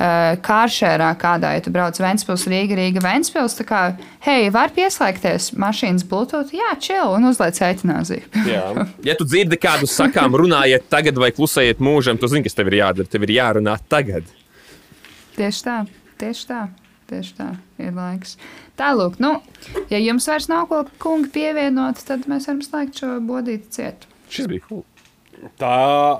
[0.00, 3.80] kāršērā kādā, ja tu brauc Ventspils, Rīga, Rīga, Ventspils, tā kā,
[4.24, 8.26] hei, var pieslēgties mašīnas Bluetooth, jā, chill, un uzliec eitanāziju.
[8.48, 8.66] Jā.
[9.10, 12.80] Ja tu dzirdi kādu sakām, runājiet tagad vai klusējiet mūžam, tu zini, kas tev ir
[12.80, 13.08] jādara.
[13.10, 14.28] Tev ir jārunā tagad.
[15.36, 15.78] Tieši tā,
[16.20, 16.60] tieši tā.
[17.10, 17.48] Tieši tā
[17.82, 18.36] ir laiks.
[18.78, 19.32] Tālāk, nu,
[19.90, 24.10] ja jums vairs nav ko kungi pievienot, tad mēs varam slēgt šo bodīti cietu.
[24.30, 24.84] Šis bija cool.
[25.60, 25.74] Tā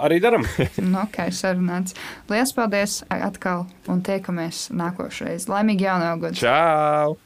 [0.06, 0.46] arī darām.
[0.80, 1.96] Nu, ok, sarunāts.
[2.30, 5.48] Lielas paldies atkal un tiekamies nākošais.
[5.50, 6.36] Laimīgi jaunā gada!
[6.40, 7.16] Čau!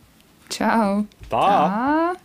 [0.55, 1.05] Čau!
[1.31, 1.47] Tā.
[1.49, 2.24] Tā.